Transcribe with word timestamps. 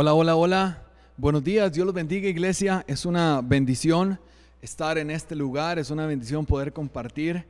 Hola, 0.00 0.14
hola, 0.14 0.36
hola. 0.36 0.82
Buenos 1.16 1.42
días, 1.42 1.72
Dios 1.72 1.84
los 1.84 1.92
bendiga 1.92 2.28
iglesia. 2.28 2.84
Es 2.86 3.04
una 3.04 3.40
bendición 3.40 4.20
estar 4.62 4.96
en 4.96 5.10
este 5.10 5.34
lugar, 5.34 5.76
es 5.80 5.90
una 5.90 6.06
bendición 6.06 6.46
poder 6.46 6.72
compartir. 6.72 7.44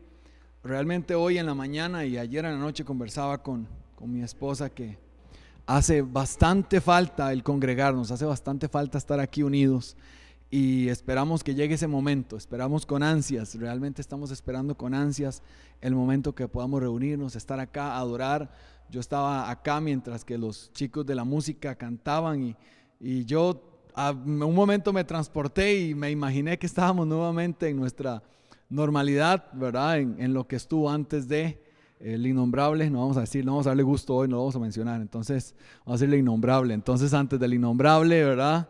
Realmente 0.64 1.14
hoy 1.14 1.36
en 1.36 1.44
la 1.44 1.54
mañana 1.54 2.06
y 2.06 2.16
ayer 2.16 2.46
en 2.46 2.52
la 2.52 2.58
noche 2.58 2.86
conversaba 2.86 3.42
con, 3.42 3.68
con 3.94 4.10
mi 4.10 4.22
esposa 4.22 4.70
que 4.70 4.96
hace 5.66 6.00
bastante 6.00 6.80
falta 6.80 7.34
el 7.34 7.42
congregarnos, 7.42 8.10
hace 8.10 8.24
bastante 8.24 8.66
falta 8.66 8.96
estar 8.96 9.20
aquí 9.20 9.42
unidos 9.42 9.94
y 10.50 10.88
esperamos 10.88 11.44
que 11.44 11.54
llegue 11.54 11.74
ese 11.74 11.86
momento, 11.86 12.38
esperamos 12.38 12.86
con 12.86 13.02
ansias, 13.02 13.54
realmente 13.56 14.00
estamos 14.00 14.30
esperando 14.30 14.74
con 14.74 14.94
ansias 14.94 15.42
el 15.82 15.94
momento 15.94 16.34
que 16.34 16.48
podamos 16.48 16.80
reunirnos, 16.80 17.36
estar 17.36 17.60
acá, 17.60 17.98
adorar 17.98 18.50
yo 18.90 19.00
estaba 19.00 19.50
acá 19.50 19.80
mientras 19.80 20.24
que 20.24 20.38
los 20.38 20.72
chicos 20.72 21.04
de 21.06 21.14
la 21.14 21.24
música 21.24 21.74
cantaban 21.74 22.42
y, 22.42 22.56
y 23.00 23.24
yo 23.24 23.62
a 23.94 24.12
un 24.12 24.54
momento 24.54 24.92
me 24.92 25.04
transporté 25.04 25.78
y 25.78 25.94
me 25.94 26.10
imaginé 26.10 26.58
que 26.58 26.66
estábamos 26.66 27.06
nuevamente 27.06 27.68
en 27.68 27.76
nuestra 27.76 28.22
normalidad, 28.68 29.52
¿verdad? 29.52 29.98
En, 29.98 30.20
en 30.20 30.32
lo 30.32 30.46
que 30.46 30.56
estuvo 30.56 30.90
antes 30.90 31.26
de 31.26 31.60
el 32.00 32.26
innombrable, 32.26 32.88
no 32.90 33.00
vamos 33.00 33.16
a 33.16 33.20
decir, 33.20 33.44
no 33.44 33.52
vamos 33.52 33.66
a 33.66 33.70
darle 33.70 33.82
gusto 33.82 34.14
hoy, 34.14 34.28
no 34.28 34.36
lo 34.36 34.42
vamos 34.42 34.56
a 34.56 34.60
mencionar, 34.60 35.00
entonces 35.00 35.54
vamos 35.84 36.00
a 36.00 36.04
decirle 36.04 36.18
innombrable. 36.18 36.74
Entonces 36.74 37.12
antes 37.12 37.40
del 37.40 37.54
innombrable, 37.54 38.24
¿verdad? 38.24 38.68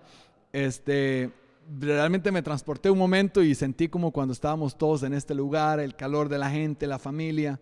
Este, 0.53 1.31
realmente 1.79 2.33
me 2.33 2.43
transporté 2.43 2.91
un 2.91 2.99
momento 2.99 3.43
y 3.43 3.55
sentí 3.55 3.89
como 3.89 4.13
cuando 4.13 4.33
estábamos 4.33 4.79
todos 4.79 5.03
en 5.03 5.13
este 5.13 5.35
lugar, 5.35 5.81
el 5.81 5.95
calor 5.95 6.29
de 6.29 6.39
la 6.39 6.51
gente, 6.51 6.87
la 6.87 6.99
familia, 6.99 7.61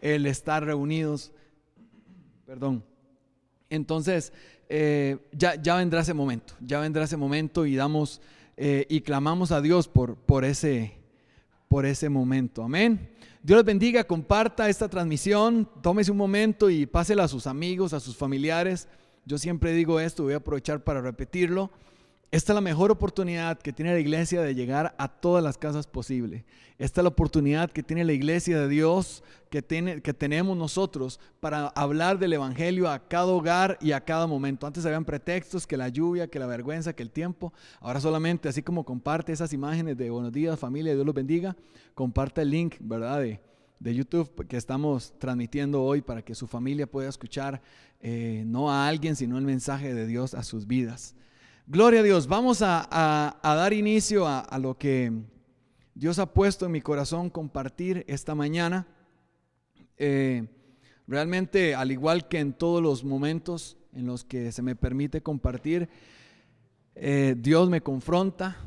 el 0.00 0.26
estar 0.26 0.64
reunidos. 0.64 1.32
Perdón. 2.46 2.84
Entonces, 3.70 4.32
eh, 4.68 5.18
ya, 5.32 5.54
ya 5.60 5.76
vendrá 5.76 6.00
ese 6.00 6.14
momento, 6.14 6.54
ya 6.60 6.80
vendrá 6.80 7.04
ese 7.04 7.16
momento 7.16 7.66
y 7.66 7.76
damos 7.76 8.20
eh, 8.56 8.86
y 8.88 9.00
clamamos 9.00 9.50
a 9.50 9.60
Dios 9.60 9.88
por, 9.88 10.16
por, 10.16 10.44
ese, 10.44 10.94
por 11.68 11.86
ese 11.86 12.08
momento. 12.08 12.62
Amén. 12.62 13.10
Dios 13.42 13.58
les 13.58 13.66
bendiga, 13.66 14.04
comparta 14.04 14.68
esta 14.68 14.88
transmisión, 14.88 15.68
tómese 15.82 16.10
un 16.10 16.16
momento 16.16 16.70
y 16.70 16.86
pásela 16.86 17.24
a 17.24 17.28
sus 17.28 17.46
amigos, 17.46 17.92
a 17.92 18.00
sus 18.00 18.16
familiares. 18.16 18.88
Yo 19.26 19.38
siempre 19.38 19.72
digo 19.72 20.00
esto, 20.00 20.22
voy 20.22 20.34
a 20.34 20.36
aprovechar 20.36 20.84
para 20.84 21.00
repetirlo. 21.00 21.70
Esta 22.30 22.52
es 22.52 22.54
la 22.54 22.60
mejor 22.60 22.90
oportunidad 22.90 23.58
que 23.58 23.72
tiene 23.72 23.92
la 23.92 24.00
iglesia 24.00 24.42
de 24.42 24.54
llegar 24.54 24.94
a 24.98 25.08
todas 25.08 25.42
las 25.42 25.56
casas 25.56 25.86
posibles. 25.86 26.44
Esta 26.78 27.00
es 27.00 27.02
la 27.04 27.10
oportunidad 27.10 27.70
que 27.70 27.84
tiene 27.84 28.04
la 28.04 28.12
iglesia 28.12 28.58
de 28.60 28.68
Dios, 28.68 29.22
que, 29.50 29.62
tiene, 29.62 30.02
que 30.02 30.12
tenemos 30.12 30.56
nosotros 30.56 31.20
para 31.38 31.68
hablar 31.68 32.18
del 32.18 32.32
Evangelio 32.32 32.90
a 32.90 33.06
cada 33.06 33.26
hogar 33.26 33.78
y 33.80 33.92
a 33.92 34.00
cada 34.00 34.26
momento. 34.26 34.66
Antes 34.66 34.84
habían 34.84 35.04
pretextos, 35.04 35.66
que 35.66 35.76
la 35.76 35.88
lluvia, 35.88 36.26
que 36.26 36.40
la 36.40 36.46
vergüenza, 36.46 36.92
que 36.92 37.04
el 37.04 37.12
tiempo. 37.12 37.52
Ahora 37.80 38.00
solamente, 38.00 38.48
así 38.48 38.62
como 38.62 38.84
comparte 38.84 39.32
esas 39.32 39.52
imágenes 39.52 39.96
de 39.96 40.10
buenos 40.10 40.32
días 40.32 40.58
familia, 40.58 40.94
Dios 40.94 41.06
los 41.06 41.14
bendiga, 41.14 41.56
comparte 41.94 42.42
el 42.42 42.50
link, 42.50 42.76
¿verdad? 42.80 43.20
De, 43.20 43.40
de 43.78 43.94
YouTube 43.94 44.46
que 44.48 44.56
estamos 44.56 45.12
transmitiendo 45.18 45.82
hoy 45.82 46.00
para 46.00 46.22
que 46.22 46.34
su 46.34 46.46
familia 46.46 46.86
pueda 46.86 47.08
escuchar 47.08 47.60
eh, 48.00 48.42
no 48.46 48.70
a 48.70 48.88
alguien, 48.88 49.14
sino 49.14 49.38
el 49.38 49.44
mensaje 49.44 49.94
de 49.94 50.06
Dios 50.06 50.34
a 50.34 50.42
sus 50.42 50.66
vidas. 50.66 51.14
Gloria 51.66 52.00
a 52.00 52.02
Dios. 52.02 52.26
Vamos 52.26 52.60
a, 52.60 53.38
dar 53.42 53.72
inicio 53.72 54.26
a, 54.28 54.58
lo 54.58 54.76
que 54.76 55.10
Dios 55.94 56.18
ha 56.18 56.26
puesto 56.26 56.66
en 56.66 56.72
mi 56.72 56.82
corazón 56.82 57.30
compartir 57.30 58.04
esta 58.06 58.34
mañana. 58.34 58.86
Eh, 59.96 60.46
realmente, 61.06 61.74
al 61.74 61.90
igual 61.90 62.28
que 62.28 62.38
en 62.38 62.52
todos 62.52 62.82
los 62.82 63.02
momentos 63.02 63.78
en 63.94 64.04
los 64.04 64.24
que 64.24 64.52
se 64.52 64.60
me 64.60 64.76
permite 64.76 65.22
compartir, 65.22 65.88
eh, 66.96 67.34
Dios 67.38 67.70
me 67.70 67.80
confronta, 67.80 68.58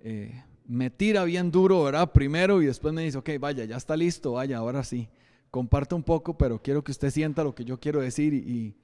eh, 0.00 0.44
me 0.66 0.90
tira 0.90 1.24
bien 1.24 1.50
duro, 1.50 1.84
¿verdad? 1.84 2.12
Primero 2.12 2.60
y 2.60 2.66
después 2.66 2.92
me 2.92 3.02
dice, 3.02 3.16
ok, 3.16 3.30
vaya, 3.40 3.64
ya 3.64 3.78
está 3.78 3.96
listo, 3.96 4.32
vaya, 4.32 4.58
ahora 4.58 4.84
sí. 4.84 5.08
Comparto 5.50 5.96
un 5.96 6.02
poco, 6.02 6.36
pero 6.36 6.60
quiero 6.60 6.84
que 6.84 6.92
usted 6.92 7.10
sienta 7.10 7.44
lo 7.44 7.54
que 7.54 7.64
yo 7.64 7.80
quiero 7.80 8.02
decir. 8.02 8.34
Y, 8.34 8.76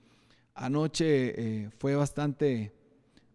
anoche 0.55 1.71
fue 1.79 1.95
bastante 1.95 2.73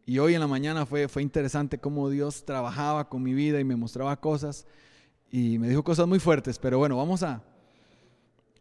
y 0.05 0.19
hoy 0.19 0.33
en 0.33 0.41
la 0.41 0.47
mañana 0.47 0.85
fue, 0.85 1.07
fue 1.07 1.21
interesante 1.21 1.77
cómo 1.77 2.09
Dios 2.09 2.43
trabajaba 2.43 3.07
con 3.07 3.23
mi 3.23 3.33
vida 3.33 3.59
y 3.59 3.63
me 3.63 3.75
mostraba 3.75 4.19
cosas 4.19 4.67
y 5.31 5.57
me 5.59 5.69
dijo 5.69 5.83
cosas 5.83 6.07
muy 6.07 6.19
fuertes. 6.19 6.59
Pero 6.59 6.77
bueno, 6.77 6.97
vamos 6.97 7.23
a, 7.23 7.41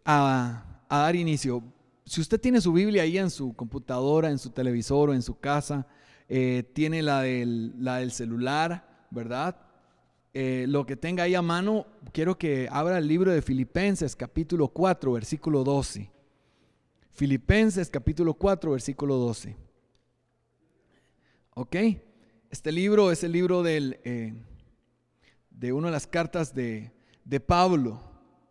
a, 0.05 0.65
dar 0.89 1.17
inicio. 1.17 1.63
Si 2.05 2.21
usted 2.21 2.41
tiene 2.41 2.61
su 2.61 2.73
Biblia 2.73 3.03
ahí 3.03 3.19
en 3.19 3.31
su 3.31 3.55
computadora, 3.55 4.31
en 4.31 4.39
su 4.39 4.51
televisor 4.51 5.11
o 5.11 5.15
en 5.15 5.23
su 5.23 5.39
casa, 5.39 5.87
eh, 6.29 6.71
tiene 6.75 7.03
la 7.03 7.23
del, 7.23 7.75
la 7.83 7.97
del 7.97 8.13
celular, 8.13 9.07
¿verdad? 9.11 9.57
Eh, 10.35 10.67
lo 10.69 10.87
que 10.87 10.97
tenga 10.97 11.25
ahí 11.25 11.35
a 11.35 11.43
mano, 11.43 11.87
quiero 12.13 12.39
que 12.39 12.69
abra 12.71 12.99
el 12.99 13.09
libro 13.09 13.33
de 13.33 13.43
Filipenses 13.43 14.15
capítulo 14.15 14.69
4, 14.69 15.13
versículo 15.13 15.65
12. 15.65 16.09
Filipenses 17.11 17.91
capítulo 17.91 18.33
4, 18.35 18.71
versículo 18.71 19.17
12. 19.17 19.57
¿Ok? 21.55 21.77
Este 22.51 22.73
libro 22.73 23.13
es 23.13 23.25
el 23.25 23.33
libro 23.33 23.63
del, 23.63 24.01
eh, 24.05 24.33
de 25.51 25.73
una 25.73 25.89
de 25.89 25.93
las 25.93 26.07
cartas 26.07 26.55
de, 26.55 26.91
Pablo, 27.47 28.01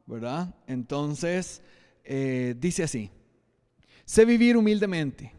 ¿verdad? 0.06 0.54
Entonces, 0.68 1.62
eh, 2.04 2.56
dice 2.58 2.84
así, 2.84 3.10
sé 4.06 4.26
vivir 4.26 4.56
humildemente, 4.56 5.34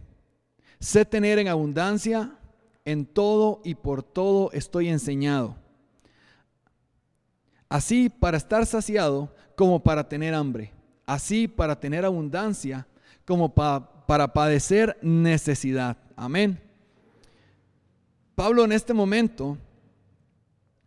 sé 0.80 1.04
tener 1.04 1.38
en 1.38 1.48
abundancia, 1.48 2.36
en 2.84 3.06
todo 3.06 3.60
y 3.64 3.76
por 3.76 4.02
todo 4.02 4.50
estoy 4.52 4.88
enseñado. 4.88 5.56
Así 7.68 8.08
para 8.08 8.36
estar 8.36 8.66
saciado 8.66 9.34
como 9.56 9.82
para 9.82 10.08
tener 10.08 10.34
hambre, 10.34 10.72
así 11.06 11.46
para 11.46 11.78
tener 11.78 12.04
abundancia 12.04 12.86
como 13.24 13.54
para 13.54 14.32
padecer 14.32 14.98
necesidad. 15.00 15.96
Amén. 16.16 16.71
Pablo 18.42 18.64
en 18.64 18.72
este 18.72 18.92
momento 18.92 19.56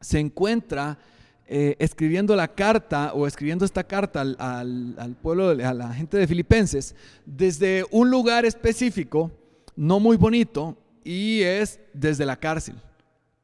se 0.02 0.20
encuentra 0.20 1.00
eh, 1.48 1.78
escribiendo 1.80 2.36
la 2.36 2.50
carta 2.50 3.14
o 3.14 3.28
escribiendo 3.28 3.64
esta 3.64 3.86
carta 3.86 4.20
al, 4.20 5.16
pueblo, 5.22 5.52
a 5.52 5.74
la 5.74 5.94
gente 5.94 6.18
de 6.18 6.28
Filipenses, 6.28 6.96
desde 7.26 7.86
un 7.92 8.12
lugar 8.12 8.44
específico, 8.44 9.32
no 9.78 10.02
muy 10.02 10.18
bonito, 10.18 10.76
y 11.02 11.44
es 11.44 11.80
desde 11.94 12.26
la 12.26 12.36
cárcel. 12.36 12.76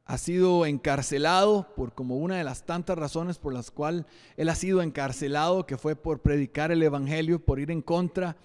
Ha 0.04 0.18
sido 0.18 0.66
encarcelado 0.66 1.72
por 1.74 1.94
como 1.94 2.18
una 2.18 2.36
de 2.36 2.44
las 2.44 2.66
tantas 2.66 2.98
razones 2.98 3.38
por 3.38 3.54
las 3.54 3.70
cuales 3.70 4.04
él 4.36 4.50
ha 4.50 4.54
sido 4.54 4.82
encarcelado, 4.82 5.64
que 5.64 5.78
fue 5.78 5.96
por 5.96 6.20
predicar 6.20 6.70
el 6.70 6.82
Evangelio, 6.82 7.42
por 7.42 7.58
ir 7.58 7.70
en 7.70 7.80
contra, 7.80 8.36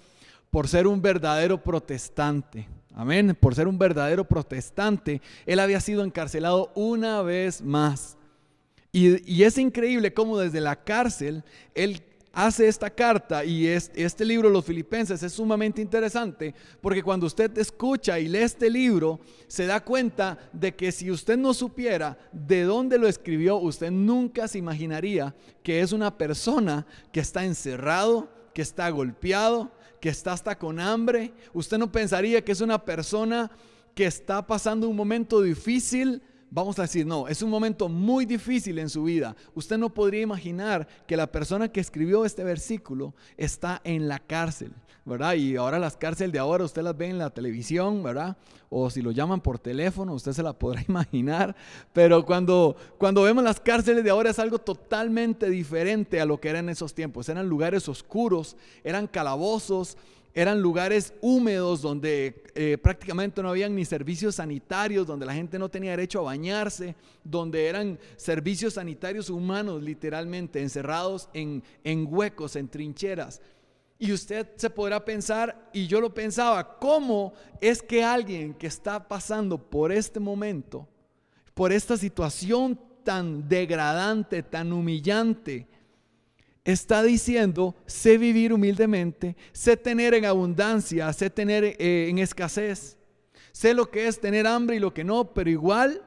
por 0.49 0.69
ser 0.69 0.87
un 0.87 1.01
verdadero 1.01 1.61
protestante. 1.61 2.69
Amén. 2.99 3.37
Por 3.39 3.53
ser 3.53 3.67
un 3.67 3.77
verdadero 3.77 4.27
protestante, 4.27 5.21
él 5.45 5.59
había 5.59 5.79
sido 5.79 6.03
encarcelado 6.03 6.71
una 6.73 7.21
vez 7.21 7.61
más. 7.61 8.17
Y, 8.91 9.43
es 9.43 9.59
increíble 9.59 10.15
cómo 10.15 10.39
desde 10.39 10.59
la 10.59 10.83
cárcel 10.83 11.43
él 11.75 12.01
hace 12.33 12.67
esta 12.67 12.89
carta 12.89 13.45
y 13.45 13.67
este 13.67 14.25
libro, 14.25 14.49
Los 14.49 14.65
Filipenses, 14.65 15.21
es 15.21 15.33
sumamente 15.33 15.79
interesante 15.79 16.55
porque 16.81 17.03
cuando 17.03 17.27
usted 17.27 17.55
escucha 17.59 18.17
y 18.17 18.27
lee 18.27 18.39
este 18.39 18.67
libro, 18.67 19.19
se 19.47 19.67
da 19.67 19.79
cuenta 19.79 20.49
de 20.51 20.75
que 20.75 20.91
si 20.91 21.11
usted 21.11 21.37
no 21.37 21.53
supiera 21.53 22.17
de 22.31 22.63
dónde 22.63 22.97
lo 22.97 23.07
escribió, 23.07 23.57
usted 23.57 23.91
nunca 23.91 24.47
se 24.47 24.57
imaginaría 24.57 25.35
que 25.61 25.81
es 25.81 25.91
una 25.91 26.17
persona 26.17 26.87
que 27.11 27.19
está 27.19 27.45
encerrado, 27.45 28.27
que 28.55 28.63
está 28.63 28.89
golpeado, 28.89 29.71
que 29.99 30.09
está 30.09 30.33
hasta 30.33 30.57
con 30.57 30.79
hambre. 30.79 31.33
Usted 31.53 31.77
no 31.77 31.91
pensaría 31.91 32.43
que 32.43 32.51
es 32.51 32.61
una 32.61 32.83
persona 32.83 33.51
que 33.95 34.05
está 34.05 34.45
pasando 34.45 34.87
un 34.87 34.95
momento 34.95 35.41
difícil. 35.41 36.21
Vamos 36.49 36.79
a 36.79 36.83
decir, 36.83 37.05
no, 37.05 37.27
es 37.27 37.41
un 37.41 37.49
momento 37.49 37.89
muy 37.89 38.25
difícil 38.25 38.79
en 38.79 38.89
su 38.89 39.03
vida. 39.03 39.35
Usted 39.53 39.77
no 39.77 39.93
podría 39.93 40.21
imaginar 40.21 40.87
que 41.05 41.17
la 41.17 41.31
persona 41.31 41.67
que 41.67 41.79
escribió 41.79 42.25
este 42.25 42.43
versículo 42.43 43.13
está 43.37 43.81
en 43.83 44.07
la 44.07 44.19
cárcel. 44.19 44.73
¿verdad? 45.07 45.35
Y 45.35 45.55
ahora 45.55 45.79
las 45.79 45.95
cárceles 45.95 46.33
de 46.33 46.39
ahora 46.39 46.65
usted 46.65 46.81
las 46.81 46.97
ve 46.97 47.07
en 47.07 47.17
la 47.17 47.29
televisión, 47.29 48.03
¿verdad? 48.03 48.35
O 48.69 48.89
si 48.89 49.01
lo 49.01 49.11
llaman 49.11 49.39
por 49.39 49.57
teléfono, 49.57 50.13
usted 50.13 50.33
se 50.33 50.43
la 50.43 50.51
podrá 50.51 50.83
imaginar. 50.87 51.55
Pero 51.93 52.25
cuando, 52.25 52.75
cuando 52.97 53.23
vemos 53.23 53.41
las 53.41 53.61
cárceles 53.61 54.03
de 54.03 54.09
ahora 54.09 54.31
es 54.31 54.39
algo 54.39 54.59
totalmente 54.59 55.49
diferente 55.49 56.19
a 56.19 56.25
lo 56.25 56.41
que 56.41 56.49
eran 56.49 56.65
en 56.65 56.71
esos 56.71 56.93
tiempos. 56.93 57.29
Eran 57.29 57.47
lugares 57.47 57.87
oscuros, 57.87 58.57
eran 58.83 59.07
calabozos, 59.07 59.97
eran 60.37 60.61
lugares 60.61 61.15
húmedos 61.19 61.81
donde 61.81 62.43
eh, 62.53 62.77
prácticamente 62.77 63.41
no 63.41 63.49
habían 63.49 63.73
ni 63.73 63.85
servicios 63.85 64.35
sanitarios, 64.35 65.07
donde 65.07 65.25
la 65.25 65.33
gente 65.33 65.57
no 65.57 65.67
tenía 65.67 65.89
derecho 65.89 66.19
a 66.19 66.25
bañarse, 66.25 66.93
donde 67.23 67.65
eran 67.65 67.97
servicios 68.17 68.75
sanitarios 68.75 69.31
humanos 69.31 69.81
literalmente 69.81 70.61
encerrados 70.61 71.27
en, 71.33 71.63
en 71.83 72.07
huecos, 72.07 72.55
en 72.55 72.67
trincheras. 72.67 73.41
Y 73.97 74.11
usted 74.11 74.47
se 74.57 74.69
podrá 74.69 75.03
pensar, 75.03 75.69
y 75.73 75.87
yo 75.87 75.99
lo 75.99 76.13
pensaba, 76.13 76.77
¿cómo 76.77 77.33
es 77.59 77.81
que 77.81 78.03
alguien 78.03 78.53
que 78.53 78.67
está 78.67 79.07
pasando 79.07 79.57
por 79.57 79.91
este 79.91 80.19
momento, 80.19 80.87
por 81.55 81.71
esta 81.71 81.97
situación 81.97 82.79
tan 83.03 83.49
degradante, 83.49 84.43
tan 84.43 84.71
humillante, 84.71 85.65
está 86.67 87.01
diciendo, 87.01 87.75
sé 87.85 88.17
vivir 88.17 88.51
humildemente, 88.51 89.37
sé 89.53 89.77
tener 89.77 90.13
en 90.13 90.25
abundancia, 90.25 91.11
sé 91.13 91.29
tener 91.29 91.63
eh, 91.63 92.07
en 92.09 92.19
escasez, 92.19 92.97
sé 93.53 93.73
lo 93.73 93.89
que 93.89 94.07
es 94.07 94.19
tener 94.19 94.45
hambre 94.45 94.75
y 94.75 94.79
lo 94.79 94.93
que 94.93 95.05
no, 95.05 95.33
pero 95.33 95.49
igual 95.49 96.01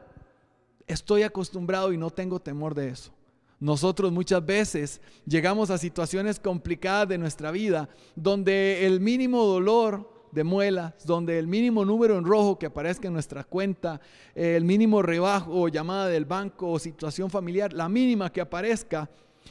estoy 0.86 1.22
acostumbrado 1.22 1.94
y 1.94 1.96
no 1.96 2.10
tengo 2.10 2.40
temor 2.40 2.74
de 2.74 2.90
eso. 2.90 3.10
Nosotros 3.58 4.12
muchas 4.12 4.44
veces 4.44 5.00
llegamos 5.26 5.70
a 5.70 5.78
situaciones 5.78 6.38
complicadas 6.38 7.08
de 7.08 7.16
nuestra 7.16 7.50
vida 7.50 7.88
donde 8.14 8.86
el 8.86 9.00
mínimo 9.00 9.44
dolor 9.44 10.12
de 10.30 10.44
muelas, 10.44 10.92
donde 11.06 11.38
el 11.38 11.46
mínimo 11.46 11.86
número 11.86 12.18
en 12.18 12.24
rojo 12.24 12.58
que 12.58 12.66
aparezca 12.66 13.08
en 13.08 13.14
nuestra 13.14 13.44
cuenta, 13.44 13.98
el 14.34 14.64
mínimo 14.64 15.00
rebajo 15.00 15.52
o 15.52 15.68
llamada 15.68 16.08
del 16.08 16.26
banco 16.26 16.70
o 16.70 16.78
situación 16.78 17.30
familiar, 17.30 17.72
la 17.72 17.88
mínima 17.88 18.30
que 18.30 18.42
aparezca, 18.42 19.08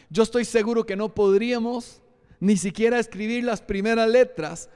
yo 0.09 0.23
estoy 0.23 0.45
seguro 0.45 0.85
que 0.85 0.95
no 0.95 1.13
podríamos 1.13 2.01
ni 2.39 2.57
siquiera 2.57 2.99
escribir 2.99 3.43
las 3.43 3.61
primeras 3.61 4.09
letras 4.09 4.69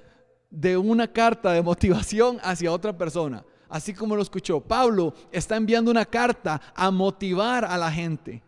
de 0.50 0.77
una 0.77 1.12
carta 1.12 1.51
de 1.51 1.62
motivación 1.62 2.38
hacia 2.44 2.71
otra 2.71 2.95
persona. 2.95 3.44
Así 3.68 3.94
como 3.94 4.15
lo 4.15 4.21
escuchó, 4.21 4.62
Pablo 4.62 5.13
está 5.31 5.56
enviando 5.56 5.89
una 5.89 6.06
carta 6.06 6.62
a 6.75 6.91
motivar 6.91 7.65
a 7.65 7.75
la 7.77 7.91
gente. 7.91 8.44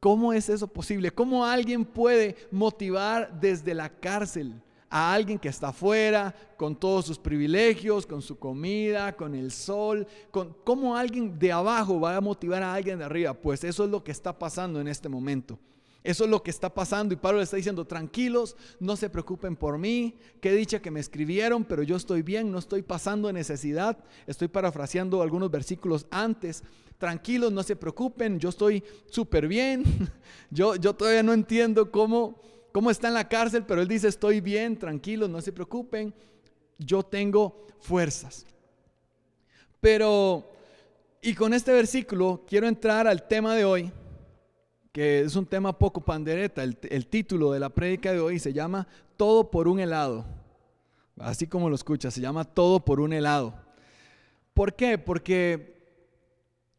¿Cómo 0.00 0.32
es 0.32 0.50
eso 0.50 0.68
posible? 0.68 1.10
¿Cómo 1.10 1.44
alguien 1.44 1.84
puede 1.84 2.36
motivar 2.50 3.40
desde 3.40 3.72
la 3.72 3.88
cárcel 3.88 4.60
a 4.90 5.12
alguien 5.12 5.38
que 5.38 5.48
está 5.48 5.68
afuera, 5.68 6.34
con 6.56 6.76
todos 6.76 7.06
sus 7.06 7.18
privilegios, 7.18 8.06
con 8.06 8.20
su 8.20 8.38
comida, 8.38 9.16
con 9.16 9.34
el 9.34 9.50
sol? 9.50 10.06
Con, 10.30 10.54
¿Cómo 10.62 10.94
alguien 10.94 11.38
de 11.38 11.50
abajo 11.50 11.98
va 11.98 12.16
a 12.16 12.20
motivar 12.20 12.62
a 12.62 12.74
alguien 12.74 12.98
de 12.98 13.06
arriba? 13.06 13.32
Pues 13.32 13.64
eso 13.64 13.84
es 13.84 13.90
lo 13.90 14.04
que 14.04 14.12
está 14.12 14.38
pasando 14.38 14.80
en 14.80 14.88
este 14.88 15.08
momento. 15.08 15.58
Eso 16.08 16.24
es 16.24 16.30
lo 16.30 16.42
que 16.42 16.50
está 16.50 16.72
pasando 16.72 17.12
y 17.12 17.18
Pablo 17.18 17.36
le 17.36 17.44
está 17.44 17.58
diciendo, 17.58 17.86
tranquilos, 17.86 18.56
no 18.80 18.96
se 18.96 19.10
preocupen 19.10 19.56
por 19.56 19.76
mí, 19.76 20.16
qué 20.40 20.52
dicha 20.52 20.80
que 20.80 20.90
me 20.90 21.00
escribieron, 21.00 21.66
pero 21.66 21.82
yo 21.82 21.96
estoy 21.96 22.22
bien, 22.22 22.50
no 22.50 22.58
estoy 22.58 22.80
pasando 22.80 23.30
necesidad. 23.30 23.98
Estoy 24.26 24.48
parafraseando 24.48 25.20
algunos 25.20 25.50
versículos 25.50 26.06
antes, 26.10 26.64
tranquilos, 26.96 27.52
no 27.52 27.62
se 27.62 27.76
preocupen, 27.76 28.40
yo 28.40 28.48
estoy 28.48 28.82
súper 29.10 29.48
bien. 29.48 29.84
Yo, 30.50 30.76
yo 30.76 30.94
todavía 30.94 31.22
no 31.22 31.34
entiendo 31.34 31.90
cómo, 31.90 32.40
cómo 32.72 32.90
está 32.90 33.08
en 33.08 33.14
la 33.14 33.28
cárcel, 33.28 33.64
pero 33.66 33.82
él 33.82 33.88
dice, 33.88 34.08
estoy 34.08 34.40
bien, 34.40 34.78
tranquilos, 34.78 35.28
no 35.28 35.42
se 35.42 35.52
preocupen, 35.52 36.14
yo 36.78 37.02
tengo 37.02 37.66
fuerzas. 37.80 38.46
Pero, 39.78 40.50
y 41.20 41.34
con 41.34 41.52
este 41.52 41.70
versículo 41.70 42.46
quiero 42.48 42.66
entrar 42.66 43.06
al 43.06 43.28
tema 43.28 43.54
de 43.54 43.66
hoy, 43.66 43.92
que 44.98 45.20
es 45.20 45.36
un 45.36 45.46
tema 45.46 45.78
poco 45.78 46.00
pandereta. 46.00 46.64
El, 46.64 47.06
título 47.06 47.52
de 47.52 47.60
la 47.60 47.68
prédica 47.68 48.10
de 48.10 48.18
hoy 48.18 48.40
se 48.40 48.52
llama 48.52 48.88
Todo 49.16 49.48
por 49.48 49.68
un 49.68 49.78
helado. 49.78 50.26
Así 51.20 51.46
como 51.46 51.68
lo 51.68 51.76
escucha, 51.76 52.10
se 52.10 52.20
llama 52.20 52.42
Todo 52.42 52.84
por 52.84 52.98
un 52.98 53.12
helado. 53.12 53.54
¿Por 54.54 54.74
qué? 54.74 54.98
Porque 54.98 55.76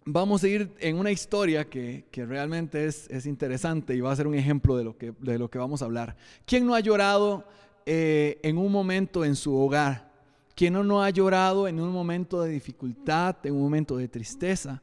vamos 0.04 0.44
a 0.44 0.50
ir 0.50 0.70
en 0.82 0.98
una 0.98 1.12
historia 1.12 1.70
que, 1.70 2.04
realmente 2.12 2.88
es, 2.88 3.26
interesante 3.26 3.96
y 3.96 4.02
va 4.02 4.12
a 4.12 4.18
ser 4.18 4.28
un 4.28 4.36
ejemplo 4.36 4.76
de 4.76 4.84
lo 4.84 4.98
que, 4.98 5.14
de 5.18 5.40
lo 5.40 5.50
que 5.50 5.58
vamos 5.58 5.82
a 5.82 5.86
hablar. 5.86 6.18
¿Quién 6.46 6.66
no 6.66 6.76
ha 6.76 6.82
llorado 6.82 7.46
eh, 7.86 8.38
en 8.44 8.58
un 8.58 8.70
momento 8.70 9.24
en 9.24 9.38
su 9.38 9.56
hogar? 9.56 10.12
¿Quién 10.56 10.74
no, 10.74 10.84
no 10.84 11.02
ha 11.02 11.10
llorado 11.10 11.70
en 11.70 11.80
un 11.80 11.94
momento 11.94 12.42
de 12.42 12.50
dificultad, 12.50 13.38
en 13.46 13.54
un 13.54 13.62
momento 13.62 13.96
de 13.96 14.10
tristeza? 14.10 14.82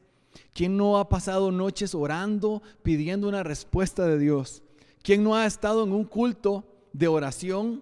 ¿Quién 0.53 0.77
no 0.77 0.97
ha 0.97 1.09
pasado 1.09 1.51
noches 1.51 1.95
orando, 1.95 2.61
pidiendo 2.83 3.27
una 3.27 3.43
respuesta 3.43 4.05
de 4.05 4.19
Dios? 4.19 4.63
¿Quién 5.01 5.23
no 5.23 5.35
ha 5.35 5.45
estado 5.45 5.83
en 5.83 5.93
un 5.93 6.03
culto 6.03 6.65
de 6.93 7.07
oración 7.07 7.81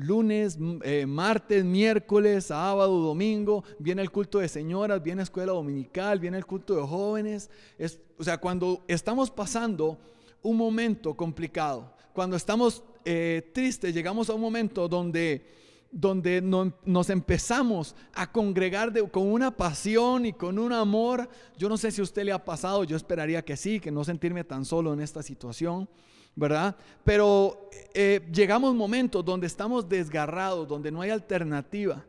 lunes, 0.00 0.58
eh, 0.82 1.04
martes, 1.06 1.64
miércoles, 1.64 2.46
sábado, 2.46 3.00
domingo, 3.00 3.64
viene 3.78 4.02
el 4.02 4.10
culto 4.10 4.38
de 4.38 4.48
señoras, 4.48 5.02
viene 5.02 5.22
escuela 5.22 5.52
dominical, 5.52 6.18
viene 6.18 6.38
el 6.38 6.46
culto 6.46 6.74
de 6.74 6.82
jóvenes. 6.82 7.50
Es, 7.78 8.00
o 8.18 8.24
sea, 8.24 8.38
cuando 8.38 8.82
estamos 8.88 9.30
pasando 9.30 9.98
un 10.42 10.56
momento 10.56 11.14
complicado, 11.14 11.92
cuando 12.12 12.36
estamos 12.36 12.82
eh, 13.04 13.50
tristes, 13.52 13.94
llegamos 13.94 14.30
a 14.30 14.34
un 14.34 14.40
momento 14.40 14.88
donde, 14.88 15.44
donde 15.90 16.40
nos 16.40 17.10
empezamos 17.10 17.96
a 18.14 18.30
congregar 18.30 18.92
con 19.10 19.26
una 19.26 19.50
pasión 19.56 20.26
y 20.26 20.32
con 20.32 20.58
un 20.58 20.72
amor. 20.72 21.28
Yo 21.56 21.68
no 21.68 21.76
sé 21.76 21.90
si 21.90 22.00
a 22.00 22.04
usted 22.04 22.24
le 22.24 22.32
ha 22.32 22.44
pasado, 22.44 22.84
yo 22.84 22.96
esperaría 22.96 23.44
que 23.44 23.56
sí, 23.56 23.80
que 23.80 23.90
no 23.90 24.04
sentirme 24.04 24.44
tan 24.44 24.64
solo 24.64 24.92
en 24.92 25.00
esta 25.00 25.22
situación. 25.22 25.88
¿verdad? 26.36 26.76
Pero 27.04 27.68
eh, 27.92 28.20
llegamos 28.32 28.74
momentos 28.74 29.24
donde 29.24 29.46
estamos 29.46 29.88
desgarrados, 29.88 30.66
donde 30.68 30.90
no 30.90 31.00
hay 31.00 31.10
alternativa. 31.10 32.04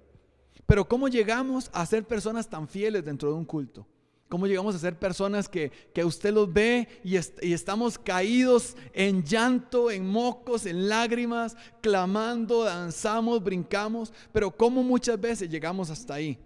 Pero 0.66 0.88
¿cómo 0.88 1.08
llegamos 1.08 1.70
a 1.74 1.86
ser 1.86 2.06
personas 2.06 2.48
tan 2.48 2.68
fieles 2.68 3.04
dentro 3.04 3.30
de 3.30 3.36
un 3.36 3.46
culto? 3.46 3.86
¿Cómo 4.32 4.48
llegamos 4.48 4.74
a 4.76 4.80
ser 4.80 4.98
personas 4.98 5.50
que, 5.50 5.74
usted 6.06 6.34
los 6.34 6.54
ve 6.54 6.88
y, 7.04 7.18
y, 7.18 7.52
estamos 7.52 8.00
caídos 8.00 8.78
en 8.94 9.26
llanto, 9.26 9.92
en 9.92 10.08
mocos, 10.08 10.66
en 10.66 10.88
lágrimas, 10.88 11.58
clamando, 11.82 12.64
danzamos, 12.64 13.44
brincamos? 13.44 14.14
Pero 14.32 14.50
¿cómo 14.50 14.84
muchas 14.84 15.20
veces 15.20 15.50
llegamos 15.50 15.90
hasta 15.90 16.14
ahí? 16.14 16.40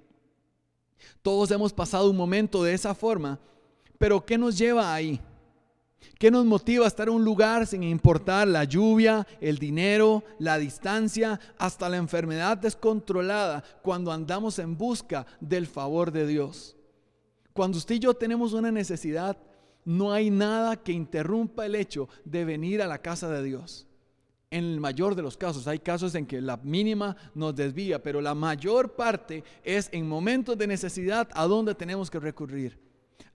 Todos 1.21 1.51
hemos 1.51 1.71
pasado 1.71 2.09
un 2.09 2.17
momento 2.17 2.63
de 2.63 2.73
esa 2.73 2.95
forma, 2.95 3.37
pero 3.99 4.25
¿qué 4.25 4.35
nos 4.35 4.57
lleva 4.57 4.91
ahí? 4.91 5.21
¿Qué 6.17 6.31
nos 6.31 6.43
motiva 6.43 6.85
a 6.85 6.87
estar 6.87 7.07
en 7.07 7.13
un 7.13 7.23
lugar 7.23 7.67
sin 7.67 7.83
importar 7.83 8.47
la 8.47 8.63
lluvia, 8.63 9.27
el 9.39 9.59
dinero, 9.59 10.23
la 10.39 10.57
distancia, 10.57 11.39
hasta 11.59 11.87
la 11.87 11.97
enfermedad 11.97 12.57
descontrolada 12.57 13.63
cuando 13.83 14.11
andamos 14.11 14.57
en 14.57 14.75
busca 14.75 15.27
del 15.39 15.67
favor 15.67 16.11
de 16.11 16.25
Dios? 16.25 16.75
Cuando 17.55 17.77
usted 17.77 17.95
y 17.95 17.99
yo 17.99 18.13
tenemos 18.13 18.51
una 18.51 18.69
necesidad, 18.69 19.37
no 19.85 20.11
hay 20.11 20.29
nada 20.29 20.75
que 20.75 20.91
interrumpa 20.91 21.65
el 21.65 21.75
hecho 21.75 22.09
de 22.25 22.43
venir 22.43 22.81
a 22.81 22.85
la 22.85 22.97
casa 22.97 23.29
de 23.29 23.41
Dios. 23.41 23.87
En 24.51 24.65
el 24.65 24.81
mayor 24.81 25.15
de 25.15 25.21
los 25.21 25.37
casos, 25.37 25.65
hay 25.65 25.79
casos 25.79 26.15
en 26.15 26.25
que 26.25 26.41
la 26.41 26.57
mínima 26.57 27.15
nos 27.33 27.55
desvía, 27.55 28.03
pero 28.03 28.19
la 28.19 28.35
mayor 28.35 28.95
parte 28.97 29.45
es 29.63 29.87
en 29.93 30.05
momentos 30.05 30.57
de 30.57 30.67
necesidad 30.67 31.29
a 31.33 31.45
donde 31.47 31.73
tenemos 31.73 32.11
que 32.11 32.19
recurrir 32.19 32.77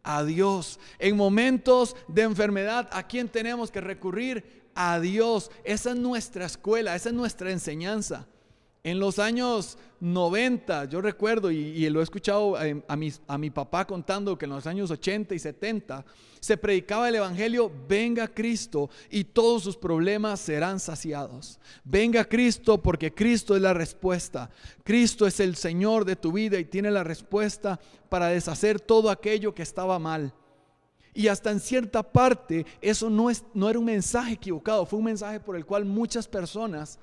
a 0.03 0.23
Dios. 0.23 0.79
En 0.99 1.17
momentos 1.17 1.97
de 2.07 2.21
enfermedad, 2.21 2.91
¿a 2.93 3.07
quién 3.07 3.27
tenemos 3.27 3.71
que 3.71 3.81
recurrir? 3.81 4.69
A 4.75 5.01
Dios. 5.01 5.51
Esa 5.65 5.93
es 5.93 5.97
nuestra 5.97 6.45
escuela, 6.45 6.95
esa 6.95 7.09
es 7.09 7.15
nuestra 7.15 7.53
enseñanza. 7.53 8.29
En 8.83 8.99
los 8.99 9.19
años 9.19 9.77
90, 10.01 10.87
yo 10.87 11.03
recuerdo, 11.03 11.51
y, 11.51 11.89
lo 11.91 12.01
he 12.01 12.03
escuchado 12.03 12.57
a, 12.57 13.39
mi 13.39 13.51
papá 13.51 13.87
contando 13.87 14.39
que 14.39 14.47
en 14.47 14.53
los 14.53 14.67
años 14.67 14.91
80 14.91 15.35
y 15.35 15.39
70 15.39 16.05
se 16.41 16.57
predicaba 16.57 17.11
el 17.11 17.17
Evangelio, 17.17 17.71
venga 17.87 18.27
Cristo 18.27 18.89
y 19.11 19.25
todos 19.25 19.63
sus 19.63 19.77
problemas 19.77 20.41
serán 20.41 20.81
saciados. 20.81 21.61
Venga 21.85 22.25
Cristo 22.25 22.81
porque 22.81 23.13
Cristo 23.13 23.55
es 23.55 23.61
la 23.61 23.75
respuesta. 23.75 24.49
Cristo 24.83 25.27
es 25.27 25.39
el 25.41 25.57
Señor 25.57 26.07
de 26.07 26.17
tu 26.17 26.33
vida 26.33 26.59
y 26.59 26.65
tiene 26.65 26.91
la 26.91 27.05
respuesta 27.05 27.79
para 28.09 28.29
deshacer 28.29 28.81
todo 28.81 29.11
aquello 29.11 29.55
que 29.55 29.63
estaba 29.63 29.99
mal. 29.99 30.33
Y 31.13 31.29
hasta 31.29 31.51
en 31.51 31.61
cierta 31.61 32.03
parte 32.03 32.65
eso 32.81 33.11
no, 33.11 33.29
es, 33.29 33.45
no 33.53 33.69
era 33.69 33.79
un 33.79 33.85
mensaje 33.85 34.33
equivocado, 34.35 34.87
fue 34.87 34.99
un 34.99 35.05
mensaje 35.05 35.41
por 35.41 35.57
el 35.57 35.67
cual 35.67 35.85
muchas 35.85 36.27
personas 36.27 36.99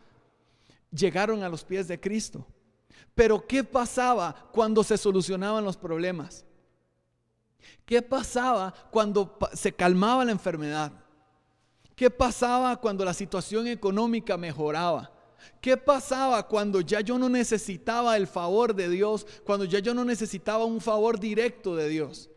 llegaron 0.91 1.44
a 1.44 1.50
los 1.50 1.63
pies 1.63 1.88
de 1.88 2.00
Cristo. 2.00 2.46
Pero 3.13 3.46
¿qué 3.46 3.63
pasaba 3.63 4.50
cuando 4.51 4.84
se 4.84 4.98
solucionaban 4.98 5.63
los 5.63 5.77
problemas? 5.77 6.46
¿Qué 7.86 8.01
pasaba 8.01 8.74
cuando 8.91 9.38
se 9.53 9.72
calmaba 9.72 10.25
la 10.25 10.32
enfermedad? 10.32 10.91
¿Qué 11.96 12.10
pasaba 12.10 12.75
cuando 12.77 13.03
la 13.03 13.13
situación 13.13 13.67
económica 13.67 14.38
mejoraba? 14.38 15.12
¿Qué 15.62 15.77
pasaba 15.77 16.48
cuando 16.48 16.82
ya 16.82 17.01
yo 17.01 17.17
no 17.17 17.29
necesitaba 17.29 18.17
el 18.17 18.27
favor 18.27 18.75
de 18.75 18.89
Dios? 18.89 19.25
Cuando 19.46 19.65
ya 19.65 19.79
yo 19.79 19.94
no 19.94 20.06
necesitaba 20.06 20.65
un 20.65 20.82
favor 20.82 21.20
directo 21.20 21.75
de 21.75 21.89
Dios 21.89 22.29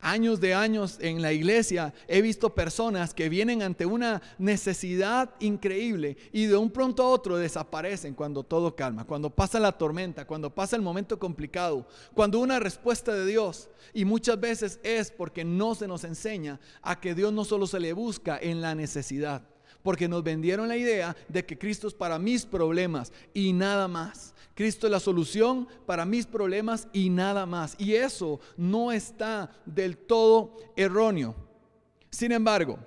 años 0.00 0.40
de 0.40 0.54
años 0.54 0.98
en 1.00 1.20
la 1.22 1.32
iglesia 1.32 1.92
he 2.06 2.22
visto 2.22 2.54
personas 2.54 3.14
que 3.14 3.28
vienen 3.28 3.62
ante 3.62 3.84
una 3.84 4.22
necesidad 4.38 5.34
increíble 5.40 6.16
y 6.32 6.46
de 6.46 6.56
un 6.56 6.70
pronto 6.70 7.02
a 7.02 7.08
otro 7.08 7.36
desaparecen 7.36 8.14
cuando 8.14 8.44
todo 8.44 8.76
calma, 8.76 9.04
cuando 9.04 9.30
pasa 9.30 9.58
la 9.58 9.72
tormenta, 9.72 10.26
cuando 10.26 10.54
pasa 10.54 10.76
el 10.76 10.82
momento 10.82 11.18
complicado, 11.18 11.86
cuando 12.14 12.38
una 12.38 12.60
respuesta 12.60 13.12
de 13.12 13.26
Dios 13.26 13.68
y 13.92 14.04
muchas 14.04 14.38
veces 14.38 14.78
es 14.82 15.10
porque 15.10 15.44
no 15.44 15.74
se 15.74 15.88
nos 15.88 16.04
enseña 16.04 16.60
a 16.82 17.00
que 17.00 17.14
Dios 17.14 17.32
no 17.32 17.44
solo 17.44 17.66
se 17.66 17.80
le 17.80 17.92
busca 17.92 18.38
en 18.40 18.60
la 18.60 18.74
necesidad, 18.74 19.42
porque 19.88 20.06
nos 20.06 20.22
vendieron 20.22 20.68
la 20.68 20.76
idea 20.76 21.16
de 21.28 21.46
que 21.46 21.56
Cristo 21.56 21.88
es 21.88 21.94
para 21.94 22.18
mis 22.18 22.44
problemas 22.44 23.10
y 23.32 23.54
nada 23.54 23.88
más. 23.88 24.34
Cristo 24.54 24.86
es 24.86 24.90
la 24.90 25.00
solución 25.00 25.66
para 25.86 26.04
mis 26.04 26.26
problemas 26.26 26.88
y 26.92 27.08
nada 27.08 27.46
más. 27.46 27.74
Y 27.78 27.94
eso 27.94 28.38
no 28.58 28.92
está 28.92 29.50
del 29.64 29.96
todo 29.96 30.54
erróneo. 30.76 31.34
Sin 32.10 32.32
embargo, 32.32 32.78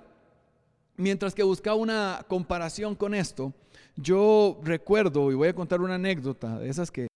mientras 0.94 1.34
que 1.34 1.42
buscaba 1.42 1.74
una 1.74 2.24
comparación 2.28 2.94
con 2.94 3.16
esto, 3.16 3.52
yo 3.96 4.60
recuerdo, 4.62 5.32
y 5.32 5.34
voy 5.34 5.48
a 5.48 5.54
contar 5.56 5.80
una 5.80 5.96
anécdota 5.96 6.60
de 6.60 6.68
esas 6.68 6.88
que... 6.92 7.08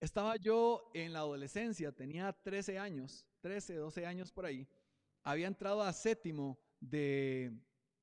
Estaba 0.00 0.34
yo 0.34 0.90
en 0.94 1.12
la 1.12 1.20
adolescencia, 1.20 1.92
tenía 1.92 2.32
13 2.32 2.80
años, 2.80 3.24
13, 3.42 3.76
12 3.76 4.04
años 4.04 4.32
por 4.32 4.46
ahí. 4.46 4.66
Había 5.22 5.46
entrado 5.46 5.80
a 5.80 5.92
séptimo 5.92 6.58
de, 6.80 7.52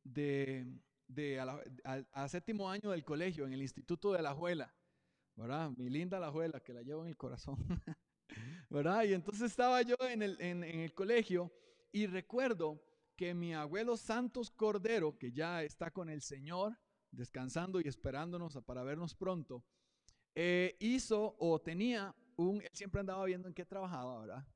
de, 0.03 1.39
a, 2.13 2.27
séptimo 2.27 2.69
año 2.69 2.91
del 2.91 3.03
colegio, 3.03 3.45
en 3.45 3.53
el 3.53 3.61
Instituto 3.61 4.13
de 4.13 4.21
la 4.21 4.33
Juela, 4.33 4.73
¿verdad? 5.35 5.71
Mi 5.71 5.89
linda 5.89 6.19
la 6.19 6.31
Juela, 6.31 6.59
que 6.59 6.73
la 6.73 6.81
llevo 6.81 7.03
en 7.03 7.09
el 7.09 7.17
corazón, 7.17 7.57
¿verdad? 8.69 9.03
Y 9.03 9.13
entonces 9.13 9.51
estaba 9.51 9.81
yo 9.81 9.95
en 10.01 10.21
el, 10.21 10.39
en 10.41 10.63
el 10.63 10.93
colegio 10.93 11.51
y 11.91 12.07
recuerdo 12.07 12.81
que 13.15 13.33
mi 13.33 13.53
abuelo 13.53 13.95
Santos 13.97 14.49
Cordero, 14.49 15.17
que 15.17 15.31
ya 15.31 15.63
está 15.63 15.91
con 15.91 16.09
el 16.09 16.21
Señor, 16.21 16.77
descansando 17.11 17.79
y 17.79 17.87
esperándonos 17.87 18.57
para 18.65 18.83
vernos 18.83 19.13
pronto, 19.15 19.63
eh, 20.35 20.75
hizo 20.79 21.35
o 21.37 21.61
tenía 21.61 22.15
un, 22.35 22.61
él 22.61 22.69
siempre 22.73 23.01
andaba 23.01 23.23
viendo 23.25 23.47
en 23.47 23.53
qué 23.53 23.65
trabajaba, 23.65 24.19
¿verdad? 24.19 24.47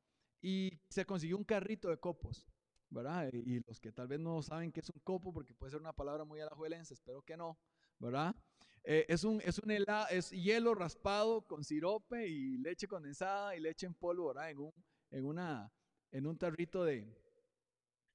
Y 0.42 0.80
se 0.90 1.06
consiguió 1.06 1.38
un 1.38 1.44
carrito 1.44 1.90
de 1.90 2.00
copos, 2.00 2.48
¿verdad? 2.89 3.29
Y 3.34 3.62
los 3.67 3.79
que 3.79 3.91
tal 3.91 4.08
vez 4.08 4.20
no 4.20 4.41
saben 4.41 4.72
qué 4.72 4.79
es 4.79 4.89
un 4.89 5.00
copo, 5.01 5.34
porque 5.34 5.53
puede 5.53 5.72
ser 5.72 5.82
una 5.82 5.94
palabra 5.94 6.24
muy 6.24 6.39
alajuelense, 6.39 6.94
espero 6.94 7.22
que 7.22 7.38
no, 7.38 7.58
¿verdad? 8.00 8.36
Eh, 8.84 9.06
es, 9.10 9.24
un, 9.24 9.41
es, 9.44 9.60
un 9.60 9.72
helado, 9.72 10.08
es 10.10 10.32
hielo 10.32 10.74
raspado 10.74 11.41
con 11.41 11.63
sirope 11.63 12.27
y 12.27 12.58
leche 12.58 12.88
condensada 12.88 13.56
y 13.56 13.60
leche 13.60 13.86
en 13.86 13.94
polvo, 13.94 14.27
¿verdad? 14.27 14.50
En 14.50 14.60
un, 14.60 14.74
en 15.12 15.25
una, 15.25 15.72
en 16.12 16.25
un 16.25 16.38
tarrito 16.38 16.86
de, 16.86 17.06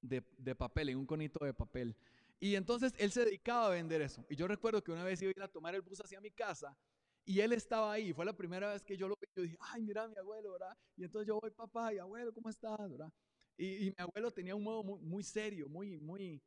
de, 0.01 0.55
papel, 0.55 0.89
en 0.91 0.99
un 0.99 1.07
conito 1.07 1.45
de 1.45 1.55
papel. 1.55 1.97
Y 2.41 2.57
entonces 2.57 2.93
él 2.99 3.13
se 3.13 3.25
dedicaba 3.25 3.67
a 3.67 3.71
vender 3.71 4.03
eso. 4.03 4.25
Y 4.29 4.37
yo 4.37 4.49
recuerdo 4.49 4.83
que 4.83 4.91
una 4.91 5.05
vez 5.05 5.23
iba 5.23 5.29
a 5.29 5.37
ir 5.37 5.43
a 5.43 5.49
tomar 5.49 5.75
el 5.75 5.83
bus 5.83 6.01
hacia 6.01 6.21
mi 6.21 6.31
casa 6.31 6.77
y 7.25 7.41
él 7.41 7.53
estaba 7.53 7.93
ahí. 7.93 8.13
Fue 8.13 8.25
la 8.25 8.33
primera 8.33 8.73
vez 8.73 8.83
que 8.83 8.97
yo 8.97 9.07
lo 9.09 9.17
vi. 9.21 9.29
Yo 9.37 9.43
dije, 9.43 9.57
ay, 9.61 9.83
mira 9.83 10.09
mi 10.09 10.17
abuelo, 10.17 10.53
¿verdad? 10.53 10.77
Y 10.97 11.05
entonces 11.05 11.29
yo 11.29 11.39
voy, 11.41 11.51
papá, 11.51 11.95
y 11.95 11.99
abuelo, 11.99 12.33
¿cómo 12.33 12.49
estás? 12.49 12.91
¿verdad? 12.91 13.13
Y, 13.57 13.91
mi 13.91 13.95
abuelo 13.99 14.31
tenía 14.31 14.55
un 14.55 14.63
modo 14.63 14.83
muy, 14.83 15.23
serio, 15.23 15.69
muy, 15.69 16.01
muy, 16.01 16.43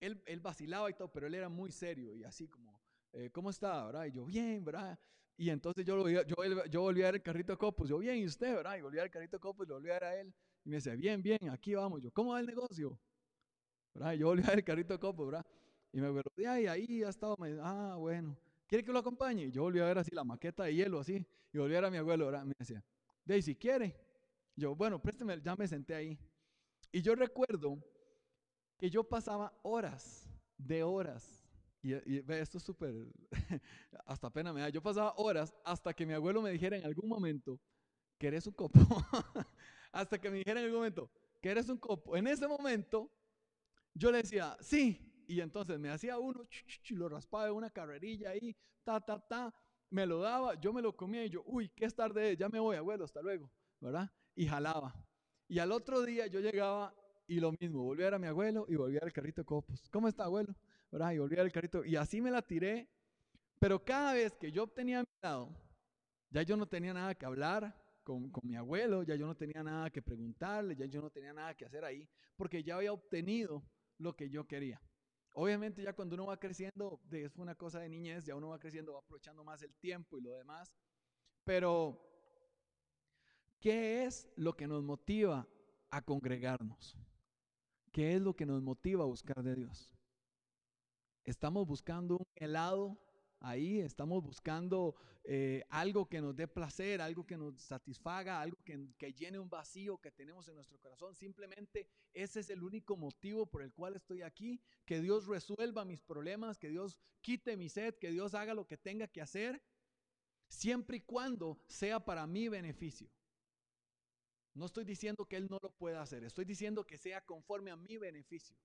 él, 0.00 0.22
él, 0.26 0.40
vacilaba 0.40 0.90
y 0.90 0.94
todo, 0.94 1.10
pero 1.10 1.26
él 1.26 1.34
era 1.34 1.48
muy 1.48 1.70
serio 1.70 2.14
y 2.14 2.24
así 2.24 2.48
como, 2.48 2.80
eh, 3.12 3.30
¿cómo 3.30 3.50
está? 3.50 3.86
¿verdad? 3.86 4.06
Y 4.06 4.12
yo, 4.12 4.24
bien, 4.24 4.64
¿verdad? 4.64 4.98
Y 5.36 5.50
entonces 5.50 5.84
yo, 5.84 5.96
lo, 5.96 6.08
yo, 6.08 6.24
yo 6.68 6.80
volví 6.80 7.02
a 7.02 7.06
ver 7.06 7.16
el 7.16 7.22
carrito 7.22 7.52
de 7.52 7.58
copos, 7.58 7.88
yo, 7.88 7.98
bien, 7.98 8.16
¿y 8.16 8.26
usted? 8.26 8.56
¿verdad? 8.56 8.76
Y 8.76 8.82
volví 8.82 8.98
a 8.98 9.02
ver 9.02 9.06
el 9.06 9.12
carrito 9.12 9.36
de 9.36 9.40
copos, 9.40 9.68
lo 9.68 9.74
volví 9.74 9.90
a 9.90 9.94
ver 9.94 10.04
a 10.04 10.20
él. 10.20 10.34
Y 10.64 10.68
me 10.68 10.76
dice, 10.76 10.96
bien, 10.96 11.22
bien, 11.22 11.38
aquí 11.50 11.74
vamos. 11.74 12.02
Yo, 12.02 12.10
¿cómo 12.10 12.32
va 12.32 12.40
el 12.40 12.46
negocio? 12.46 12.98
¿Verdad? 13.94 14.14
Yo 14.14 14.26
volví 14.26 14.42
a 14.42 14.48
ver 14.48 14.58
el 14.58 14.64
carrito 14.64 14.92
de 14.92 14.98
copos, 14.98 15.26
¿verdad? 15.26 15.46
Y 15.92 16.00
me 16.00 16.08
acuerdo, 16.08 16.30
ay, 16.46 16.66
ahí 16.66 17.02
ha 17.02 17.08
estado, 17.08 17.36
ah, 17.62 17.96
bueno. 17.98 18.36
¿Quiere 18.66 18.84
que 18.84 18.92
lo 18.92 18.98
acompañe? 18.98 19.44
Y 19.44 19.50
yo 19.50 19.62
volví 19.62 19.80
a 19.80 19.86
ver 19.86 19.98
así 19.98 20.10
la 20.14 20.24
maqueta 20.24 20.64
de 20.64 20.74
hielo, 20.74 20.98
así. 21.00 21.24
Y 21.52 21.58
volví 21.58 21.74
a 21.74 21.80
ver 21.80 21.84
a 21.86 21.90
mi 21.90 21.96
abuelo, 21.96 22.26
¿verdad? 22.26 22.44
Me 22.44 22.52
decía, 22.58 22.84
de 23.24 23.40
si 23.40 23.54
quiere. 23.54 23.96
Yo, 24.56 24.74
bueno, 24.74 25.00
présteme, 25.00 25.40
ya 25.40 25.56
me 25.56 25.66
senté 25.66 25.94
ahí. 25.94 26.18
Y 26.92 27.02
yo 27.02 27.14
recuerdo 27.14 27.78
que 28.78 28.90
yo 28.90 29.04
pasaba 29.04 29.52
horas, 29.62 30.28
de 30.56 30.82
horas. 30.82 31.42
Y, 31.82 31.94
y 31.94 32.24
esto 32.28 32.58
es 32.58 32.64
súper, 32.64 32.94
hasta 34.06 34.30
pena 34.30 34.52
me 34.52 34.60
da. 34.60 34.68
Yo 34.68 34.82
pasaba 34.82 35.14
horas 35.16 35.54
hasta 35.64 35.92
que 35.94 36.06
mi 36.06 36.14
abuelo 36.14 36.42
me 36.42 36.50
dijera 36.50 36.76
en 36.76 36.84
algún 36.84 37.08
momento, 37.08 37.60
¿querés 38.18 38.46
un 38.46 38.54
copo? 38.54 38.78
hasta 39.92 40.20
que 40.20 40.30
me 40.30 40.38
dijera 40.38 40.60
en 40.60 40.66
algún 40.66 40.80
momento, 40.80 41.10
¿querés 41.40 41.68
un 41.68 41.78
copo? 41.78 42.16
En 42.16 42.26
ese 42.26 42.46
momento, 42.48 43.10
yo 43.94 44.10
le 44.10 44.18
decía, 44.18 44.56
sí. 44.60 45.04
Y 45.26 45.40
entonces 45.40 45.78
me 45.78 45.90
hacía 45.90 46.18
uno, 46.18 46.48
lo 46.90 47.08
raspaba 47.08 47.46
de 47.46 47.50
una 47.50 47.70
carrerilla 47.70 48.30
ahí, 48.30 48.56
ta, 48.84 49.00
ta, 49.00 49.20
ta. 49.20 49.54
Me 49.90 50.06
lo 50.06 50.20
daba, 50.20 50.54
yo 50.60 50.72
me 50.72 50.82
lo 50.82 50.96
comía 50.96 51.24
y 51.24 51.30
yo, 51.30 51.42
uy, 51.46 51.68
qué 51.70 51.84
es 51.86 51.94
tarde, 51.94 52.36
ya 52.36 52.48
me 52.48 52.60
voy, 52.60 52.76
abuelo, 52.76 53.04
hasta 53.04 53.22
luego, 53.22 53.50
¿verdad? 53.80 54.10
Y 54.34 54.46
jalaba. 54.46 54.94
Y 55.48 55.58
al 55.58 55.72
otro 55.72 56.02
día 56.02 56.26
yo 56.26 56.40
llegaba 56.40 56.94
y 57.26 57.40
lo 57.40 57.52
mismo, 57.52 57.82
volvía 57.82 58.08
a 58.08 58.14
a 58.14 58.18
mi 58.18 58.26
abuelo 58.26 58.66
y 58.68 58.76
volvía 58.76 59.00
al 59.02 59.12
carrito 59.12 59.42
de 59.42 59.46
copos. 59.46 59.88
¿Cómo 59.90 60.08
está, 60.08 60.24
abuelo? 60.24 60.54
¿Verdad? 60.90 61.12
Y 61.12 61.18
volvía 61.18 61.42
al 61.42 61.52
carrito. 61.52 61.84
Y 61.84 61.96
así 61.96 62.20
me 62.20 62.30
la 62.30 62.42
tiré. 62.42 62.88
Pero 63.58 63.84
cada 63.84 64.12
vez 64.12 64.36
que 64.36 64.52
yo 64.52 64.62
obtenía 64.62 65.00
mi 65.00 65.08
lado, 65.22 65.50
ya 66.30 66.42
yo 66.42 66.56
no 66.56 66.66
tenía 66.66 66.94
nada 66.94 67.14
que 67.14 67.26
hablar, 67.26 67.74
con, 68.08 68.30
mi 68.42 68.56
abuelo, 68.56 69.02
ya 69.02 69.16
yo 69.16 69.26
no 69.26 69.36
tenía 69.36 69.62
nada 69.62 69.90
que 69.90 70.00
preguntarle, 70.00 70.74
ya 70.74 70.86
yo 70.86 71.02
no 71.02 71.10
tenía 71.10 71.34
nada 71.34 71.54
que 71.54 71.66
hacer 71.66 71.84
ahí, 71.84 72.08
porque 72.36 72.62
ya 72.62 72.76
había 72.76 72.92
obtenido 72.92 73.62
lo 73.98 74.16
que 74.16 74.30
yo 74.30 74.46
quería. 74.46 74.80
Obviamente 75.34 75.82
ya 75.82 75.92
cuando 75.92 76.14
uno 76.14 76.26
va 76.26 76.38
creciendo, 76.38 77.02
es 77.12 77.36
una 77.36 77.54
cosa 77.54 77.80
de 77.80 77.88
niñez, 77.90 78.24
ya 78.24 78.34
uno 78.34 78.48
va 78.48 78.58
creciendo, 78.58 78.94
va 78.94 79.00
aprovechando 79.00 79.44
más 79.44 79.62
el 79.62 79.74
tiempo 79.74 80.18
y 80.18 80.22
lo 80.22 80.32
demás. 80.32 80.74
Pero, 81.44 82.00
¿qué 83.60 84.04
es 84.04 84.28
lo 84.36 84.54
que 84.56 84.66
nos 84.66 84.82
motiva 84.82 85.48
a 85.90 86.02
congregarnos? 86.02 86.96
¿Qué 87.92 88.14
es 88.14 88.20
lo 88.20 88.34
que 88.34 88.46
nos 88.46 88.62
motiva 88.62 89.04
a 89.04 89.06
buscar 89.06 89.42
de 89.42 89.54
Dios? 89.54 89.90
¿Estamos 91.24 91.66
buscando 91.66 92.18
un 92.18 92.26
helado 92.34 92.98
ahí, 93.40 93.80
estamos 93.80 94.22
buscando 94.22 94.94
eh, 95.24 95.62
algo 95.68 96.08
que 96.08 96.20
nos 96.20 96.34
dé 96.34 96.48
placer, 96.48 97.00
algo 97.00 97.26
que 97.26 97.36
nos 97.36 97.60
satisfaga, 97.60 98.40
algo 98.40 98.56
que, 98.64 98.88
que, 98.96 99.12
llene 99.12 99.38
un 99.38 99.48
vacío 99.48 99.98
que 99.98 100.10
tenemos 100.10 100.48
en 100.48 100.54
nuestro 100.54 100.78
corazón. 100.78 101.14
Simplemente 101.14 101.86
ese 102.12 102.40
es 102.40 102.50
el 102.50 102.62
único 102.62 102.96
motivo 102.96 103.46
por 103.46 103.62
el 103.62 103.72
cual 103.72 103.96
estoy 103.96 104.22
aquí, 104.22 104.60
que 104.84 105.00
Dios 105.00 105.26
resuelva 105.26 105.84
mis 105.84 106.02
problemas, 106.02 106.58
que 106.58 106.68
Dios 106.68 106.96
quite 107.20 107.56
mi 107.56 107.68
sed, 107.68 107.94
que 107.96 108.10
Dios 108.10 108.34
haga 108.34 108.54
lo 108.54 108.66
que 108.66 108.78
tenga 108.78 109.06
que 109.06 109.20
hacer, 109.20 109.62
siempre 110.48 110.98
y 110.98 111.00
cuando 111.00 111.58
sea 111.66 112.00
para 112.00 112.26
mi 112.26 112.48
beneficio. 112.48 113.10
No 114.58 114.66
estoy 114.66 114.84
diciendo 114.84 115.24
que 115.24 115.36
Él 115.36 115.46
no 115.48 115.58
lo 115.62 115.70
pueda 115.70 116.02
hacer, 116.02 116.24
estoy 116.24 116.44
diciendo 116.44 116.84
que 116.84 116.98
sea 116.98 117.24
conforme 117.24 117.70
a 117.70 117.76
mi 117.76 117.96
beneficio. 117.96 118.56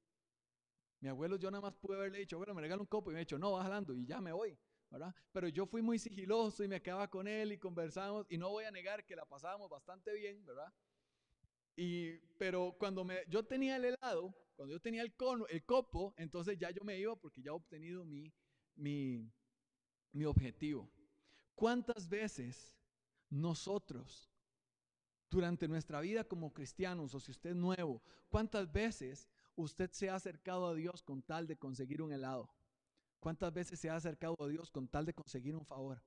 Mi 1.00 1.10
abuelo 1.10 1.36
yo 1.36 1.52
nada 1.52 1.62
más 1.62 1.74
pude 1.76 1.98
haberle 1.98 2.20
dicho, 2.20 2.38
bueno, 2.38 2.54
me 2.54 2.62
regala 2.62 2.82
un 2.82 2.88
copo 2.88 3.12
y 3.12 3.14
me 3.14 3.20
ha 3.20 3.28
dicho, 3.28 3.38
no, 3.38 3.52
va 3.52 3.64
jalando 3.64 3.94
y 3.94 4.06
ya 4.06 4.22
me 4.22 4.32
voy, 4.32 4.58
¿verdad? 4.90 5.14
Pero 5.32 5.48
yo 5.50 5.66
fui 5.66 5.82
muy 5.82 6.00
sigiloso 6.00 6.64
y 6.64 6.68
me 6.68 6.82
quedaba 6.82 7.10
con 7.10 7.28
él 7.28 7.52
y 7.52 7.58
conversamos 7.58 8.26
y 8.30 8.38
no 8.38 8.50
voy 8.50 8.64
a 8.64 8.72
negar 8.72 9.06
que 9.06 9.16
la 9.16 9.26
pasábamos 9.26 9.70
bastante 9.70 10.14
bien, 10.14 10.46
¿verdad? 10.46 10.74
Y, 11.76 12.14
pero 12.38 12.76
cuando 12.80 13.04
me, 13.04 13.20
yo 13.28 13.44
tenía 13.44 13.76
el 13.76 13.86
helado, 13.86 14.34
cuando 14.56 14.74
yo 14.74 14.80
tenía 14.80 15.02
el, 15.02 15.14
cono, 15.14 15.46
el 15.48 15.64
copo, 15.64 16.14
entonces 16.18 16.58
ya 16.58 16.72
yo 16.72 16.84
me 16.84 16.98
iba 16.98 17.16
porque 17.16 17.42
ya 17.42 17.52
he 17.52 17.54
obtenido 17.54 18.06
mi, 18.06 18.32
mi, 18.76 19.32
mi 20.12 20.26
objetivo. 20.26 20.90
¿Cuántas 21.56 22.08
veces 22.08 22.78
nosotros, 23.30 24.33
durante 25.34 25.68
nuestra 25.68 26.00
vida 26.00 26.24
como 26.24 26.54
cristianos, 26.54 27.14
o 27.14 27.20
si 27.20 27.32
usted 27.32 27.50
es 27.50 27.56
nuevo, 27.56 28.02
cuántas 28.30 28.72
veces 28.72 29.28
usted 29.56 29.92
se 29.92 30.10
ha 30.10 30.16
acercado 30.16 30.68
a 30.68 30.74
Dios 30.74 31.04
con 31.04 31.22
tal 31.22 31.48
de 31.48 31.58
conseguir 31.58 32.02
un 32.02 32.14
helado? 32.14 32.54
¿Cuántas 33.20 33.54
veces 33.54 33.80
se 33.80 33.90
ha 33.90 33.96
acercado 33.96 34.36
a 34.40 34.48
Dios 34.48 34.70
con 34.70 34.88
tal 34.88 35.06
de 35.06 35.14
conseguir 35.14 35.56
un 35.56 35.66
favor? 35.66 36.02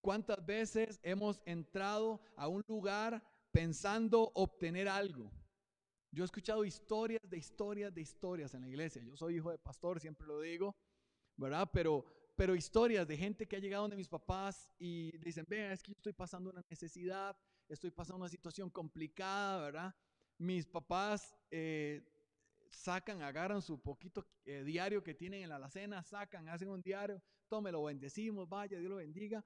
¿Cuántas 0.00 0.44
veces 0.44 1.00
hemos 1.02 1.40
entrado 1.44 2.20
a 2.36 2.48
un 2.48 2.62
lugar 2.68 3.22
pensando 3.50 4.32
obtener 4.34 4.88
algo? 4.88 5.30
Yo 6.10 6.24
he 6.24 6.26
escuchado 6.26 6.64
historias 6.64 7.20
de 7.28 7.36
historias 7.36 7.94
de 7.94 8.00
historias 8.00 8.54
en 8.54 8.62
la 8.62 8.68
iglesia. 8.68 9.02
Yo 9.02 9.16
soy 9.16 9.36
hijo 9.36 9.50
de 9.50 9.58
pastor, 9.58 10.00
siempre 10.00 10.26
lo 10.26 10.40
digo, 10.40 10.74
¿verdad? 11.36 11.68
Pero, 11.72 12.04
pero 12.36 12.54
historias 12.54 13.06
de 13.06 13.16
gente 13.16 13.46
que 13.46 13.56
ha 13.56 13.58
llegado 13.58 13.82
donde 13.82 13.96
mis 13.96 14.08
papás 14.08 14.72
y 14.78 15.16
dicen, 15.18 15.44
vea, 15.48 15.72
es 15.72 15.82
que 15.82 15.92
yo 15.92 15.96
estoy 15.96 16.12
pasando 16.12 16.50
una 16.50 16.64
necesidad, 16.70 17.36
estoy 17.68 17.90
pasando 17.90 18.18
una 18.18 18.28
situación 18.28 18.70
complicada, 18.70 19.60
¿verdad? 19.60 19.94
mis 20.38 20.66
papás 20.66 21.34
eh, 21.50 22.02
sacan, 22.70 23.22
agarran 23.22 23.62
su 23.62 23.80
poquito 23.80 24.26
eh, 24.44 24.62
diario 24.64 25.02
que 25.02 25.14
tienen 25.14 25.42
en 25.42 25.48
la 25.48 25.56
alacena, 25.56 26.02
sacan, 26.02 26.48
hacen 26.48 26.68
un 26.68 26.82
diario, 26.82 27.22
tome, 27.48 27.72
lo 27.72 27.84
bendecimos, 27.84 28.48
vaya, 28.48 28.78
Dios 28.78 28.90
lo 28.90 28.96
bendiga. 28.96 29.44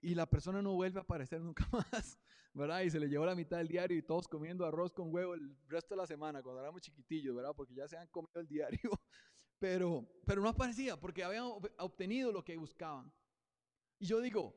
Y 0.00 0.14
la 0.14 0.26
persona 0.26 0.62
no 0.62 0.74
vuelve 0.74 1.00
a 1.00 1.02
aparecer 1.02 1.40
nunca 1.42 1.68
más, 1.72 2.18
¿verdad? 2.54 2.82
Y 2.82 2.90
se 2.90 3.00
le 3.00 3.08
llevó 3.08 3.26
la 3.26 3.34
mitad 3.34 3.58
del 3.58 3.68
diario 3.68 3.96
y 3.96 4.02
todos 4.02 4.28
comiendo 4.28 4.64
arroz 4.64 4.92
con 4.92 5.12
huevo 5.12 5.34
el 5.34 5.56
resto 5.66 5.94
de 5.94 6.00
la 6.00 6.06
semana, 6.06 6.42
cuando 6.42 6.62
éramos 6.62 6.82
chiquitillos, 6.82 7.34
¿verdad? 7.34 7.54
Porque 7.54 7.74
ya 7.74 7.88
se 7.88 7.96
han 7.96 8.06
comido 8.08 8.40
el 8.40 8.46
diario. 8.46 8.78
Pero, 9.60 10.06
pero 10.24 10.40
no 10.40 10.50
aparecía 10.50 10.96
porque 10.96 11.24
habían 11.24 11.46
obtenido 11.78 12.30
lo 12.30 12.44
que 12.44 12.56
buscaban. 12.56 13.12
Y 13.98 14.06
yo 14.06 14.20
digo, 14.20 14.54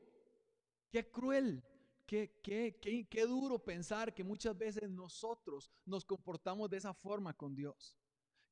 qué 0.92 1.10
cruel 1.10 1.60
Qué, 2.06 2.40
qué, 2.42 2.78
qué, 2.80 3.06
qué, 3.08 3.26
duro 3.26 3.58
pensar 3.58 4.12
que 4.12 4.24
muchas 4.24 4.56
veces 4.56 4.90
nosotros 4.90 5.70
nos 5.86 6.04
comportamos 6.04 6.68
de 6.68 6.76
esa 6.76 6.92
forma 6.92 7.32
con 7.32 7.54
Dios. 7.54 7.96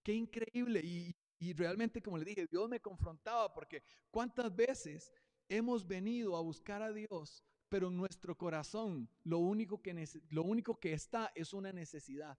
Qué 0.03 0.15
increíble. 0.15 0.81
Y, 0.83 1.15
y 1.39 1.53
realmente, 1.53 2.01
como 2.01 2.19
le 2.19 2.25
dije, 2.25 2.47
Dios 2.47 2.69
me 2.69 2.81
confrontaba 2.81 3.53
porque 3.53 3.83
cuántas 4.11 4.55
veces 4.55 5.13
hemos 5.49 5.87
venido 5.87 6.37
a 6.37 6.41
buscar 6.41 6.81
a 6.83 6.93
Dios, 6.93 7.45
pero 7.69 7.89
en 7.89 7.97
nuestro 7.97 8.37
corazón 8.37 9.09
lo 9.25 9.39
único 9.39 9.81
que, 9.81 10.09
lo 10.31 10.43
único 10.43 10.79
que 10.79 10.93
está 10.93 11.33
es 11.35 11.53
una 11.53 11.73
necesidad. 11.73 12.39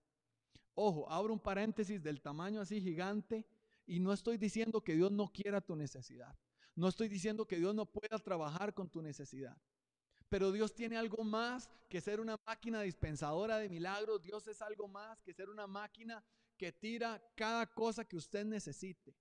Ojo, 0.76 1.10
abro 1.12 1.34
un 1.34 1.40
paréntesis 1.40 2.02
del 2.02 2.22
tamaño 2.22 2.62
así 2.62 2.80
gigante 2.82 3.46
y 3.86 4.00
no 4.00 4.14
estoy 4.14 4.38
diciendo 4.38 4.82
que 4.82 4.96
Dios 4.96 5.12
no 5.12 5.28
quiera 5.28 5.62
tu 5.62 5.76
necesidad. 5.76 6.38
No 6.76 6.88
estoy 6.88 7.10
diciendo 7.10 7.46
que 7.46 7.58
Dios 7.58 7.76
no 7.76 7.86
pueda 7.86 8.18
trabajar 8.20 8.74
con 8.74 8.90
tu 8.90 9.02
necesidad. 9.02 9.58
Pero 10.32 10.54
Dios 10.54 10.74
tiene 10.74 10.96
algo 10.96 11.26
más 11.26 11.70
que 11.90 12.00
ser 12.00 12.22
una 12.22 12.38
máquina 12.46 12.82
dispensadora 12.84 13.58
de 13.58 13.68
milagros. 13.68 14.22
Dios 14.22 14.48
es 14.48 14.62
algo 14.62 14.88
más 14.88 15.22
que 15.22 15.34
ser 15.34 15.50
una 15.50 15.68
máquina 15.68 16.24
que 16.56 16.72
tira 16.72 17.22
cada 17.36 17.68
cosa 17.68 18.06
que 18.06 18.16
usted 18.16 18.46
necesite. 18.46 19.14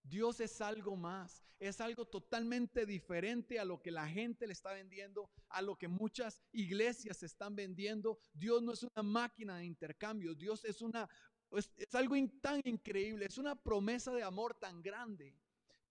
Dios 0.00 0.38
es 0.38 0.60
algo 0.60 0.94
más, 0.94 1.42
es 1.58 1.80
algo 1.80 2.04
totalmente 2.04 2.86
diferente 2.86 3.58
a 3.58 3.64
lo 3.64 3.82
que 3.82 3.90
la 3.90 4.06
gente 4.06 4.46
le 4.46 4.52
está 4.52 4.72
vendiendo, 4.72 5.28
a 5.48 5.60
lo 5.60 5.76
que 5.76 5.88
muchas 5.88 6.40
iglesias 6.52 7.24
están 7.24 7.56
vendiendo. 7.56 8.20
Dios 8.32 8.62
no 8.62 8.74
es 8.74 8.84
una 8.84 9.02
máquina 9.02 9.56
de 9.56 9.64
intercambio, 9.64 10.36
Dios 10.36 10.64
es 10.64 10.82
una 10.82 11.08
es, 11.50 11.94
algo 11.96 12.14
tan 12.40 12.60
increíble, 12.64 13.26
es 13.26 13.38
una 13.38 13.56
promesa 13.56 14.12
de 14.12 14.22
amor 14.22 14.54
tan 14.54 14.80
grande 14.82 15.34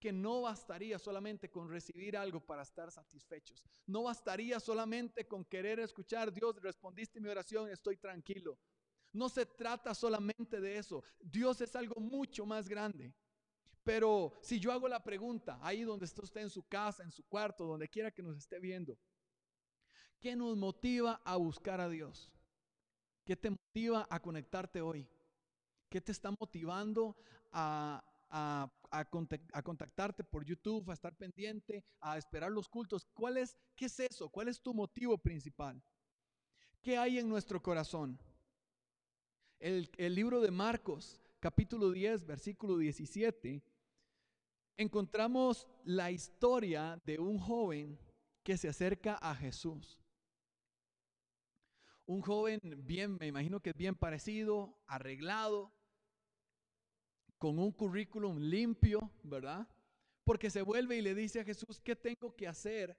que 0.04 0.12
no 0.12 0.42
bastaría 0.42 1.00
solamente 1.00 1.50
con 1.50 1.70
recibir 1.70 2.18
algo 2.18 2.42
para 2.42 2.64
estar 2.64 2.92
satisfechos. 2.92 3.64
No 3.88 4.04
bastaría 4.04 4.60
solamente 4.60 5.26
con 5.26 5.46
querer 5.46 5.80
escuchar, 5.80 6.34
Dios, 6.34 6.62
respondiste 6.62 7.22
mi 7.22 7.30
oración, 7.30 7.70
estoy 7.70 7.96
tranquilo. 7.96 8.60
No 9.14 9.30
se 9.30 9.46
trata 9.46 9.96
solamente 9.96 10.60
de 10.60 10.78
eso. 10.78 11.06
Dios 11.22 11.62
es 11.62 11.74
algo 11.78 12.02
mucho 12.02 12.46
más 12.46 12.68
grande. 12.68 13.14
Pero 13.82 14.38
si 14.42 14.60
yo 14.60 14.74
hago 14.74 14.90
la 14.90 15.02
pregunta, 15.02 15.58
ahí 15.62 15.84
donde 15.84 16.04
está 16.04 16.22
usted 16.22 16.42
en 16.42 16.50
su 16.50 16.64
casa, 16.64 17.02
en 17.02 17.12
su 17.12 17.24
cuarto, 17.24 17.66
donde 17.66 17.88
quiera 17.88 18.12
que 18.12 18.22
nos 18.22 18.36
esté 18.36 18.60
viendo, 18.60 19.00
¿qué 20.20 20.36
nos 20.36 20.58
motiva 20.58 21.22
a 21.24 21.38
buscar 21.38 21.80
a 21.80 21.88
Dios? 21.88 22.30
¿Qué 23.24 23.38
te 23.38 23.52
motiva 23.52 24.06
a 24.10 24.20
conectarte 24.20 24.82
hoy? 24.82 25.08
¿Qué 25.88 26.02
te 26.02 26.12
está 26.12 26.30
motivando 26.30 27.16
a, 27.54 28.04
a, 28.34 28.68
contactarte 29.64 30.24
por 30.24 30.44
YouTube, 30.44 30.90
a 30.90 30.94
estar 30.94 31.16
pendiente, 31.16 31.84
a 32.00 32.18
esperar 32.18 32.52
los 32.52 32.68
cultos? 32.68 33.06
¿Cuál 33.14 33.38
es, 33.38 33.56
¿Qué 33.76 33.86
es 33.86 34.00
eso? 34.00 34.30
¿Cuál 34.30 34.48
es 34.48 34.60
tu 34.60 34.74
motivo 34.74 35.18
principal? 35.18 35.82
¿Qué 36.82 36.98
hay 36.98 37.20
en 37.20 37.30
nuestro 37.30 37.62
corazón? 37.62 38.20
El, 39.60 39.90
el 39.98 40.16
libro 40.16 40.42
de 40.42 40.52
Marcos, 40.52 41.22
capítulo 41.40 41.92
10, 41.92 42.26
versículo 42.26 42.78
17, 42.78 43.62
encontramos 44.78 45.68
la 45.86 46.12
historia 46.12 47.00
de 47.06 47.20
un 47.20 47.38
joven 47.38 48.00
que 48.42 48.58
se 48.58 48.68
acerca 48.68 49.16
a 49.16 49.36
Jesús. 49.36 50.00
Un 52.06 52.22
joven 52.22 52.60
bien, 52.80 53.16
me 53.20 53.28
imagino 53.28 53.62
que 53.62 53.70
es 53.70 53.78
bien 53.78 53.96
parecido, 53.96 54.76
arreglado, 54.88 55.72
con 57.44 57.60
un 57.60 57.74
currículum 57.74 58.40
limpio, 58.40 59.12
¿verdad? 59.22 59.68
Porque 60.24 60.50
se 60.50 60.62
vuelve 60.62 60.96
y 60.96 61.02
le 61.02 61.14
dice 61.14 61.42
a 61.42 61.44
Jesús, 61.44 61.82
¿qué 61.82 61.94
tengo 61.94 62.34
que 62.34 62.48
hacer 62.48 62.98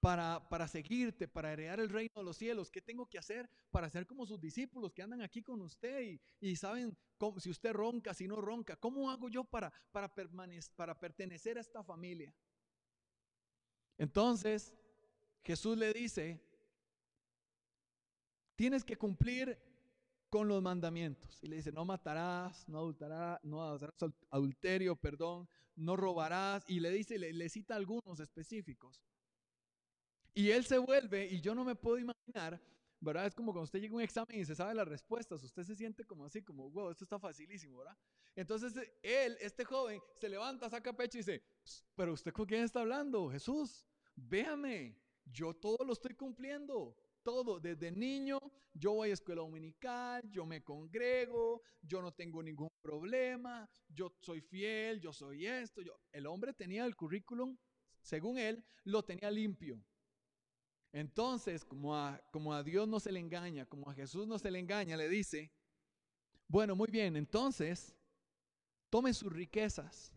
para, 0.00 0.48
para 0.48 0.66
seguirte, 0.66 1.28
para 1.28 1.52
heredar 1.52 1.78
el 1.80 1.90
reino 1.90 2.14
de 2.16 2.24
los 2.24 2.38
cielos? 2.38 2.70
¿Qué 2.70 2.80
tengo 2.80 3.04
que 3.04 3.18
hacer 3.18 3.46
para 3.70 3.90
ser 3.90 4.06
como 4.06 4.24
sus 4.24 4.40
discípulos 4.40 4.94
que 4.94 5.02
andan 5.02 5.20
aquí 5.20 5.42
con 5.42 5.60
usted 5.60 6.00
y, 6.00 6.20
y 6.40 6.56
saben 6.56 6.96
cómo, 7.18 7.38
si 7.38 7.50
usted 7.50 7.74
ronca, 7.74 8.14
si 8.14 8.26
no 8.26 8.36
ronca? 8.36 8.74
¿Cómo 8.76 9.10
hago 9.10 9.28
yo 9.28 9.44
para, 9.44 9.70
para, 9.92 10.10
para 10.74 10.98
pertenecer 10.98 11.58
a 11.58 11.60
esta 11.60 11.84
familia? 11.84 12.34
Entonces, 13.98 14.74
Jesús 15.44 15.76
le 15.76 15.92
dice, 15.92 16.40
tienes 18.54 18.82
que 18.82 18.96
cumplir 18.96 19.58
con 20.36 20.48
los 20.48 20.62
mandamientos. 20.62 21.42
Y 21.42 21.46
le 21.46 21.56
dice, 21.56 21.72
no 21.72 21.86
matarás, 21.86 22.68
no 22.68 22.76
adulterarás, 22.76 23.42
no 23.42 23.78
adulterio, 24.30 24.94
perdón, 24.94 25.48
no 25.74 25.96
robarás. 25.96 26.62
Y 26.68 26.78
le 26.78 26.90
dice, 26.90 27.18
le, 27.18 27.48
cita 27.48 27.74
algunos 27.74 28.20
específicos. 28.20 29.02
Y 30.34 30.50
él 30.50 30.66
se 30.66 30.76
vuelve, 30.76 31.26
y 31.26 31.40
yo 31.40 31.54
no 31.54 31.64
me 31.64 31.74
puedo 31.74 31.98
imaginar, 31.98 32.60
¿verdad? 33.00 33.28
Es 33.28 33.34
como 33.34 33.52
cuando 33.52 33.64
usted 33.64 33.80
llega 33.80 33.94
a 33.94 33.96
un 33.96 34.02
examen 34.02 34.38
y 34.38 34.44
se 34.44 34.54
sabe 34.54 34.74
las 34.74 34.86
respuestas, 34.86 35.42
usted 35.42 35.62
se 35.62 35.74
siente 35.74 36.04
como 36.04 36.26
así, 36.26 36.42
como, 36.42 36.68
wow, 36.70 36.90
esto 36.90 37.04
está 37.04 37.18
facilísimo, 37.18 37.78
¿verdad? 37.78 37.96
Entonces 38.34 38.74
él, 39.02 39.38
este 39.40 39.64
joven, 39.64 40.02
se 40.20 40.28
levanta, 40.28 40.68
saca 40.68 40.92
pecho 40.92 41.16
y 41.16 41.20
dice, 41.20 41.42
pero 41.94 42.12
usted 42.12 42.34
con 42.34 42.44
quién 42.44 42.62
está 42.62 42.80
hablando, 42.80 43.30
Jesús, 43.30 43.86
véame, 44.14 45.00
yo 45.24 45.54
todo 45.54 45.82
lo 45.82 45.94
estoy 45.94 46.14
cumpliendo 46.14 46.94
todo. 47.26 47.58
Desde 47.58 47.90
niño 47.90 48.38
yo 48.72 48.92
voy 48.92 49.10
a 49.10 49.14
escuela 49.14 49.42
dominical, 49.42 50.22
yo 50.30 50.46
me 50.46 50.62
congrego, 50.62 51.60
yo 51.82 52.00
no 52.00 52.12
tengo 52.12 52.40
ningún 52.40 52.68
problema, 52.80 53.68
yo 53.88 54.14
soy 54.20 54.40
fiel, 54.40 55.00
yo 55.00 55.12
soy 55.12 55.44
esto. 55.44 55.82
Yo. 55.82 55.98
El 56.12 56.26
hombre 56.26 56.52
tenía 56.52 56.84
el 56.84 56.94
currículum, 56.94 57.58
según 58.00 58.38
él, 58.38 58.64
lo 58.84 59.02
tenía 59.02 59.28
limpio. 59.28 59.84
Entonces, 60.92 61.64
como 61.64 61.96
a, 61.96 62.22
como 62.30 62.54
a 62.54 62.62
Dios 62.62 62.86
no 62.86 63.00
se 63.00 63.10
le 63.10 63.18
engaña, 63.18 63.66
como 63.66 63.90
a 63.90 63.94
Jesús 63.94 64.28
no 64.28 64.38
se 64.38 64.52
le 64.52 64.60
engaña, 64.60 64.96
le 64.96 65.08
dice, 65.08 65.50
bueno, 66.46 66.76
muy 66.76 66.92
bien, 66.92 67.16
entonces, 67.16 67.92
tome 68.88 69.12
sus 69.12 69.32
riquezas 69.32 70.15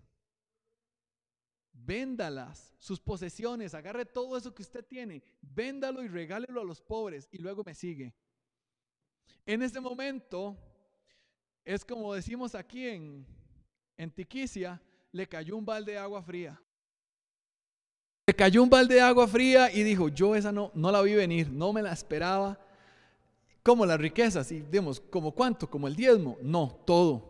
véndalas, 1.74 2.74
sus 2.78 3.00
posesiones, 3.00 3.74
agarre 3.74 4.06
todo 4.06 4.38
eso 4.38 4.54
que 4.54 4.62
usted 4.62 4.86
tiene, 4.86 5.24
véndalo 5.42 6.04
y 6.04 6.08
regálelo 6.08 6.62
a 6.62 6.66
los 6.66 6.82
pobres 6.82 7.28
y 7.32 7.38
luego 7.38 7.64
me 7.64 7.74
sigue. 7.74 8.14
En 9.46 9.64
ese 9.64 9.80
momento, 9.80 10.58
es 11.66 11.84
como 11.84 12.14
decimos 12.14 12.56
aquí 12.56 12.88
en, 12.88 13.26
en 13.98 14.12
Tiquicia, 14.12 14.82
le 15.12 15.28
cayó 15.28 15.58
un 15.58 15.66
balde 15.66 15.94
de 15.94 15.98
agua 15.98 16.22
fría. 16.22 16.62
Le 18.28 18.36
cayó 18.36 18.62
un 18.62 18.70
balde 18.70 18.96
de 18.96 19.02
agua 19.02 19.28
fría 19.28 19.72
y 19.74 19.84
dijo, 19.84 20.10
yo 20.10 20.36
esa 20.36 20.52
no, 20.52 20.72
no 20.76 20.92
la 20.92 21.02
vi 21.02 21.16
venir, 21.16 21.50
no 21.52 21.74
me 21.74 21.82
la 21.82 21.92
esperaba. 21.92 22.60
Como 23.64 23.86
las 23.86 24.00
riquezas, 24.00 24.52
y 24.52 24.62
digamos, 24.62 25.00
¿como 25.00 25.32
cuánto? 25.32 25.70
¿Como 25.70 25.88
el 25.88 25.96
diezmo? 25.96 26.38
No, 26.42 26.80
todo. 26.86 27.30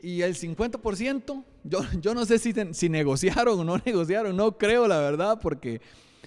Y 0.00 0.22
el 0.22 0.34
50%, 0.34 1.44
yo, 1.68 1.80
yo 2.00 2.14
no 2.14 2.24
sé 2.24 2.38
si, 2.38 2.88
negociaron 2.88 3.60
o 3.60 3.64
no 3.64 3.78
negociaron, 3.84 4.36
no 4.36 4.56
creo 4.56 4.86
la 4.86 4.98
verdad, 4.98 5.38
porque 5.40 5.80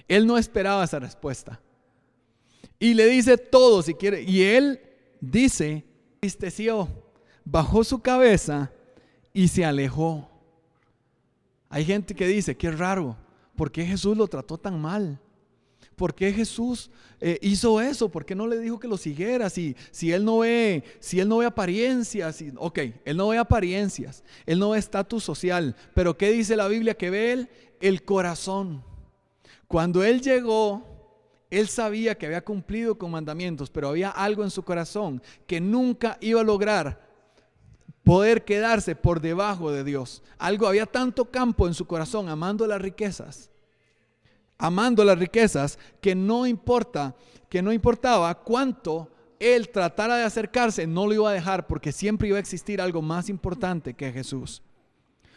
él 0.07 0.25
no 0.27 0.37
esperaba 0.37 0.83
esa 0.83 0.99
respuesta. 0.99 1.61
Y 2.79 2.93
le 2.93 3.07
dice 3.07 3.37
todo 3.37 3.81
si 3.81 3.93
quiere. 3.93 4.23
Y 4.23 4.43
él 4.43 4.79
dice, 5.19 5.85
tristeció, 6.19 6.87
bajó 7.43 7.83
su 7.83 7.99
cabeza 7.99 8.71
y 9.33 9.47
se 9.47 9.65
alejó. 9.65 10.29
Hay 11.69 11.85
gente 11.85 12.15
que 12.15 12.27
dice, 12.27 12.55
qué 12.55 12.71
raro, 12.71 13.15
¿por 13.55 13.71
qué 13.71 13.85
Jesús 13.85 14.17
lo 14.17 14.27
trató 14.27 14.57
tan 14.57 14.81
mal? 14.81 15.19
¿Por 15.99 16.15
qué 16.15 16.31
Jesús 16.31 16.89
eh, 17.19 17.37
hizo 17.41 17.81
eso? 17.81 18.07
¿Por 18.07 18.25
qué 18.25 18.33
no 18.33 18.47
le 18.47 18.57
dijo 18.57 18.79
que 18.79 18.87
lo 18.87 18.95
siguiera? 18.95 19.49
Si, 19.49 19.75
si 19.91 20.13
él 20.13 20.23
no 20.23 20.37
ve, 20.37 20.85
si 21.01 21.19
él 21.19 21.27
no 21.27 21.39
ve 21.39 21.45
apariencias, 21.45 22.41
ok, 22.55 22.79
él 23.03 23.17
no 23.17 23.27
ve 23.27 23.37
apariencias, 23.37 24.23
él 24.45 24.59
no 24.59 24.69
ve 24.69 24.79
estatus 24.79 25.25
social, 25.25 25.75
pero 25.93 26.17
¿qué 26.17 26.31
dice 26.31 26.55
la 26.55 26.69
Biblia 26.69 26.93
que 26.93 27.09
ve 27.09 27.33
él? 27.33 27.49
El 27.81 28.05
corazón. 28.05 28.81
Cuando 29.67 30.01
él 30.05 30.21
llegó, 30.21 30.85
él 31.49 31.67
sabía 31.67 32.17
que 32.17 32.27
había 32.27 32.45
cumplido 32.45 32.97
con 32.97 33.11
mandamientos, 33.11 33.69
pero 33.69 33.89
había 33.89 34.09
algo 34.09 34.45
en 34.45 34.51
su 34.51 34.63
corazón 34.63 35.21
que 35.45 35.59
nunca 35.59 36.17
iba 36.21 36.39
a 36.39 36.45
lograr 36.45 37.09
poder 38.05 38.45
quedarse 38.45 38.95
por 38.95 39.19
debajo 39.19 39.69
de 39.69 39.83
Dios. 39.83 40.23
Algo 40.37 40.65
había 40.65 40.85
tanto 40.85 41.25
campo 41.25 41.67
en 41.67 41.73
su 41.73 41.85
corazón 41.85 42.29
amando 42.29 42.65
las 42.65 42.81
riquezas 42.81 43.49
amando 44.59 45.03
las 45.03 45.17
riquezas, 45.17 45.79
que 46.01 46.13
no 46.13 46.45
importa, 46.45 47.15
que 47.49 47.63
no 47.63 47.73
importaba 47.73 48.35
cuánto 48.35 49.09
él 49.39 49.69
tratara 49.69 50.17
de 50.17 50.23
acercarse, 50.23 50.85
no 50.85 51.07
lo 51.07 51.13
iba 51.13 51.29
a 51.29 51.33
dejar 51.33 51.65
porque 51.65 51.91
siempre 51.91 52.27
iba 52.27 52.37
a 52.37 52.41
existir 52.41 52.81
algo 52.81 53.01
más 53.01 53.29
importante 53.29 53.93
que 53.93 54.11
Jesús. 54.11 54.61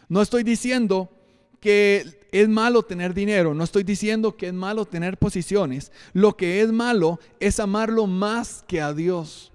No 0.08 0.20
estoy 0.20 0.42
diciendo 0.42 1.08
que 1.60 2.20
es 2.32 2.48
malo 2.48 2.82
tener 2.82 3.14
dinero, 3.14 3.54
no 3.54 3.62
estoy 3.62 3.84
diciendo 3.84 4.36
que 4.36 4.48
es 4.48 4.52
malo 4.52 4.84
tener 4.84 5.16
posiciones. 5.16 5.92
Lo 6.12 6.36
que 6.36 6.60
es 6.60 6.72
malo 6.72 7.20
es 7.38 7.60
amarlo 7.60 8.08
más 8.08 8.64
que 8.66 8.80
a 8.80 8.92
Dios. 8.92 9.52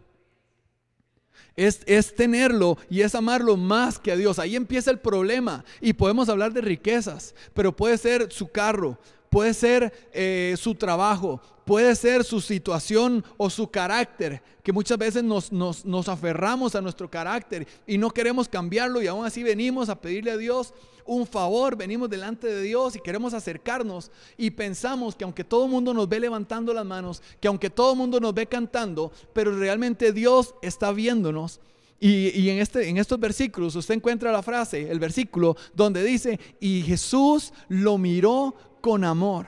Es, 1.58 1.82
es, 1.88 2.16
tenerlo 2.16 2.78
y 2.90 3.02
es 3.02 3.16
amarlo 3.16 3.58
más 3.58 4.00
que 4.00 4.12
a 4.12 4.16
Dios. 4.16 4.40
Ahí 4.40 4.56
empieza 4.56 4.92
el 4.92 5.00
problema 5.00 5.66
y 5.82 5.94
podemos 5.94 6.30
hablar 6.30 6.54
de 6.54 6.62
riquezas, 6.62 7.36
pero 7.54 7.76
puede 7.76 7.98
ser 7.98 8.32
su 8.32 8.48
carro, 8.48 9.00
puede 9.38 9.54
ser 9.54 9.94
eh, 10.14 10.56
su 10.58 10.74
trabajo, 10.74 11.40
puede 11.64 11.94
ser 11.96 12.24
su 12.24 12.42
situación 12.42 13.24
o 13.38 13.52
su 13.52 13.70
carácter, 13.70 14.42
que 14.64 14.72
muchas 14.72 14.98
veces 14.98 15.24
nos, 15.24 15.52
nos, 15.52 15.86
nos, 15.86 16.10
aferramos 16.10 16.74
a 16.74 16.82
nuestro 16.82 17.08
carácter 17.08 17.68
y 17.86 18.00
no 18.00 18.10
queremos 18.10 18.50
cambiarlo 18.50 19.00
y 19.00 19.06
aún 19.06 19.28
así 19.28 19.44
venimos 19.44 19.90
a 19.90 20.02
pedirle 20.02 20.32
a 20.32 20.38
Dios 20.38 20.74
un 21.06 21.28
favor, 21.28 21.76
venimos 21.76 22.10
delante 22.10 22.48
de 22.48 22.64
Dios 22.64 22.96
y 22.96 23.00
queremos 23.00 23.36
acercarnos 23.36 24.10
y 24.40 24.50
pensamos 24.50 25.16
que 25.16 25.24
aunque 25.24 25.44
todo 25.44 25.66
el 25.66 25.72
mundo 25.72 25.94
nos 25.94 26.10
ve 26.10 26.20
levantando 26.20 26.74
las 26.74 26.84
manos, 26.84 27.22
que 27.40 27.48
aunque 27.48 27.70
todo 27.70 27.92
el 27.92 27.98
mundo 28.00 28.20
nos 28.20 28.34
ve 28.34 28.48
cantando, 28.48 29.12
pero 29.34 29.56
realmente 29.56 30.14
Dios 30.14 30.56
está 30.64 30.92
viéndonos. 30.92 31.60
Y, 32.00 32.50
en, 32.50 32.60
este, 32.60 32.90
en 32.90 32.98
estos 32.98 33.20
versículos 33.20 33.76
usted 33.76 33.96
encuentra 33.96 34.32
la 34.32 34.44
frase, 34.44 34.92
el 34.92 35.00
versículo 35.00 35.58
donde 35.74 36.04
dice, 36.04 36.40
y 36.60 36.84
Jesús 36.84 37.54
lo 37.70 37.98
miró 37.98 38.54
con 38.88 39.04
amor. 39.04 39.48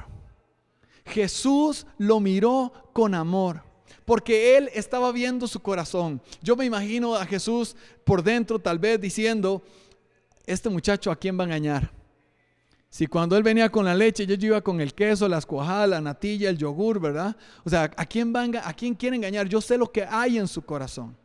Jesús 1.06 1.88
lo 1.98 2.20
miró 2.20 2.74
con 2.92 3.16
amor 3.16 3.64
porque 4.04 4.58
él 4.58 4.70
estaba 4.74 5.14
viendo 5.14 5.48
su 5.48 5.62
corazón. 5.62 6.22
Yo 6.42 6.58
me 6.58 6.66
imagino 6.66 7.16
a 7.16 7.26
Jesús 7.26 7.78
por 8.04 8.22
dentro 8.22 8.60
tal 8.60 8.80
vez 8.80 9.00
diciendo, 9.00 9.64
este 10.46 10.68
muchacho 10.68 11.10
a 11.10 11.16
quién 11.16 11.40
va 11.40 11.44
a 11.44 11.46
engañar. 11.46 11.90
Si 12.90 13.08
cuando 13.08 13.38
él 13.38 13.44
venía 13.44 13.72
con 13.72 13.86
la 13.86 13.96
leche, 13.96 14.26
yo 14.26 14.36
iba 14.46 14.60
con 14.60 14.82
el 14.82 14.94
queso, 14.94 15.30
las 15.30 15.46
cuajadas, 15.46 15.88
la 15.88 16.02
natilla, 16.02 16.50
el 16.50 16.58
yogur, 16.58 17.00
¿verdad? 17.00 17.34
O 17.64 17.70
sea, 17.70 17.90
¿a 17.96 18.06
quién, 18.06 18.34
van, 18.34 18.58
¿a 18.58 18.74
quién 18.74 18.94
quiere 18.94 19.16
engañar? 19.16 19.48
Yo 19.48 19.62
sé 19.62 19.78
lo 19.78 19.90
que 19.90 20.04
hay 20.04 20.38
en 20.38 20.50
su 20.50 20.64
corazón. 20.64 21.16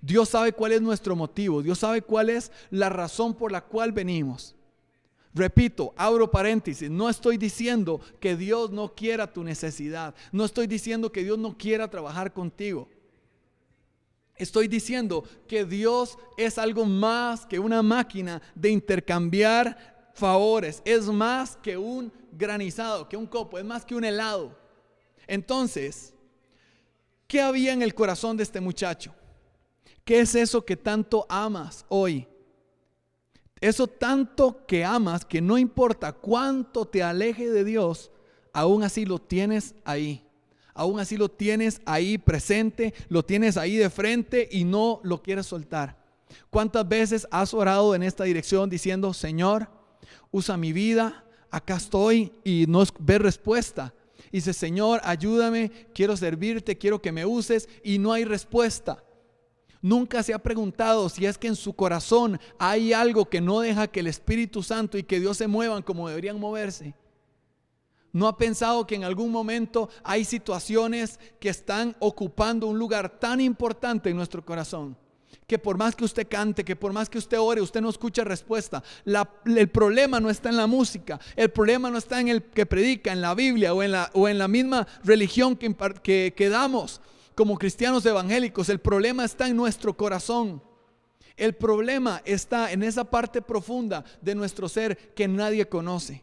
Dios 0.00 0.28
sabe 0.30 0.52
cuál 0.52 0.72
es 0.72 0.82
nuestro 0.82 1.14
motivo. 1.14 1.62
Dios 1.62 1.78
sabe 1.78 2.02
cuál 2.02 2.30
es 2.30 2.50
la 2.70 2.88
razón 2.88 3.32
por 3.32 3.52
la 3.52 3.60
cual 3.60 3.92
venimos. 3.92 4.56
Repito, 5.32 5.94
abro 5.96 6.30
paréntesis, 6.30 6.90
no 6.90 7.08
estoy 7.08 7.38
diciendo 7.38 8.00
que 8.18 8.36
Dios 8.36 8.70
no 8.70 8.94
quiera 8.94 9.32
tu 9.32 9.44
necesidad. 9.44 10.14
No 10.32 10.44
estoy 10.44 10.66
diciendo 10.66 11.12
que 11.12 11.22
Dios 11.22 11.38
no 11.38 11.56
quiera 11.56 11.88
trabajar 11.88 12.32
contigo. 12.32 12.88
Estoy 14.34 14.66
diciendo 14.68 15.22
que 15.46 15.64
Dios 15.64 16.18
es 16.36 16.58
algo 16.58 16.84
más 16.84 17.46
que 17.46 17.58
una 17.58 17.82
máquina 17.82 18.42
de 18.54 18.70
intercambiar 18.70 20.10
favores. 20.14 20.82
Es 20.84 21.06
más 21.06 21.56
que 21.56 21.76
un 21.76 22.12
granizado, 22.32 23.08
que 23.08 23.16
un 23.16 23.26
copo, 23.26 23.58
es 23.58 23.64
más 23.64 23.84
que 23.84 23.94
un 23.94 24.04
helado. 24.04 24.58
Entonces, 25.26 26.12
¿qué 27.28 27.40
había 27.40 27.72
en 27.72 27.82
el 27.82 27.94
corazón 27.94 28.36
de 28.36 28.42
este 28.42 28.60
muchacho? 28.60 29.14
¿Qué 30.04 30.20
es 30.20 30.34
eso 30.34 30.64
que 30.64 30.76
tanto 30.76 31.24
amas 31.28 31.84
hoy? 31.88 32.26
Eso 33.60 33.86
tanto 33.86 34.64
que 34.66 34.84
amas 34.84 35.24
que 35.24 35.40
no 35.40 35.58
importa 35.58 36.12
cuánto 36.12 36.86
te 36.86 37.02
aleje 37.02 37.50
de 37.50 37.64
Dios, 37.64 38.10
aún 38.52 38.82
así 38.82 39.04
lo 39.04 39.18
tienes 39.18 39.74
ahí 39.84 40.24
aún 40.80 40.98
así 40.98 41.18
lo 41.18 41.30
tienes 41.30 41.82
ahí 41.84 42.16
presente, 42.16 42.94
lo 43.10 43.22
tienes 43.22 43.58
ahí 43.58 43.76
de 43.76 43.90
frente 43.90 44.48
y 44.50 44.64
no 44.64 45.00
lo 45.02 45.22
quieres 45.22 45.44
soltar. 45.44 45.98
¿Cuántas 46.48 46.88
veces 46.88 47.26
has 47.30 47.52
orado 47.52 47.94
en 47.94 48.02
esta 48.02 48.24
dirección 48.24 48.70
diciendo, 48.70 49.12
Señor, 49.12 49.68
usa 50.30 50.56
mi 50.56 50.72
vida, 50.72 51.24
acá 51.50 51.76
estoy 51.76 52.32
y 52.44 52.64
no 52.66 52.82
ves 52.98 53.20
respuesta? 53.20 53.92
Y 54.32 54.38
dice, 54.38 54.54
Señor, 54.54 55.00
ayúdame, 55.04 55.70
quiero 55.92 56.16
servirte, 56.16 56.78
quiero 56.78 57.02
que 57.02 57.12
me 57.12 57.26
uses 57.26 57.68
y 57.84 57.98
no 57.98 58.14
hay 58.14 58.24
respuesta. 58.24 59.04
Nunca 59.82 60.22
se 60.22 60.34
ha 60.34 60.38
preguntado 60.38 61.08
si 61.08 61.24
es 61.24 61.38
que 61.38 61.48
en 61.48 61.56
su 61.56 61.72
corazón 61.72 62.38
hay 62.58 62.92
algo 62.92 63.24
que 63.28 63.40
no 63.40 63.60
deja 63.60 63.86
que 63.86 64.00
el 64.00 64.08
Espíritu 64.08 64.62
Santo 64.62 64.98
y 64.98 65.02
que 65.02 65.20
Dios 65.20 65.38
se 65.38 65.46
muevan 65.46 65.82
como 65.82 66.08
deberían 66.08 66.38
moverse. 66.38 66.94
¿No 68.12 68.26
ha 68.26 68.36
pensado 68.36 68.86
que 68.86 68.96
en 68.96 69.04
algún 69.04 69.30
momento 69.30 69.88
hay 70.02 70.24
situaciones 70.24 71.18
que 71.38 71.48
están 71.48 71.96
ocupando 72.00 72.66
un 72.66 72.78
lugar 72.78 73.08
tan 73.18 73.40
importante 73.40 74.10
en 74.10 74.16
nuestro 74.16 74.44
corazón? 74.44 74.96
Que 75.46 75.58
por 75.58 75.78
más 75.78 75.96
que 75.96 76.04
usted 76.04 76.26
cante, 76.28 76.64
que 76.64 76.76
por 76.76 76.92
más 76.92 77.08
que 77.08 77.18
usted 77.18 77.38
ore, 77.38 77.62
usted 77.62 77.80
no 77.80 77.88
escucha 77.88 78.24
respuesta. 78.24 78.82
el 79.46 79.68
problema 79.68 80.20
no 80.20 80.28
está 80.28 80.50
en 80.50 80.56
la 80.56 80.66
música, 80.66 81.18
el 81.36 81.50
problema 81.50 81.88
no 81.88 81.98
está 81.98 82.20
en 82.20 82.28
el 82.28 82.42
que 82.42 82.66
predica, 82.66 83.12
en 83.12 83.20
la 83.20 83.34
Biblia 83.34 83.72
o 83.72 83.82
en 83.82 83.92
la, 83.92 84.10
o 84.12 84.28
en 84.28 84.38
la 84.38 84.48
misma 84.48 84.86
religión 85.04 85.56
que, 85.56 85.74
que, 86.02 86.34
que 86.36 86.48
damos 86.48 87.00
como 87.40 87.56
cristianos 87.56 88.04
evangélicos. 88.04 88.68
El 88.68 88.80
problema 88.80 89.24
está 89.24 89.48
en 89.48 89.56
nuestro 89.56 89.96
corazón. 89.96 90.62
El 91.38 91.54
problema 91.54 92.20
está 92.26 92.70
en 92.70 92.82
esa 92.82 93.02
parte 93.02 93.40
profunda 93.40 94.04
de 94.20 94.34
nuestro 94.34 94.68
ser 94.68 95.14
que 95.14 95.26
nadie 95.26 95.66
conoce. 95.66 96.22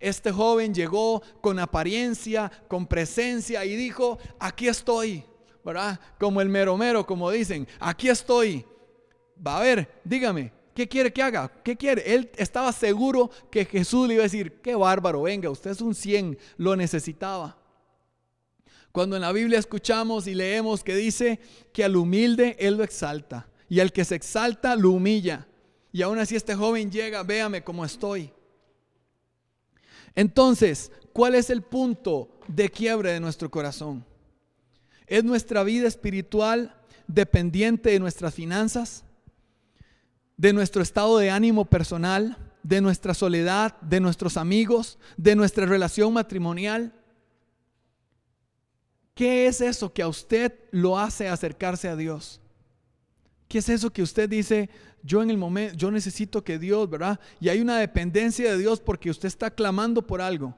Este 0.00 0.32
joven 0.32 0.74
llegó 0.74 1.22
con 1.40 1.60
apariencia, 1.60 2.50
con 2.66 2.88
presencia 2.88 3.64
y 3.64 3.76
dijo, 3.76 4.18
aquí 4.40 4.66
estoy, 4.66 5.22
¿verdad? 5.64 6.00
Como 6.18 6.40
el 6.40 6.48
mero 6.48 6.76
mero, 6.76 7.06
como 7.06 7.30
dicen, 7.30 7.68
aquí 7.78 8.08
estoy. 8.08 8.66
Va 9.46 9.58
a 9.58 9.62
ver, 9.62 10.00
dígame, 10.02 10.52
¿qué 10.74 10.88
quiere 10.88 11.12
que 11.12 11.22
haga? 11.22 11.52
¿Qué 11.62 11.76
quiere? 11.76 12.02
Él 12.16 12.32
estaba 12.36 12.72
seguro 12.72 13.30
que 13.48 13.64
Jesús 13.64 14.08
le 14.08 14.14
iba 14.14 14.22
a 14.22 14.26
decir, 14.26 14.60
qué 14.60 14.74
bárbaro, 14.74 15.22
venga, 15.22 15.50
usted 15.50 15.70
es 15.70 15.80
un 15.80 15.94
100, 15.94 16.36
lo 16.56 16.74
necesitaba. 16.74 17.56
Cuando 18.92 19.16
en 19.16 19.22
la 19.22 19.32
Biblia 19.32 19.58
escuchamos 19.58 20.26
y 20.26 20.34
leemos 20.34 20.82
que 20.82 20.96
dice 20.96 21.40
que 21.72 21.84
al 21.84 21.96
humilde 21.96 22.56
Él 22.58 22.76
lo 22.76 22.84
exalta 22.84 23.48
y 23.68 23.80
al 23.80 23.92
que 23.92 24.04
se 24.04 24.14
exalta 24.14 24.76
lo 24.76 24.90
humilla. 24.90 25.46
Y 25.92 26.02
aún 26.02 26.18
así 26.18 26.36
este 26.36 26.54
joven 26.54 26.90
llega, 26.90 27.22
véame 27.22 27.62
cómo 27.62 27.84
estoy. 27.84 28.32
Entonces, 30.14 30.90
¿cuál 31.12 31.34
es 31.34 31.50
el 31.50 31.62
punto 31.62 32.30
de 32.48 32.68
quiebre 32.70 33.12
de 33.12 33.20
nuestro 33.20 33.50
corazón? 33.50 34.04
¿Es 35.06 35.24
nuestra 35.24 35.62
vida 35.62 35.86
espiritual 35.86 36.74
dependiente 37.06 37.90
de 37.90 38.00
nuestras 38.00 38.34
finanzas? 38.34 39.04
¿De 40.36 40.52
nuestro 40.52 40.82
estado 40.82 41.18
de 41.18 41.30
ánimo 41.30 41.64
personal? 41.64 42.36
¿De 42.62 42.80
nuestra 42.80 43.14
soledad? 43.14 43.80
¿De 43.80 44.00
nuestros 44.00 44.36
amigos? 44.36 44.98
¿De 45.16 45.34
nuestra 45.34 45.66
relación 45.66 46.12
matrimonial? 46.12 46.92
¿Qué 49.18 49.48
es 49.48 49.60
eso 49.60 49.92
que 49.92 50.00
a 50.00 50.06
usted 50.06 50.52
lo 50.70 50.96
hace 50.96 51.28
acercarse 51.28 51.88
a 51.88 51.96
Dios? 51.96 52.40
¿Qué 53.48 53.58
es 53.58 53.68
eso 53.68 53.92
que 53.92 54.00
usted 54.00 54.28
dice, 54.28 54.70
yo 55.02 55.24
en 55.24 55.30
el 55.30 55.36
momento, 55.36 55.74
yo 55.74 55.90
necesito 55.90 56.44
que 56.44 56.56
Dios, 56.56 56.88
¿verdad? 56.88 57.18
Y 57.40 57.48
hay 57.48 57.60
una 57.60 57.80
dependencia 57.80 58.48
de 58.48 58.56
Dios 58.56 58.78
porque 58.78 59.10
usted 59.10 59.26
está 59.26 59.50
clamando 59.50 60.06
por 60.06 60.20
algo. 60.20 60.54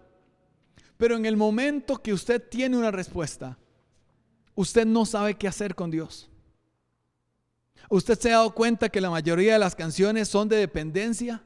Pero 0.99 1.17
en 1.17 1.25
el 1.25 1.39
momento 1.39 2.03
que 2.03 2.13
usted 2.13 2.47
tiene 2.51 2.77
una 2.77 2.91
respuesta, 2.91 3.57
usted 4.55 4.85
no 4.85 5.07
sabe 5.07 5.39
qué 5.39 5.49
hacer 5.49 5.75
con 5.75 5.91
Dios. 5.91 6.29
¿Usted 7.89 8.19
se 8.19 8.29
ha 8.29 8.37
dado 8.37 8.55
cuenta 8.55 8.91
que 8.91 9.01
la 9.01 9.09
mayoría 9.09 9.55
de 9.55 9.59
las 9.59 9.75
canciones 9.75 10.29
son 10.29 10.51
de 10.51 10.57
dependencia? 10.57 11.43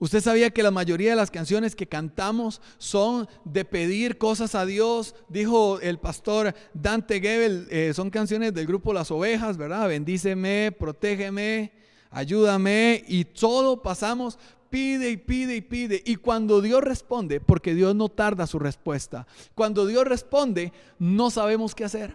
¿Usted 0.00 0.20
sabía 0.20 0.50
que 0.50 0.62
la 0.62 0.70
mayoría 0.70 1.10
de 1.10 1.16
las 1.16 1.30
canciones 1.30 1.74
que 1.74 1.88
cantamos 1.88 2.60
son 2.78 3.28
de 3.44 3.64
pedir 3.64 4.16
cosas 4.16 4.54
a 4.54 4.64
Dios? 4.64 5.16
Dijo 5.28 5.80
el 5.80 5.98
pastor 5.98 6.54
Dante 6.72 7.20
Gebel, 7.20 7.66
eh, 7.70 7.92
son 7.94 8.10
canciones 8.10 8.54
del 8.54 8.66
grupo 8.66 8.92
Las 8.92 9.10
Ovejas, 9.10 9.56
¿verdad? 9.56 9.88
Bendíceme, 9.88 10.70
protégeme, 10.78 11.72
ayúdame 12.10 13.04
y 13.08 13.24
todo 13.24 13.82
pasamos, 13.82 14.38
pide 14.70 15.10
y 15.10 15.16
pide 15.16 15.56
y 15.56 15.60
pide. 15.62 16.02
Y 16.06 16.14
cuando 16.14 16.60
Dios 16.60 16.82
responde, 16.82 17.40
porque 17.40 17.74
Dios 17.74 17.96
no 17.96 18.08
tarda 18.08 18.46
su 18.46 18.60
respuesta, 18.60 19.26
cuando 19.56 19.84
Dios 19.84 20.04
responde, 20.04 20.72
no 21.00 21.30
sabemos 21.30 21.74
qué 21.74 21.84
hacer. 21.84 22.14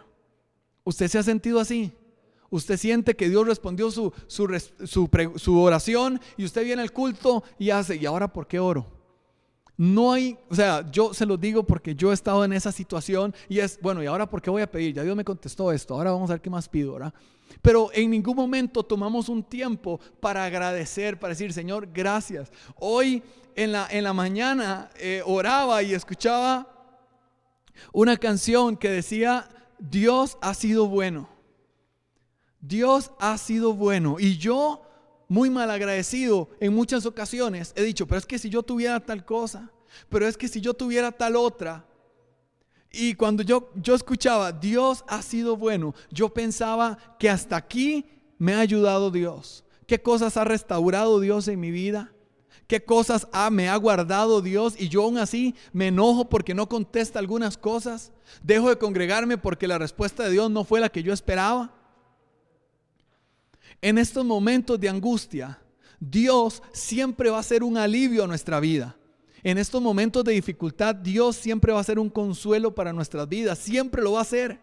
¿Usted 0.85 1.09
se 1.09 1.19
ha 1.19 1.23
sentido 1.23 1.59
así? 1.59 1.91
Usted 2.53 2.77
siente 2.77 3.15
que 3.15 3.29
Dios 3.29 3.47
respondió 3.47 3.89
su, 3.89 4.13
su, 4.27 5.59
oración 5.59 6.21
y 6.37 6.45
usted 6.45 6.63
viene 6.63 6.83
al 6.83 6.91
culto 6.91 7.43
y 7.57 7.71
hace, 7.71 7.95
¿y 7.95 8.05
ahora 8.05 8.31
por 8.31 8.45
qué 8.45 8.59
oro? 8.59 8.85
No 9.75 10.13
hay, 10.13 10.37
o 10.51 10.53
sea, 10.53 10.87
yo 10.91 11.15
se 11.15 11.25
lo 11.25 11.35
digo 11.35 11.63
porque 11.63 11.95
yo 11.95 12.11
he 12.11 12.13
estado 12.13 12.45
en 12.45 12.53
esa 12.53 12.71
situación 12.71 13.33
y 13.49 13.57
es, 13.57 13.79
bueno, 13.81 14.03
¿y 14.03 14.05
ahora 14.05 14.29
por 14.29 14.39
qué 14.39 14.51
voy 14.51 14.61
a 14.61 14.69
pedir? 14.69 14.93
Ya 14.93 15.01
Dios 15.01 15.15
me 15.15 15.25
contestó 15.25 15.71
esto, 15.71 15.95
ahora 15.95 16.11
vamos 16.11 16.29
a 16.29 16.33
ver 16.33 16.41
qué 16.41 16.51
más 16.51 16.69
pido, 16.69 16.93
¿verdad? 16.93 17.11
Pero 17.63 17.89
en 17.91 18.11
ningún 18.11 18.35
momento 18.35 18.83
tomamos 18.83 19.29
un 19.29 19.41
tiempo 19.41 19.99
para 20.19 20.45
agradecer, 20.45 21.17
para 21.17 21.33
decir, 21.33 21.53
Señor, 21.53 21.89
gracias. 21.91 22.51
Hoy 22.75 23.23
en 23.55 23.71
la, 23.71 23.87
en 23.89 24.03
la 24.03 24.13
mañana 24.13 24.91
eh, 24.99 25.23
oraba 25.25 25.81
y 25.81 25.95
escuchaba 25.95 26.67
una 27.91 28.15
canción 28.15 28.77
que 28.77 28.91
decía, 28.91 29.49
Dios 29.79 30.37
ha 30.39 30.53
sido 30.53 30.87
bueno. 30.87 31.33
Dios 32.63 33.11
ha 33.19 33.37
sido 33.37 33.73
bueno. 33.73 34.15
Y 34.19 34.37
yo, 34.37 34.81
muy 35.27 35.49
mal 35.49 35.69
agradecido, 35.69 36.49
en 36.61 36.73
muchas 36.73 37.05
ocasiones 37.05 37.73
he 37.75 37.83
dicho, 37.83 38.07
pero 38.07 38.19
es 38.19 38.25
que 38.25 38.39
si 38.39 38.49
yo 38.49 38.63
tuviera 38.63 39.01
tal 39.01 39.25
cosa, 39.25 39.69
pero 40.07 40.25
es 40.25 40.37
que 40.37 40.47
si 40.47 40.61
yo 40.61 40.73
tuviera 40.73 41.11
tal 41.11 41.35
otra. 41.35 41.85
Y 42.89 43.15
cuando 43.15 43.43
yo, 43.43 43.69
yo 43.75 43.95
escuchaba, 43.95 44.53
Dios 44.53 45.03
ha 45.07 45.21
sido 45.21 45.57
bueno, 45.57 45.93
yo 46.09 46.33
pensaba 46.33 46.97
que 47.19 47.29
hasta 47.29 47.57
aquí 47.57 48.05
me 48.37 48.53
ha 48.53 48.59
ayudado 48.61 49.11
Dios. 49.11 49.65
¿Qué 49.85 50.01
cosas 50.01 50.37
ha 50.37 50.45
restaurado 50.45 51.19
Dios 51.19 51.49
en 51.49 51.59
mi 51.59 51.69
vida? 51.69 52.13
qué 52.65 52.83
cosas 52.83 53.27
me 53.51 53.69
ha 53.69 53.75
guardado 53.75 54.41
Dios 54.41 54.75
y 54.79 54.87
yo 54.89 55.03
aún 55.03 55.17
así 55.17 55.53
me 55.73 55.89
enojo 55.89 56.29
porque 56.29 56.55
no 56.55 56.69
contesta 56.69 57.19
algunas 57.19 57.57
cosas. 57.57 58.13
Dejo 58.41 58.69
de 58.69 58.77
congregarme 58.77 59.37
porque 59.37 59.67
la 59.67 59.77
respuesta 59.77 60.23
de 60.23 60.31
Dios 60.31 60.49
no 60.49 60.63
fue 60.63 60.79
la 60.79 60.89
que 60.89 61.03
yo 61.03 61.13
esperaba. 61.13 61.82
En 63.83 63.97
estos 63.97 64.23
momentos 64.23 64.79
de 64.79 64.87
angustia, 64.87 65.59
Dios 65.99 66.63
siempre 66.71 67.29
va 67.29 67.39
a 67.39 67.43
ser 67.43 67.63
un 67.63 67.77
alivio 67.77 68.23
a 68.23 68.27
nuestra 68.27 68.61
vida. 68.61 68.95
En 69.43 69.57
estos 69.57 69.81
momentos 69.81 70.23
de 70.23 70.31
dificultad, 70.31 70.95
Dios 70.95 71.35
siempre 71.35 71.73
va 71.73 71.81
a 71.81 71.83
ser 71.83 71.99
un 71.99 72.09
consuelo 72.09 72.73
para 72.73 72.93
nuestras 72.93 73.27
vidas, 73.27 73.59
siempre 73.59 74.01
lo 74.01 74.13
va 74.13 74.19
a 74.19 74.21
hacer. 74.21 74.57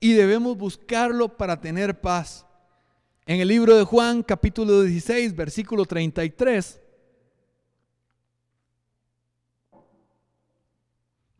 Y 0.00 0.12
debemos 0.14 0.58
buscarlo 0.58 1.36
para 1.36 1.60
tener 1.60 2.00
paz. 2.00 2.44
En 3.26 3.38
el 3.38 3.46
libro 3.46 3.76
de 3.76 3.84
Juan, 3.84 4.24
capítulo 4.24 4.82
16, 4.82 5.36
versículo 5.36 5.84
33. 5.84 6.80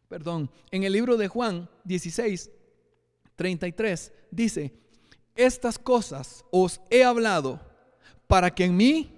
Perdón, 0.07 0.49
en 0.70 0.85
el 0.85 0.92
libro 0.92 1.16
de 1.16 1.27
Juan 1.27 1.68
16, 1.83 2.49
33 3.35 4.12
dice, 4.31 4.86
estas 5.37 5.79
cosas 5.79 6.44
os 6.51 6.81
he 6.90 7.05
hablado 7.05 7.61
para 8.27 8.55
que 8.55 8.64
en 8.64 8.77
mí 8.77 9.12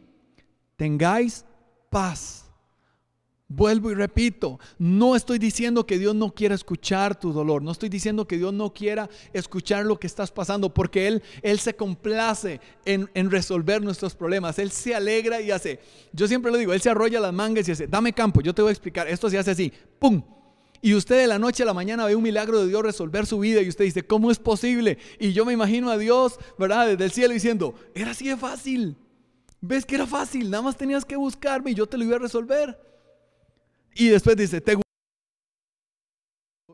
tengáis 0.77 1.45
paz. 1.91 2.45
Vuelvo 3.51 3.91
y 3.91 3.95
repito, 3.95 4.61
no 4.79 5.17
estoy 5.17 5.39
diciendo 5.39 5.87
que 5.87 5.99
Dios 5.99 6.15
no 6.15 6.35
quiera 6.35 6.55
escuchar 6.55 7.19
tu 7.19 7.33
dolor, 7.33 7.63
no 7.63 7.71
estoy 7.73 7.89
diciendo 7.89 8.29
que 8.29 8.37
Dios 8.37 8.53
no 8.53 8.75
quiera 8.75 9.09
escuchar 9.33 9.87
lo 9.87 9.99
que 9.99 10.07
estás 10.07 10.31
pasando, 10.31 10.75
porque 10.75 11.07
Él, 11.09 11.23
Él 11.41 11.59
se 11.59 11.75
complace 11.75 12.61
en, 12.85 13.11
en 13.15 13.31
resolver 13.31 13.81
nuestros 13.81 14.15
problemas, 14.15 14.59
Él 14.59 14.71
se 14.71 14.95
alegra 14.95 15.41
y 15.41 15.51
hace, 15.51 15.81
yo 16.13 16.29
siempre 16.29 16.53
lo 16.53 16.59
digo, 16.59 16.75
Él 16.75 16.83
se 16.83 16.91
arrolla 16.91 17.21
las 17.21 17.33
mangas 17.33 17.67
y 17.67 17.73
dice, 17.73 17.87
dame 17.87 18.13
campo, 18.13 18.43
yo 18.43 18.55
te 18.55 18.61
voy 18.61 18.69
a 18.69 18.73
explicar, 18.73 19.09
esto 19.09 19.31
se 19.31 19.39
hace 19.39 19.53
así, 19.53 19.73
¡pum! 19.99 20.23
Y 20.81 20.95
usted 20.95 21.21
de 21.21 21.27
la 21.27 21.39
noche 21.39 21.65
a 21.65 21.67
la 21.67 21.75
mañana 21.75 22.07
ve 22.07 22.15
un 22.15 22.23
milagro 22.23 22.61
de 22.61 22.69
Dios 22.69 22.83
resolver 22.83 23.27
su 23.27 23.41
vida 23.41 23.61
y 23.63 23.69
usted 23.69 23.85
dice, 23.85 24.07
¿cómo 24.07 24.31
es 24.31 24.39
posible? 24.39 24.99
Y 25.19 25.33
yo 25.33 25.45
me 25.45 25.53
imagino 25.53 25.91
a 25.91 25.99
Dios, 25.99 26.39
¿verdad? 26.59 26.87
Desde 26.87 27.05
el 27.05 27.11
cielo 27.11 27.35
diciendo, 27.35 27.75
era 27.95 28.13
así 28.13 28.29
de 28.29 28.37
fácil. 28.37 28.97
¿Ves 29.61 29.85
que 29.85 29.97
era 29.97 30.07
fácil? 30.07 30.51
Nada 30.51 30.63
más 30.63 30.77
tenías 30.77 31.05
que 31.05 31.17
buscarme 31.17 31.73
y 31.73 31.75
yo 31.75 31.87
te 31.87 31.99
lo 31.99 32.05
iba 32.05 32.17
a 32.17 32.21
resolver. 32.21 32.79
Y 33.95 34.09
después 34.09 34.37
dice, 34.37 34.61
¿te 34.61 34.75
gustó? 34.75 34.89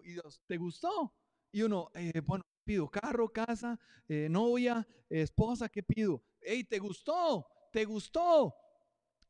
Y 0.05 0.13
Dios, 0.13 0.41
¿te 0.47 0.59
gustó? 0.59 1.15
Y 1.51 1.63
uno, 1.63 1.91
eh, 1.95 2.21
bueno, 2.27 2.45
pido 2.65 2.91
carro, 2.91 3.33
casa, 3.33 3.79
eh, 4.09 4.29
novia, 4.31 4.87
esposa, 5.09 5.69
¿qué 5.69 5.83
pido? 5.83 6.23
Hey, 6.41 6.65
¿te 6.65 6.79
gustó? 6.79 7.47
¿Te 7.73 7.87
gustó? 7.87 8.55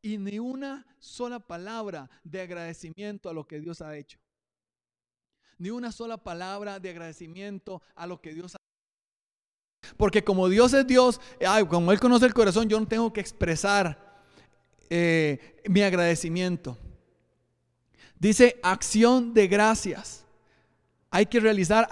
Y 0.03 0.19
ni 0.19 0.39
una 0.39 0.85
sola 0.99 1.39
palabra 1.39 2.11
de 2.25 2.41
agradecimiento 2.41 3.29
a 3.29 3.33
lo 3.33 3.47
que 3.47 3.61
Dios 3.61 3.81
ha 3.81 3.97
hecho. 3.97 4.19
Ni 5.59 5.71
una 5.71 5.93
sola 5.93 6.17
palabra 6.17 6.81
de 6.81 6.91
agradecimiento 6.91 7.83
a 7.95 8.07
lo 8.07 8.21
que 8.21 8.35
Dios 8.35 8.55
ha. 8.55 8.59
Porque 9.97 10.25
como 10.25 10.49
Dios 10.49 10.73
es 10.73 10.87
Dios, 10.87 11.21
como 11.69 11.93
Él 11.93 12.01
conoce 12.01 12.27
el 12.27 12.35
corazón, 12.35 12.69
yo 12.69 12.81
no 12.81 12.87
tengo 12.87 13.13
que 13.13 13.21
expresar 13.21 14.23
eh, 14.91 15.63
mi 15.69 15.83
agradecimiento. 15.83 16.79
Dice 18.19 18.59
acción 18.63 19.35
de 19.35 19.49
gracias. 19.49 20.25
Hay 21.11 21.27
que 21.27 21.41
realizar. 21.41 21.87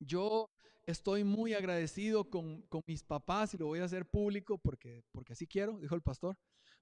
Yo 0.00 0.50
estoy 0.86 1.24
muy 1.24 1.54
agradecido 1.54 2.28
con, 2.28 2.64
mis 2.86 3.02
papás 3.02 3.54
y 3.54 3.58
lo 3.58 3.66
voy 3.66 3.80
a 3.80 3.84
hacer 3.84 4.06
público 4.06 4.58
porque, 4.58 5.02
porque 5.12 5.32
así 5.32 5.46
quiero, 5.46 5.78
dijo 5.78 5.94
el 5.94 6.02
pastor. 6.02 6.36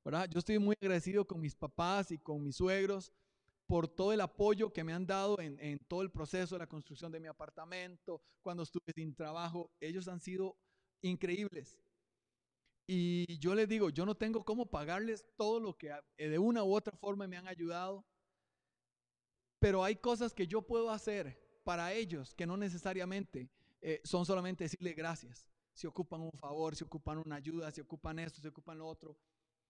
¿verdad? 0.05 0.29
Yo 0.31 0.38
estoy 0.38 0.59
muy 0.59 0.77
agradecido 0.81 1.27
con 1.27 1.40
mis 1.40 1.55
papás 1.55 2.11
y 2.11 2.18
con 2.18 2.42
mis 2.42 2.57
suegros 2.57 3.11
por 3.66 3.88
todo 3.88 4.12
el 4.12 4.20
apoyo 4.20 4.72
que 4.72 4.85
me 4.85 4.92
han 4.92 5.07
dado 5.07 5.40
en, 5.40 5.59
en, 5.61 5.79
todo 5.79 6.03
el 6.03 6.11
proceso 6.11 6.55
de 6.55 6.61
la 6.61 6.66
construcción 6.66 7.11
de 7.11 7.20
mi 7.20 7.29
apartamento, 7.29 8.22
cuando 8.42 8.62
estuve 8.62 8.92
sin 8.94 9.14
trabajo. 9.14 9.70
Ellos 9.81 10.09
han 10.09 10.20
sido 10.20 10.57
increíbles. 11.03 11.79
Y 12.87 13.38
yo 13.38 13.55
les 13.55 13.68
digo, 13.68 13.88
yo 13.88 14.05
no 14.05 14.14
tengo 14.14 14.44
cómo 14.44 14.66
pagarles 14.66 15.24
todo 15.37 15.59
lo 15.59 15.77
que 15.77 15.94
de 16.18 16.38
una 16.38 16.62
u 16.62 16.74
otra 16.74 16.96
forma 16.96 17.27
me 17.27 17.37
han 17.37 17.48
ayudado, 17.48 18.05
pero 19.59 19.83
hay 19.83 19.96
cosas 19.96 20.35
que 20.35 20.46
yo 20.46 20.61
puedo 20.61 20.90
hacer 20.90 21.40
para 21.64 21.94
ellos 21.94 22.35
que 22.35 22.46
no 22.46 22.59
necesariamente 22.59 23.50
eh, 23.81 24.03
son 24.05 24.27
solamente 24.27 24.64
decirle 24.64 24.92
gracias. 24.92 25.46
Si 25.72 25.87
ocupan 25.87 26.20
un 26.20 26.31
favor, 26.38 26.77
si 26.77 26.85
ocupan 26.85 27.18
una 27.24 27.37
ayuda, 27.37 27.70
si 27.70 27.81
ocupan 27.81 28.18
esto, 28.18 28.40
si 28.40 28.48
ocupan 28.48 28.79
lo 28.79 28.87
otro, 28.87 29.16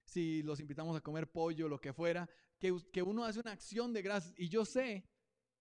si 0.04 0.42
los 0.42 0.60
invitamos 0.60 0.96
a 0.96 1.00
comer 1.00 1.30
pollo, 1.30 1.68
lo 1.68 1.80
que 1.80 1.92
fuera, 1.92 2.28
que, 2.58 2.76
que 2.92 3.02
uno 3.02 3.24
hace 3.24 3.40
una 3.40 3.52
acción 3.52 3.92
de 3.92 4.02
gracias. 4.02 4.34
Y 4.36 4.48
yo 4.48 4.64
sé, 4.64 5.08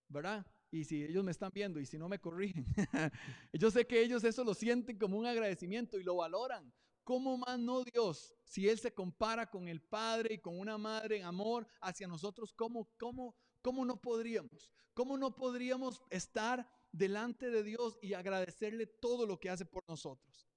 ¿verdad? 0.08 0.46
Y 0.72 0.86
si 0.86 1.04
ellos 1.04 1.24
me 1.24 1.32
están 1.32 1.52
viendo 1.54 1.80
y 1.80 1.86
si 1.86 1.98
no 1.98 2.10
me 2.10 2.20
corrigen, 2.20 2.66
yo 3.54 3.70
sé 3.70 3.86
que 3.86 4.02
ellos 4.02 4.24
eso 4.24 4.44
lo 4.44 4.54
sienten 4.54 4.98
como 4.98 5.18
un 5.18 5.26
agradecimiento 5.26 6.00
y 6.00 6.04
lo 6.04 6.16
valoran. 6.16 6.74
¿Cómo 7.04 7.38
más 7.38 7.60
no 7.60 7.84
Dios? 7.84 8.34
Si 8.46 8.68
Él 8.68 8.80
se 8.80 8.94
compara 8.94 9.50
con 9.50 9.68
el 9.68 9.82
Padre 9.82 10.36
y 10.36 10.40
con 10.40 10.58
una 10.58 10.78
madre 10.78 11.18
en 11.18 11.26
amor 11.26 11.68
hacia 11.82 12.08
nosotros, 12.08 12.54
¿cómo, 12.54 12.90
cómo, 12.98 13.36
cómo 13.62 13.86
no 13.86 14.00
podríamos? 14.00 14.72
¿Cómo 14.94 15.18
no 15.18 15.36
podríamos 15.36 16.02
estar 16.10 16.68
delante 16.92 17.50
de 17.50 17.64
Dios 17.64 18.00
y 18.02 18.14
agradecerle 18.14 18.88
todo 18.88 19.26
lo 19.26 19.40
que 19.40 19.50
hace 19.50 19.66
por 19.66 19.84
nosotros? 19.88 20.48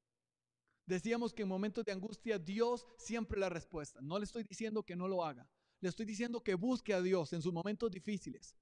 Decíamos 0.86 1.34
que 1.34 1.42
en 1.42 1.48
momentos 1.48 1.84
de 1.84 1.92
angustia 1.92 2.38
Dios 2.38 2.86
siempre 2.96 3.38
la 3.38 3.48
respuesta. 3.48 4.00
No 4.00 4.18
le 4.18 4.24
estoy 4.24 4.44
diciendo 4.44 4.84
que 4.84 4.96
no 4.96 5.08
lo 5.08 5.24
haga. 5.24 5.48
Le 5.80 5.88
estoy 5.88 6.06
diciendo 6.06 6.42
que 6.42 6.54
busque 6.54 6.94
a 6.94 7.02
Dios 7.02 7.32
en 7.32 7.42
sus 7.42 7.52
momentos 7.52 7.90
difíciles. 7.90 8.56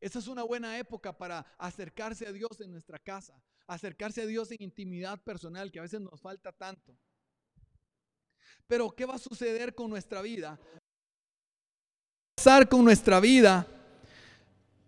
Esa 0.00 0.18
es 0.18 0.26
una 0.26 0.42
buena 0.42 0.78
época 0.78 1.16
para 1.16 1.40
acercarse 1.58 2.26
a 2.26 2.32
Dios 2.32 2.60
en 2.60 2.70
nuestra 2.70 2.98
casa, 2.98 3.40
acercarse 3.66 4.22
a 4.22 4.26
Dios 4.26 4.50
en 4.50 4.62
intimidad 4.62 5.20
personal 5.22 5.72
que 5.72 5.78
a 5.78 5.82
veces 5.82 6.00
nos 6.00 6.20
falta 6.20 6.52
tanto. 6.52 6.96
Pero 8.66 8.90
¿qué 8.90 9.06
va 9.06 9.14
a 9.14 9.18
suceder 9.18 9.74
con 9.74 9.90
nuestra 9.90 10.22
vida? 10.22 10.60
pasar 12.42 12.68
con 12.68 12.84
nuestra 12.84 13.20
vida 13.20 13.64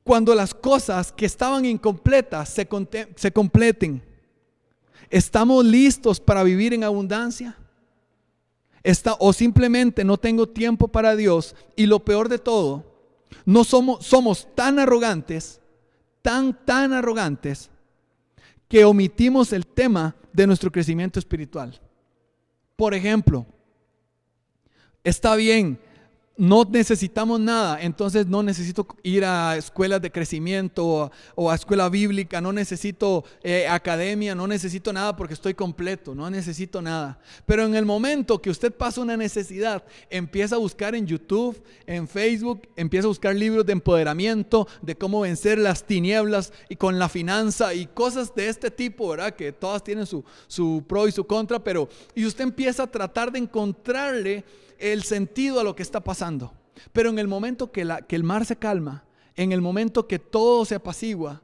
cuando 0.02 0.34
las 0.34 0.52
cosas 0.52 1.12
que 1.12 1.26
estaban 1.26 1.64
incompletas 1.64 2.48
se, 2.48 2.68
se 3.14 3.32
completen? 3.32 4.02
¿Estamos 5.10 5.64
listos 5.64 6.20
para 6.20 6.42
vivir 6.42 6.74
en 6.74 6.84
abundancia? 6.84 7.56
Está, 8.82 9.14
o 9.18 9.32
simplemente 9.32 10.04
no 10.04 10.18
tengo 10.18 10.48
tiempo 10.48 10.88
para 10.88 11.16
Dios 11.16 11.54
y 11.76 11.86
lo 11.86 12.04
peor 12.04 12.28
de 12.28 12.38
todo, 12.38 12.84
no 13.46 13.64
somos, 13.64 14.04
somos 14.04 14.54
tan 14.54 14.78
arrogantes, 14.78 15.60
tan, 16.22 16.64
tan 16.64 16.92
arrogantes, 16.92 17.70
que 18.68 18.84
omitimos 18.84 19.52
el 19.52 19.66
tema 19.66 20.14
de 20.32 20.46
nuestro 20.46 20.70
crecimiento 20.70 21.18
espiritual. 21.18 21.80
Por 22.76 22.92
ejemplo, 22.92 23.46
Está 25.04 25.36
bien, 25.36 25.78
no 26.36 26.64
necesitamos 26.64 27.38
nada, 27.38 27.80
entonces 27.80 28.26
no 28.26 28.42
necesito 28.42 28.86
ir 29.04 29.24
a 29.24 29.56
escuelas 29.56 30.02
de 30.02 30.10
crecimiento 30.10 31.10
o, 31.36 31.50
a 31.50 31.54
escuela 31.54 31.88
bíblica, 31.88 32.40
no 32.40 32.52
necesito 32.52 33.24
eh, 33.42 33.68
academia, 33.68 34.34
no 34.34 34.48
necesito 34.48 34.92
nada 34.92 35.14
porque 35.14 35.34
estoy 35.34 35.54
completo, 35.54 36.14
no 36.14 36.28
necesito 36.30 36.82
nada. 36.82 37.20
Pero 37.46 37.64
en 37.64 37.76
el 37.76 37.84
momento 37.84 38.42
que 38.42 38.50
usted 38.50 38.72
pasa 38.72 39.00
una 39.00 39.16
necesidad, 39.16 39.84
empieza 40.10 40.56
a 40.56 40.58
buscar 40.58 40.96
en 40.96 41.06
YouTube, 41.06 41.62
en 41.86 42.08
Facebook, 42.08 42.62
empieza 42.74 43.06
a 43.06 43.08
buscar 43.08 43.36
libros 43.36 43.64
de 43.64 43.72
empoderamiento, 43.72 44.66
de 44.82 44.96
cómo 44.96 45.20
vencer 45.20 45.58
las 45.58 45.84
tinieblas 45.84 46.52
y 46.68 46.74
con 46.74 46.98
la 46.98 47.08
finanza 47.08 47.74
y 47.74 47.86
cosas 47.86 48.34
de 48.34 48.48
este 48.48 48.72
tipo, 48.72 49.10
¿verdad? 49.10 49.34
Que 49.34 49.52
todas 49.52 49.84
tienen 49.84 50.06
su, 50.06 50.24
su 50.48 50.82
pro 50.88 51.06
y 51.06 51.12
su 51.12 51.24
contra, 51.24 51.62
pero 51.62 51.88
y 52.14 52.26
usted 52.26 52.42
empieza 52.42 52.82
a 52.82 52.90
tratar 52.90 53.30
de 53.30 53.38
encontrarle 53.38 54.44
el 54.78 55.02
sentido 55.02 55.60
a 55.60 55.64
lo 55.64 55.74
que 55.76 55.82
está 55.82 56.02
pasando. 56.02 56.52
Pero 56.92 57.10
en 57.10 57.18
el 57.18 57.28
momento 57.28 57.70
que, 57.70 57.84
la, 57.84 58.02
que 58.02 58.16
el 58.16 58.24
mar 58.24 58.44
se 58.46 58.56
calma, 58.56 59.04
en 59.36 59.52
el 59.52 59.60
momento 59.60 60.06
que 60.06 60.18
todo 60.18 60.64
se 60.64 60.74
apacigua, 60.74 61.42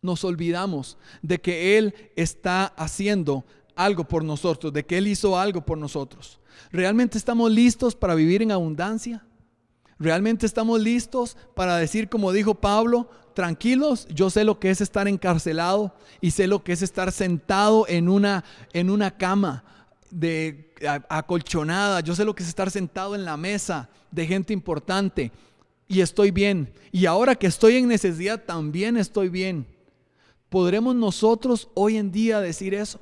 nos 0.00 0.24
olvidamos 0.24 0.98
de 1.22 1.40
que 1.40 1.78
Él 1.78 1.94
está 2.16 2.66
haciendo 2.66 3.44
algo 3.76 4.04
por 4.04 4.24
nosotros, 4.24 4.72
de 4.72 4.84
que 4.84 4.98
Él 4.98 5.06
hizo 5.06 5.38
algo 5.38 5.64
por 5.64 5.78
nosotros. 5.78 6.40
¿Realmente 6.70 7.18
estamos 7.18 7.50
listos 7.50 7.94
para 7.94 8.14
vivir 8.14 8.42
en 8.42 8.52
abundancia? 8.52 9.24
¿Realmente 9.98 10.46
estamos 10.46 10.80
listos 10.80 11.36
para 11.54 11.76
decir, 11.76 12.08
como 12.08 12.32
dijo 12.32 12.56
Pablo, 12.56 13.08
tranquilos, 13.34 14.06
yo 14.08 14.30
sé 14.30 14.44
lo 14.44 14.58
que 14.58 14.70
es 14.70 14.80
estar 14.80 15.06
encarcelado 15.06 15.94
y 16.20 16.32
sé 16.32 16.46
lo 16.46 16.64
que 16.64 16.72
es 16.72 16.82
estar 16.82 17.12
sentado 17.12 17.86
en 17.88 18.08
una, 18.08 18.44
en 18.72 18.90
una 18.90 19.16
cama 19.16 19.64
de 20.12 20.74
acolchonada, 21.08 22.00
yo 22.00 22.14
sé 22.14 22.24
lo 22.24 22.34
que 22.34 22.42
es 22.42 22.48
estar 22.48 22.70
sentado 22.70 23.14
en 23.14 23.24
la 23.24 23.36
mesa 23.36 23.88
de 24.10 24.26
gente 24.26 24.52
importante 24.52 25.32
y 25.88 26.00
estoy 26.02 26.30
bien. 26.30 26.72
Y 26.92 27.06
ahora 27.06 27.34
que 27.34 27.46
estoy 27.46 27.76
en 27.76 27.88
necesidad, 27.88 28.44
también 28.44 28.96
estoy 28.96 29.30
bien. 29.30 29.66
¿Podremos 30.48 30.94
nosotros 30.94 31.70
hoy 31.74 31.96
en 31.96 32.12
día 32.12 32.40
decir 32.40 32.74
eso? 32.74 33.00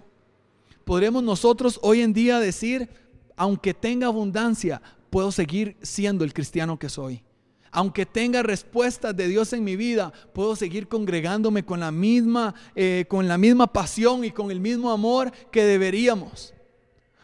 ¿Podremos 0.85 1.23
nosotros 1.23 1.81
hoy 1.83 2.01
en 2.01 2.13
día 2.13 2.39
decir, 2.39 2.89
aunque 3.37 3.75
tenga 3.75 4.07
abundancia, 4.07 4.81
puedo 5.11 5.33
seguir 5.33 5.77
siendo 5.83 6.25
el 6.25 6.33
cristiano 6.33 6.79
que 6.79 6.89
soy. 6.89 7.23
Aunque 7.73 8.07
tenga 8.07 8.43
respuestas 8.43 9.17
de 9.17 9.29
Dios 9.29 9.53
en 9.53 9.63
mi 9.63 9.77
vida, 9.77 10.13
puedo 10.33 10.57
seguir 10.57 10.89
congregándome 10.89 11.65
con 11.65 11.81
la 11.81 11.93
misma, 11.93 12.55
eh, 12.75 13.05
con 13.09 13.29
la 13.29 13.39
misma 13.39 13.67
pasión 13.73 14.25
y 14.25 14.31
con 14.31 14.51
el 14.51 14.61
mismo 14.61 14.91
amor 14.91 15.31
que 15.53 15.65
deberíamos. 15.65 16.55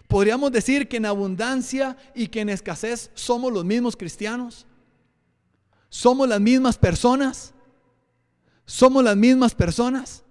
Podríamos 0.08 0.52
decir 0.52 0.88
que 0.88 0.98
en 0.98 1.06
abundancia 1.06 1.96
y 2.14 2.28
que 2.28 2.40
en 2.40 2.48
escasez 2.48 3.10
somos 3.14 3.52
los 3.52 3.64
mismos 3.64 3.96
cristianos. 3.96 4.66
Somos 5.88 6.28
las 6.28 6.40
mismas 6.40 6.78
personas. 6.78 7.52
Somos 8.64 9.02
las 9.02 9.16
mismas 9.16 9.54
personas. 9.54 10.22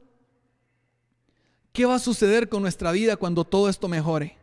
¿Qué 1.74 1.86
va 1.86 1.96
a 1.96 2.00
suceder 2.00 2.48
con 2.48 2.62
nuestra 2.62 2.92
vida 2.92 3.18
cuando 3.18 3.44
todo 3.44 3.68
esto 3.68 3.88
mejore? 3.88 4.38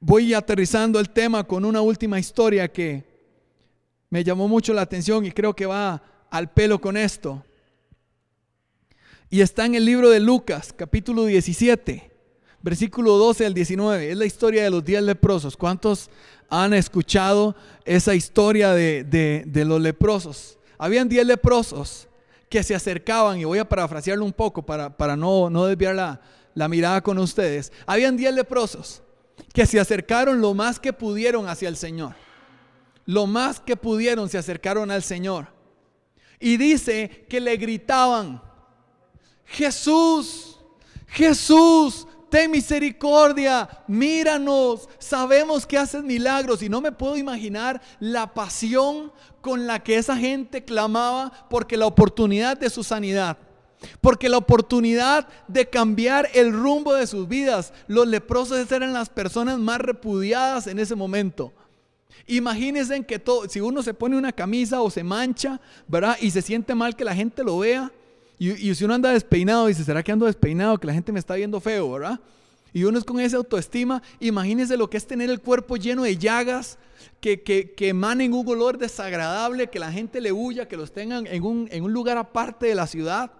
Voy 0.00 0.34
aterrizando 0.34 0.98
el 0.98 1.10
tema 1.10 1.44
con 1.44 1.64
una 1.64 1.80
última 1.80 2.18
historia 2.18 2.72
que 2.72 3.04
me 4.10 4.24
llamó 4.24 4.48
mucho 4.48 4.72
la 4.72 4.82
atención 4.82 5.24
y 5.24 5.32
creo 5.32 5.54
que 5.54 5.66
va 5.66 6.02
al 6.30 6.50
pelo 6.52 6.80
con 6.80 6.96
esto. 6.96 7.44
Y 9.30 9.40
está 9.40 9.66
en 9.66 9.74
el 9.74 9.84
libro 9.84 10.08
de 10.10 10.20
Lucas, 10.20 10.72
capítulo 10.72 11.24
17, 11.26 12.07
versículo 12.62 13.16
12 13.16 13.46
al 13.46 13.54
19. 13.54 14.10
Es 14.10 14.16
la 14.16 14.26
historia 14.26 14.62
de 14.62 14.70
los 14.70 14.84
diez 14.84 15.02
leprosos. 15.02 15.56
¿Cuántos 15.56 16.10
han 16.48 16.74
escuchado 16.74 17.54
esa 17.84 18.14
historia 18.14 18.72
de, 18.72 19.64
los 19.66 19.80
leprosos? 19.80 20.58
Habían 20.78 21.08
diez 21.08 21.26
leprosos 21.26 22.08
que 22.48 22.62
se 22.62 22.74
acercaban, 22.74 23.38
y 23.38 23.44
voy 23.44 23.58
a 23.58 23.68
parafrasearlo 23.68 24.24
un 24.24 24.32
poco 24.32 24.64
para, 24.64 24.96
para 24.96 25.16
no, 25.16 25.50
no 25.50 25.66
desviar 25.66 25.94
la, 25.94 26.20
la 26.54 26.68
mirada 26.68 27.02
con 27.02 27.18
ustedes. 27.18 27.72
Habían 27.86 28.16
diez 28.16 28.32
leprosos 28.32 29.02
que 29.52 29.66
se 29.66 29.78
acercaron 29.78 30.40
lo 30.40 30.54
más 30.54 30.80
que 30.80 30.92
pudieron 30.92 31.46
hacia 31.46 31.68
el 31.68 31.76
Señor 31.76 32.14
lo 33.08 33.26
más 33.26 33.58
que 33.58 33.74
pudieron 33.74 34.28
se 34.28 34.36
acercaron 34.36 34.90
al 34.90 35.02
Señor. 35.02 35.48
Y 36.38 36.58
dice 36.58 37.24
que 37.26 37.40
le 37.40 37.56
gritaban, 37.56 38.42
Jesús, 39.46 40.60
Jesús, 41.06 42.06
ten 42.30 42.50
misericordia, 42.50 43.68
míranos, 43.86 44.88
sabemos 44.98 45.66
que 45.66 45.78
haces 45.78 46.02
milagros 46.02 46.62
y 46.62 46.68
no 46.68 46.80
me 46.80 46.92
puedo 46.92 47.16
imaginar 47.16 47.80
la 48.00 48.32
pasión 48.34 49.12
con 49.40 49.66
la 49.66 49.82
que 49.82 49.96
esa 49.96 50.16
gente 50.16 50.64
clamaba 50.64 51.32
porque 51.48 51.76
la 51.76 51.86
oportunidad 51.86 52.56
de 52.56 52.70
su 52.70 52.84
sanidad. 52.84 53.38
Porque 54.00 54.28
la 54.28 54.38
oportunidad 54.38 55.28
de 55.46 55.68
cambiar 55.68 56.28
el 56.34 56.52
rumbo 56.52 56.94
de 56.94 57.06
sus 57.06 57.28
vidas, 57.28 57.72
los 57.86 58.08
leprosos 58.08 58.70
eran 58.72 58.92
las 58.92 59.08
personas 59.08 59.58
más 59.58 59.78
repudiadas 59.78 60.66
en 60.66 60.78
ese 60.78 60.96
momento. 60.96 61.52
Imagínense 62.26 63.04
que 63.06 63.22
si 63.48 63.60
uno 63.60 63.82
se 63.82 63.94
pone 63.94 64.16
una 64.16 64.32
camisa 64.32 64.82
o 64.82 64.90
se 64.90 65.02
mancha, 65.02 65.60
¿verdad? 65.86 66.16
Y 66.20 66.30
se 66.30 66.42
siente 66.42 66.74
mal 66.74 66.94
que 66.94 67.04
la 67.04 67.14
gente 67.14 67.42
lo 67.42 67.58
vea. 67.58 67.90
Y, 68.38 68.74
si 68.74 68.84
uno 68.84 68.94
anda 68.94 69.12
despeinado, 69.12 69.66
dice, 69.66 69.82
¿será 69.82 70.02
que 70.02 70.12
ando 70.12 70.26
despeinado? 70.26 70.78
Que 70.78 70.86
la 70.86 70.94
gente 70.94 71.10
me 71.10 71.18
está 71.18 71.34
viendo 71.34 71.60
feo, 71.60 71.92
¿verdad? 71.92 72.20
Y 72.72 72.84
uno 72.84 72.98
es 72.98 73.04
con 73.04 73.18
esa 73.18 73.36
autoestima. 73.36 74.02
Imagínense 74.20 74.76
lo 74.76 74.88
que 74.88 74.96
es 74.96 75.06
tener 75.06 75.28
el 75.28 75.40
cuerpo 75.40 75.76
lleno 75.76 76.04
de 76.04 76.16
llagas, 76.16 76.78
que, 77.20 77.42
que, 77.42 77.72
que 77.72 77.88
emanen 77.88 78.32
un 78.32 78.46
olor 78.46 78.78
desagradable, 78.78 79.68
que 79.68 79.80
la 79.80 79.90
gente 79.90 80.20
le 80.20 80.30
huya, 80.30 80.68
que 80.68 80.76
los 80.76 80.92
tengan 80.92 81.26
en 81.26 81.42
un, 81.42 81.68
en 81.72 81.82
un 81.82 81.92
lugar 81.92 82.16
aparte 82.16 82.66
de 82.66 82.74
la 82.74 82.86
ciudad 82.86 83.32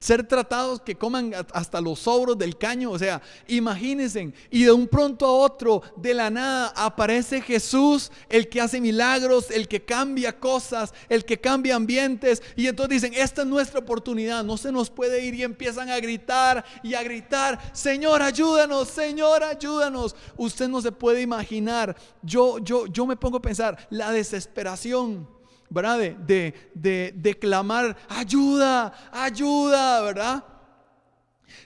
ser 0.00 0.26
tratados 0.26 0.80
que 0.80 0.94
coman 0.94 1.34
hasta 1.52 1.80
los 1.80 1.98
sobros 1.98 2.38
del 2.38 2.56
caño. 2.56 2.90
O 2.92 2.98
sea, 2.98 3.20
imagínense. 3.48 4.32
Y 4.50 4.64
de 4.64 4.72
un 4.72 4.86
pronto 4.86 5.26
a 5.26 5.32
otro, 5.32 5.82
de 5.96 6.14
la 6.14 6.30
nada, 6.30 6.72
aparece 6.76 7.40
Jesús, 7.40 8.12
el 8.28 8.48
que 8.48 8.60
hace 8.60 8.80
milagros, 8.80 9.50
el 9.50 9.66
que 9.66 9.84
cambia 9.84 10.38
cosas, 10.38 10.94
el 11.08 11.24
que 11.24 11.40
cambia 11.40 11.74
ambientes. 11.74 12.42
Y 12.54 12.68
entonces 12.68 13.02
dicen, 13.02 13.20
esta 13.20 13.42
es 13.42 13.48
nuestra 13.48 13.80
oportunidad, 13.80 14.44
no 14.44 14.56
se 14.56 14.70
nos 14.70 14.88
puede 14.88 15.24
ir. 15.24 15.34
Y 15.34 15.42
empiezan 15.42 15.90
a 15.90 15.98
gritar 15.98 16.64
y 16.82 16.94
a 16.94 17.02
gritar, 17.02 17.58
Señor, 17.72 18.22
ayúdanos, 18.22 18.88
Señor, 18.88 19.42
ayúdanos. 19.42 20.14
Usted 20.36 20.68
no 20.68 20.80
se 20.80 20.92
puede 20.92 21.22
imaginar. 21.22 21.96
Yo, 22.22 22.58
yo, 22.58 22.86
yo 22.86 23.04
me 23.04 23.16
pongo 23.16 23.38
a 23.38 23.42
pensar, 23.42 23.88
la 23.90 24.12
desesperación 24.12 25.37
¿verdad? 25.70 25.98
De, 25.98 26.54
de, 26.74 27.12
de, 27.14 27.38
clamar, 27.38 27.96
ayuda, 28.08 28.92
ayuda, 29.12 30.02
¿verdad? 30.02 30.44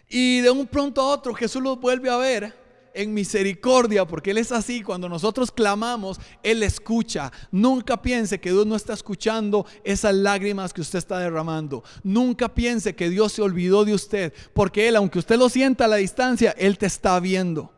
Y 0.08 0.40
de 0.40 0.50
un 0.50 0.66
pronto 0.66 1.00
a 1.00 1.06
otro 1.06 1.34
Jesús 1.34 1.62
los 1.62 1.80
vuelve 1.80 2.10
a 2.10 2.16
ver 2.16 2.62
en 2.94 3.14
misericordia, 3.14 4.06
porque 4.06 4.32
Él 4.32 4.38
es 4.38 4.52
así, 4.52 4.82
cuando 4.82 5.08
nosotros 5.08 5.50
clamamos, 5.50 6.20
Él 6.42 6.62
escucha. 6.62 7.32
Nunca 7.50 8.00
piense 8.00 8.40
que 8.40 8.50
Dios 8.50 8.66
no 8.66 8.76
está 8.76 8.92
escuchando 8.92 9.66
esas 9.84 10.14
lágrimas 10.14 10.72
que 10.72 10.80
usted 10.80 10.98
está 10.98 11.18
derramando. 11.18 11.82
Nunca 12.02 12.52
piense 12.52 12.94
que 12.94 13.08
Dios 13.08 13.32
se 13.32 13.42
olvidó 13.42 13.84
de 13.84 13.94
usted, 13.94 14.32
porque 14.52 14.88
Él, 14.88 14.96
aunque 14.96 15.18
usted 15.18 15.38
lo 15.38 15.48
sienta 15.48 15.86
a 15.86 15.88
la 15.88 15.96
distancia, 15.96 16.54
Él 16.58 16.78
te 16.78 16.86
está 16.86 17.18
viendo. 17.20 17.72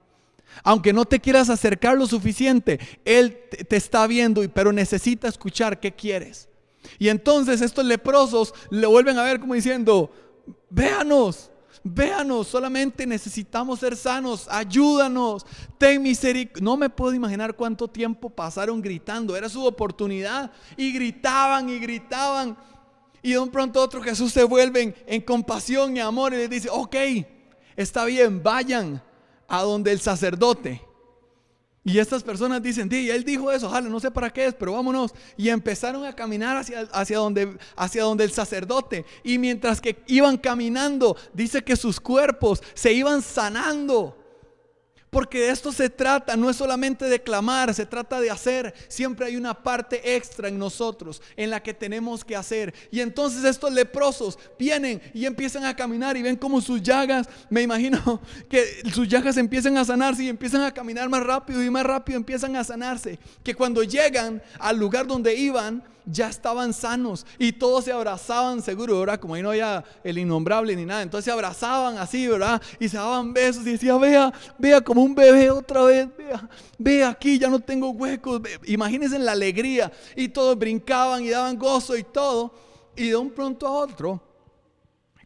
Aunque 0.62 0.92
no 0.92 1.04
te 1.04 1.20
quieras 1.20 1.50
acercar 1.50 1.96
lo 1.96 2.06
suficiente, 2.06 2.78
Él 3.04 3.38
te 3.68 3.76
está 3.76 4.06
viendo, 4.06 4.42
pero 4.52 4.72
necesita 4.72 5.28
escuchar 5.28 5.80
qué 5.80 5.92
quieres. 5.92 6.48
Y 6.98 7.08
entonces 7.08 7.60
estos 7.60 7.84
leprosos 7.84 8.54
le 8.70 8.86
vuelven 8.86 9.18
a 9.18 9.24
ver 9.24 9.40
como 9.40 9.54
diciendo, 9.54 10.10
véanos, 10.70 11.50
véanos, 11.82 12.48
solamente 12.48 13.06
necesitamos 13.06 13.80
ser 13.80 13.96
sanos, 13.96 14.46
ayúdanos, 14.50 15.44
ten 15.78 16.02
misericordia. 16.02 16.64
No 16.64 16.76
me 16.76 16.90
puedo 16.90 17.14
imaginar 17.14 17.54
cuánto 17.54 17.88
tiempo 17.88 18.30
pasaron 18.30 18.80
gritando, 18.80 19.36
era 19.36 19.48
su 19.48 19.64
oportunidad 19.64 20.50
y 20.76 20.92
gritaban 20.92 21.68
y 21.68 21.78
gritaban. 21.78 22.56
Y 23.22 23.32
de 23.32 23.38
un 23.38 23.50
pronto 23.50 23.80
otro 23.80 24.02
Jesús 24.02 24.32
se 24.32 24.44
vuelve 24.44 24.94
en 25.06 25.20
compasión 25.22 25.96
y 25.96 26.00
amor 26.00 26.34
y 26.34 26.36
les 26.36 26.50
dice, 26.50 26.68
ok, 26.70 26.96
está 27.74 28.04
bien, 28.04 28.42
vayan, 28.42 29.02
a 29.48 29.62
donde 29.62 29.92
el 29.92 30.00
sacerdote. 30.00 30.82
Y 31.86 31.98
estas 31.98 32.22
personas 32.22 32.62
dicen, 32.62 32.88
y 32.90 33.10
él 33.10 33.24
dijo 33.24 33.52
eso, 33.52 33.66
ojalá, 33.66 33.88
no 33.88 34.00
sé 34.00 34.10
para 34.10 34.30
qué 34.30 34.46
es, 34.46 34.54
pero 34.54 34.72
vámonos. 34.72 35.12
Y 35.36 35.50
empezaron 35.50 36.06
a 36.06 36.16
caminar 36.16 36.56
hacia, 36.56 36.80
hacia, 36.92 37.18
donde, 37.18 37.58
hacia 37.76 38.04
donde 38.04 38.24
el 38.24 38.32
sacerdote. 38.32 39.04
Y 39.22 39.36
mientras 39.36 39.82
que 39.82 40.02
iban 40.06 40.38
caminando, 40.38 41.14
dice 41.34 41.62
que 41.62 41.76
sus 41.76 42.00
cuerpos 42.00 42.62
se 42.72 42.94
iban 42.94 43.20
sanando. 43.20 44.23
Porque 45.14 45.42
de 45.42 45.50
esto 45.50 45.70
se 45.70 45.88
trata, 45.88 46.36
no 46.36 46.50
es 46.50 46.56
solamente 46.56 47.04
de 47.04 47.22
clamar, 47.22 47.72
se 47.72 47.86
trata 47.86 48.20
de 48.20 48.32
hacer. 48.32 48.74
Siempre 48.88 49.26
hay 49.26 49.36
una 49.36 49.54
parte 49.54 50.16
extra 50.16 50.48
en 50.48 50.58
nosotros 50.58 51.22
en 51.36 51.50
la 51.50 51.62
que 51.62 51.72
tenemos 51.72 52.24
que 52.24 52.34
hacer. 52.34 52.74
Y 52.90 52.98
entonces 52.98 53.44
estos 53.44 53.72
leprosos 53.72 54.36
vienen 54.58 55.00
y 55.14 55.24
empiezan 55.24 55.66
a 55.66 55.76
caminar 55.76 56.16
y 56.16 56.22
ven 56.22 56.34
como 56.34 56.60
sus 56.60 56.82
llagas, 56.82 57.28
me 57.48 57.62
imagino 57.62 58.20
que 58.50 58.82
sus 58.92 59.06
llagas 59.06 59.36
empiezan 59.36 59.76
a 59.76 59.84
sanarse 59.84 60.24
y 60.24 60.28
empiezan 60.28 60.62
a 60.62 60.74
caminar 60.74 61.08
más 61.08 61.22
rápido 61.22 61.62
y 61.62 61.70
más 61.70 61.86
rápido 61.86 62.16
empiezan 62.16 62.56
a 62.56 62.64
sanarse. 62.64 63.16
Que 63.44 63.54
cuando 63.54 63.84
llegan 63.84 64.42
al 64.58 64.76
lugar 64.80 65.06
donde 65.06 65.36
iban, 65.36 65.80
ya 66.06 66.28
estaban 66.28 66.72
sanos 66.72 67.26
y 67.38 67.52
todos 67.52 67.84
se 67.84 67.92
abrazaban 67.92 68.62
seguro, 68.62 69.00
¿verdad? 69.00 69.18
Como 69.18 69.34
ahí 69.34 69.42
no 69.42 69.50
había 69.50 69.84
el 70.02 70.18
innombrable 70.18 70.76
ni 70.76 70.84
nada. 70.84 71.02
Entonces 71.02 71.24
se 71.24 71.30
abrazaban 71.30 71.98
así, 71.98 72.26
¿verdad? 72.26 72.60
Y 72.78 72.88
se 72.88 72.96
daban 72.96 73.32
besos 73.32 73.66
y 73.66 73.72
decía, 73.72 73.96
vea, 73.96 74.32
vea 74.58 74.80
como 74.80 75.03
un 75.04 75.14
bebé 75.14 75.50
otra 75.50 75.82
vez, 75.84 76.08
vea, 76.16 76.48
vea 76.78 77.08
aquí, 77.10 77.38
ya 77.38 77.48
no 77.48 77.60
tengo 77.60 77.90
huecos. 77.90 78.40
Imagínense 78.66 79.18
la 79.18 79.32
alegría 79.32 79.92
y 80.16 80.28
todos 80.28 80.58
brincaban 80.58 81.24
y 81.24 81.30
daban 81.30 81.58
gozo 81.58 81.96
y 81.96 82.02
todo. 82.02 82.54
Y 82.96 83.08
de 83.08 83.16
un 83.16 83.30
pronto 83.30 83.66
a 83.66 83.72
otro, 83.72 84.20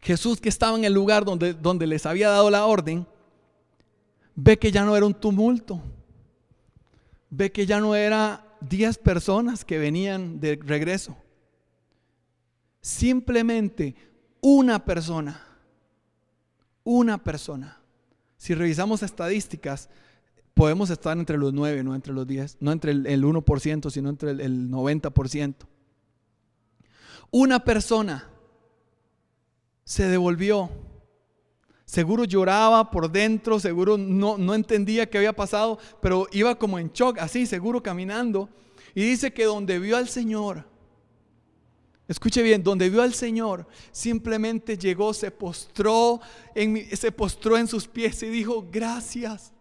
Jesús 0.01 0.39
que 0.39 0.49
estaba 0.49 0.77
en 0.77 0.85
el 0.85 0.93
lugar 0.93 1.25
donde, 1.25 1.53
donde 1.53 1.87
les 1.87 2.05
había 2.05 2.29
dado 2.29 2.49
la 2.49 2.65
orden, 2.65 3.05
ve 4.35 4.57
que 4.57 4.71
ya 4.71 4.83
no 4.83 4.95
era 4.95 5.05
un 5.05 5.13
tumulto, 5.13 5.81
ve 7.29 7.51
que 7.51 7.65
ya 7.65 7.79
no 7.79 7.95
era 7.95 8.45
10 8.61 8.97
personas 8.99 9.65
que 9.65 9.77
venían 9.77 10.39
de 10.39 10.59
regreso. 10.61 11.15
Simplemente 12.81 13.95
una 14.41 14.83
persona, 14.83 15.45
una 16.83 17.17
persona. 17.17 17.78
Si 18.39 18.55
revisamos 18.55 19.03
estadísticas, 19.03 19.89
podemos 20.55 20.89
estar 20.89 21.15
entre 21.15 21.37
los 21.37 21.53
9, 21.53 21.83
no 21.83 21.93
entre 21.93 22.13
los 22.13 22.25
10, 22.25 22.57
no 22.61 22.71
entre 22.71 22.91
el, 22.91 23.23
1%, 23.23 23.91
sino 23.91 24.09
entre 24.09 24.31
el, 24.31 24.41
el 24.41 24.71
90%. 24.71 25.55
Una 27.29 27.63
persona 27.63 28.27
se 29.83 30.07
devolvió 30.07 30.71
Seguro 31.89 32.23
lloraba 32.23 32.91
por 32.91 33.11
dentro, 33.11 33.59
seguro 33.59 33.97
no, 33.97 34.37
no 34.37 34.53
entendía 34.53 35.09
qué 35.09 35.17
había 35.17 35.33
pasado, 35.33 35.79
pero 35.99 36.27
iba 36.31 36.53
como 36.53 36.77
en 36.77 36.91
shock, 36.91 37.17
así, 37.17 37.47
seguro 37.47 37.81
caminando. 37.81 38.47
Y 38.93 39.01
dice 39.01 39.33
que 39.33 39.45
donde 39.45 39.79
vio 39.79 39.97
al 39.97 40.07
Señor, 40.07 40.65
escuche 42.09 42.41
bien, 42.41 42.63
donde 42.63 42.89
vio 42.89 43.03
al 43.03 43.13
Señor, 43.13 43.67
simplemente 43.91 44.77
llegó, 44.77 45.13
se 45.13 45.29
postró 45.29 46.19
en, 46.55 46.97
se 46.97 47.11
postró 47.11 47.55
en 47.55 47.67
sus 47.67 47.87
pies 47.87 48.23
y 48.23 48.29
dijo, 48.29 48.67
gracias, 48.71 49.53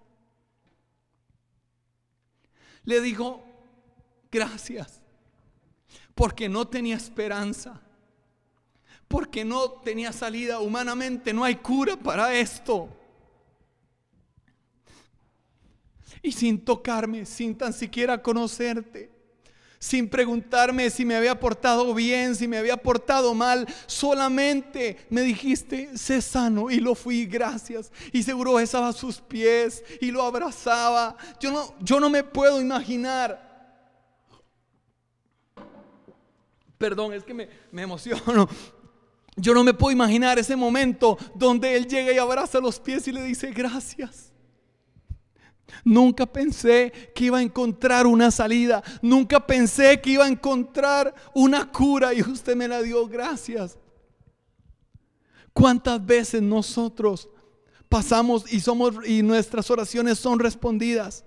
le 2.84 3.02
dijo, 3.02 3.44
gracias, 4.32 5.02
porque 6.14 6.48
no 6.48 6.66
tenía 6.66 6.96
esperanza, 6.96 7.82
porque 9.08 9.44
no 9.44 9.70
tenía 9.70 10.10
salida 10.10 10.60
humanamente, 10.60 11.34
no 11.34 11.44
hay 11.44 11.56
cura 11.56 11.96
para 11.96 12.32
esto. 12.34 12.88
Y 16.22 16.32
sin 16.32 16.64
tocarme, 16.64 17.26
sin 17.26 17.56
tan 17.56 17.74
siquiera 17.74 18.22
conocerte, 18.22 19.17
sin 19.78 20.08
preguntarme 20.08 20.90
si 20.90 21.04
me 21.04 21.14
había 21.14 21.38
portado 21.38 21.94
bien, 21.94 22.34
si 22.34 22.48
me 22.48 22.58
había 22.58 22.76
portado 22.76 23.34
mal. 23.34 23.66
Solamente 23.86 25.06
me 25.10 25.22
dijiste, 25.22 25.96
sé 25.96 26.20
sano 26.20 26.70
y 26.70 26.80
lo 26.80 26.94
fui, 26.94 27.26
gracias. 27.26 27.92
Y 28.12 28.22
seguro 28.22 28.54
besaba 28.54 28.92
sus 28.92 29.20
pies 29.20 29.84
y 30.00 30.10
lo 30.10 30.22
abrazaba. 30.22 31.16
Yo 31.40 31.52
no, 31.52 31.74
yo 31.80 32.00
no 32.00 32.10
me 32.10 32.24
puedo 32.24 32.60
imaginar. 32.60 33.46
Perdón, 36.76 37.12
es 37.12 37.24
que 37.24 37.34
me, 37.34 37.48
me 37.72 37.82
emociono. 37.82 38.48
Yo 39.40 39.54
no 39.54 39.62
me 39.62 39.72
puedo 39.72 39.92
imaginar 39.92 40.38
ese 40.38 40.56
momento 40.56 41.16
donde 41.34 41.76
él 41.76 41.86
llega 41.86 42.12
y 42.12 42.18
abraza 42.18 42.58
los 42.58 42.80
pies 42.80 43.06
y 43.06 43.12
le 43.12 43.22
dice, 43.22 43.52
gracias. 43.52 44.27
Nunca 45.84 46.26
pensé 46.26 46.92
que 47.14 47.24
iba 47.24 47.38
a 47.38 47.42
encontrar 47.42 48.06
una 48.06 48.30
salida. 48.30 48.82
Nunca 49.02 49.46
pensé 49.46 50.00
que 50.00 50.10
iba 50.10 50.24
a 50.24 50.28
encontrar 50.28 51.14
una 51.34 51.70
cura 51.70 52.14
y 52.14 52.22
usted 52.22 52.56
me 52.56 52.68
la 52.68 52.82
dio. 52.82 53.06
Gracias. 53.06 53.78
¿Cuántas 55.52 56.04
veces 56.04 56.42
nosotros 56.42 57.28
pasamos 57.88 58.52
y 58.52 58.60
somos 58.60 58.94
y 59.06 59.22
nuestras 59.22 59.70
oraciones 59.70 60.18
son 60.18 60.38
respondidas? 60.38 61.24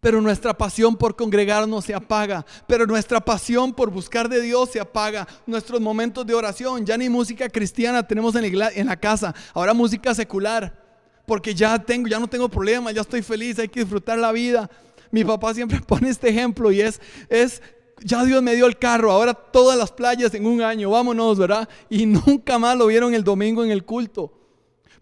Pero 0.00 0.20
nuestra 0.20 0.56
pasión 0.56 0.96
por 0.96 1.16
congregarnos 1.16 1.84
se 1.84 1.94
apaga. 1.94 2.46
Pero 2.68 2.86
nuestra 2.86 3.20
pasión 3.20 3.74
por 3.74 3.90
buscar 3.90 4.28
de 4.28 4.40
Dios 4.40 4.70
se 4.70 4.80
apaga. 4.80 5.26
Nuestros 5.44 5.80
momentos 5.80 6.24
de 6.24 6.34
oración, 6.34 6.86
ya 6.86 6.96
ni 6.96 7.08
música 7.08 7.48
cristiana 7.48 8.06
tenemos 8.06 8.36
en 8.36 8.56
la, 8.56 8.70
en 8.70 8.86
la 8.86 8.96
casa. 8.96 9.34
Ahora 9.54 9.74
música 9.74 10.14
secular 10.14 10.77
porque 11.28 11.54
ya 11.54 11.78
tengo, 11.78 12.08
ya 12.08 12.18
no 12.18 12.26
tengo 12.26 12.48
problemas, 12.48 12.94
ya 12.94 13.02
estoy 13.02 13.20
feliz, 13.22 13.58
hay 13.58 13.68
que 13.68 13.80
disfrutar 13.80 14.18
la 14.18 14.32
vida. 14.32 14.68
Mi 15.10 15.22
papá 15.24 15.52
siempre 15.52 15.78
pone 15.86 16.08
este 16.08 16.30
ejemplo 16.30 16.72
y 16.72 16.80
es, 16.80 17.00
es, 17.28 17.62
ya 18.00 18.24
Dios 18.24 18.42
me 18.42 18.54
dio 18.54 18.66
el 18.66 18.78
carro, 18.78 19.12
ahora 19.12 19.34
todas 19.34 19.78
las 19.78 19.92
playas 19.92 20.32
en 20.32 20.46
un 20.46 20.62
año, 20.62 20.90
vámonos, 20.90 21.38
¿verdad? 21.38 21.68
Y 21.90 22.06
nunca 22.06 22.58
más 22.58 22.76
lo 22.76 22.86
vieron 22.86 23.14
el 23.14 23.22
domingo 23.22 23.62
en 23.62 23.70
el 23.70 23.84
culto. 23.84 24.32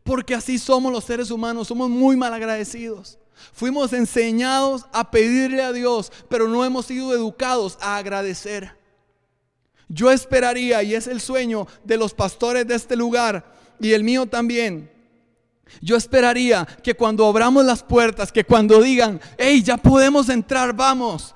Porque 0.03 0.35
así 0.35 0.59
somos 0.59 0.93
los 0.93 1.05
seres 1.05 1.31
humanos, 1.31 1.69
somos 1.69 1.89
muy 1.89 2.17
mal 2.17 2.35
agradecidos. 2.35 3.19
Fuimos 3.53 3.93
enseñados 3.93 4.87
a 4.93 5.11
pedirle 5.11 5.63
a 5.63 5.73
Dios, 5.73 6.11
pero 6.29 6.49
no 6.49 6.65
hemos 6.65 6.87
sido 6.87 7.13
educados 7.13 7.79
a 7.81 7.97
agradecer. 7.97 8.77
Yo 9.89 10.11
esperaría, 10.11 10.83
y 10.83 10.95
es 10.95 11.07
el 11.07 11.21
sueño 11.21 11.69
de 11.85 11.97
los 11.97 12.15
pastores 12.15 12.67
de 12.67 12.75
este 12.75 12.97
lugar 12.97 13.55
y 13.79 13.93
el 13.93 14.03
mío 14.05 14.27
también, 14.27 14.91
yo 15.81 15.97
esperaría 15.97 16.67
que 16.83 16.95
cuando 16.95 17.27
abramos 17.27 17.65
las 17.65 17.83
puertas, 17.83 18.33
que 18.33 18.45
cuando 18.45 18.81
digan, 18.81 19.21
hey, 19.39 19.63
ya 19.63 19.77
podemos 19.77 20.29
entrar, 20.29 20.75
vamos, 20.75 21.35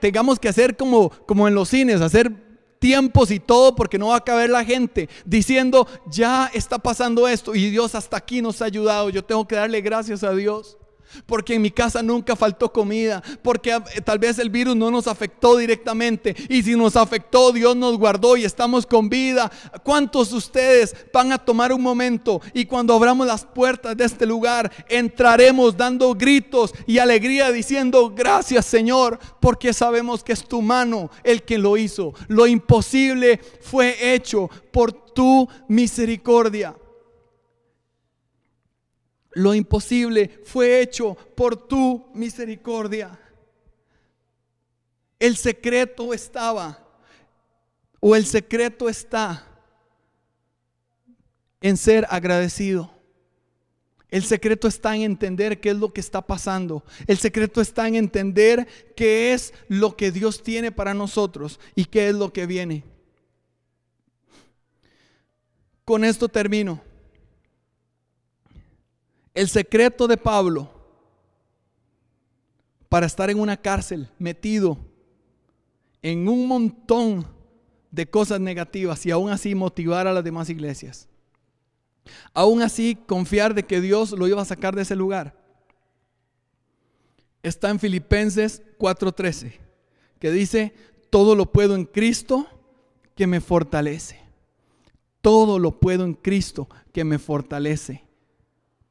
tengamos 0.00 0.38
que 0.38 0.48
hacer 0.48 0.76
como, 0.76 1.10
como 1.10 1.48
en 1.48 1.54
los 1.54 1.68
cines, 1.68 2.00
hacer 2.00 2.32
tiempos 2.78 3.30
y 3.30 3.40
todo 3.40 3.74
porque 3.74 3.98
no 3.98 4.08
va 4.08 4.16
a 4.16 4.24
caber 4.24 4.50
la 4.50 4.64
gente 4.64 5.08
diciendo, 5.24 5.86
ya 6.10 6.50
está 6.52 6.78
pasando 6.78 7.26
esto 7.26 7.54
y 7.54 7.70
Dios 7.70 7.94
hasta 7.94 8.16
aquí 8.16 8.42
nos 8.42 8.62
ha 8.62 8.66
ayudado, 8.66 9.10
yo 9.10 9.24
tengo 9.24 9.46
que 9.46 9.56
darle 9.56 9.80
gracias 9.80 10.22
a 10.22 10.32
Dios 10.32 10.76
porque 11.26 11.54
en 11.54 11.62
mi 11.62 11.70
casa 11.70 12.02
nunca 12.02 12.36
faltó 12.36 12.72
comida, 12.72 13.22
porque 13.42 13.70
eh, 13.70 14.00
tal 14.04 14.18
vez 14.18 14.38
el 14.38 14.50
virus 14.50 14.76
no 14.76 14.90
nos 14.90 15.06
afectó 15.06 15.56
directamente 15.56 16.34
y 16.48 16.62
si 16.62 16.76
nos 16.76 16.96
afectó 16.96 17.52
Dios 17.52 17.76
nos 17.76 17.96
guardó 17.98 18.36
y 18.36 18.44
estamos 18.44 18.86
con 18.86 19.08
vida. 19.08 19.50
¿Cuántos 19.82 20.30
de 20.30 20.36
ustedes 20.36 20.96
van 21.12 21.32
a 21.32 21.38
tomar 21.38 21.72
un 21.72 21.82
momento 21.82 22.40
y 22.52 22.64
cuando 22.64 22.94
abramos 22.94 23.26
las 23.26 23.44
puertas 23.44 23.96
de 23.96 24.04
este 24.04 24.26
lugar 24.26 24.70
entraremos 24.88 25.76
dando 25.76 26.14
gritos 26.14 26.72
y 26.86 26.98
alegría 26.98 27.52
diciendo 27.52 28.12
gracias 28.14 28.66
Señor 28.66 29.18
porque 29.40 29.72
sabemos 29.72 30.22
que 30.22 30.32
es 30.32 30.46
tu 30.46 30.62
mano 30.62 31.10
el 31.24 31.42
que 31.42 31.58
lo 31.58 31.76
hizo. 31.76 32.14
Lo 32.28 32.46
imposible 32.46 33.40
fue 33.60 34.14
hecho 34.14 34.50
por 34.70 34.92
tu 34.92 35.48
misericordia 35.68 36.74
lo 39.36 39.54
imposible 39.54 40.40
fue 40.44 40.80
hecho 40.80 41.14
por 41.14 41.68
tu 41.68 42.06
misericordia. 42.14 43.20
El 45.18 45.36
secreto 45.36 46.14
estaba, 46.14 46.82
o 48.00 48.16
el 48.16 48.24
secreto 48.24 48.88
está 48.88 49.46
en 51.60 51.76
ser 51.76 52.06
agradecido. 52.08 52.90
El 54.08 54.24
secreto 54.24 54.68
está 54.68 54.96
en 54.96 55.02
entender 55.02 55.60
qué 55.60 55.70
es 55.70 55.76
lo 55.76 55.92
que 55.92 56.00
está 56.00 56.22
pasando. 56.22 56.82
El 57.06 57.18
secreto 57.18 57.60
está 57.60 57.86
en 57.88 57.96
entender 57.96 58.66
qué 58.96 59.34
es 59.34 59.52
lo 59.68 59.98
que 59.98 60.12
Dios 60.12 60.42
tiene 60.42 60.72
para 60.72 60.94
nosotros 60.94 61.60
y 61.74 61.84
qué 61.84 62.08
es 62.08 62.14
lo 62.14 62.32
que 62.32 62.46
viene. 62.46 62.84
Con 65.84 66.04
esto 66.04 66.26
termino. 66.26 66.85
El 69.36 69.50
secreto 69.50 70.08
de 70.08 70.16
Pablo 70.16 70.70
para 72.88 73.04
estar 73.04 73.28
en 73.28 73.38
una 73.38 73.58
cárcel 73.58 74.08
metido 74.18 74.78
en 76.00 76.26
un 76.26 76.48
montón 76.48 77.26
de 77.90 78.08
cosas 78.08 78.40
negativas 78.40 79.04
y 79.04 79.10
aún 79.10 79.28
así 79.28 79.54
motivar 79.54 80.06
a 80.06 80.14
las 80.14 80.24
demás 80.24 80.48
iglesias. 80.48 81.06
Aún 82.32 82.62
así 82.62 82.96
confiar 83.06 83.52
de 83.52 83.64
que 83.64 83.82
Dios 83.82 84.12
lo 84.12 84.26
iba 84.26 84.40
a 84.40 84.46
sacar 84.46 84.74
de 84.74 84.80
ese 84.80 84.96
lugar. 84.96 85.38
Está 87.42 87.68
en 87.68 87.78
Filipenses 87.78 88.62
4:13, 88.78 89.60
que 90.18 90.30
dice, 90.30 90.72
todo 91.10 91.34
lo 91.34 91.52
puedo 91.52 91.74
en 91.74 91.84
Cristo 91.84 92.46
que 93.14 93.26
me 93.26 93.42
fortalece. 93.42 94.18
Todo 95.20 95.58
lo 95.58 95.78
puedo 95.78 96.06
en 96.06 96.14
Cristo 96.14 96.70
que 96.94 97.04
me 97.04 97.18
fortalece. 97.18 98.05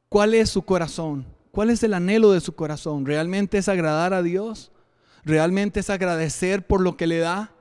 ¿Cuál 0.09 0.33
es 0.33 0.49
su 0.49 0.63
corazón? 0.63 1.25
¿Cuál 1.51 1.69
es 1.69 1.83
el 1.83 1.93
anhelo 1.93 2.31
de 2.31 2.41
su 2.41 2.53
corazón? 2.53 3.05
¿Realmente 3.05 3.57
es 3.57 3.69
agradar 3.69 4.13
a 4.13 4.21
Dios? 4.21 4.71
¿Realmente 5.23 5.79
es 5.79 5.89
agradecer 5.89 6.65
por 6.65 6.81
lo 6.81 6.97
que 6.97 7.07
le 7.07 7.19
da? 7.19 7.51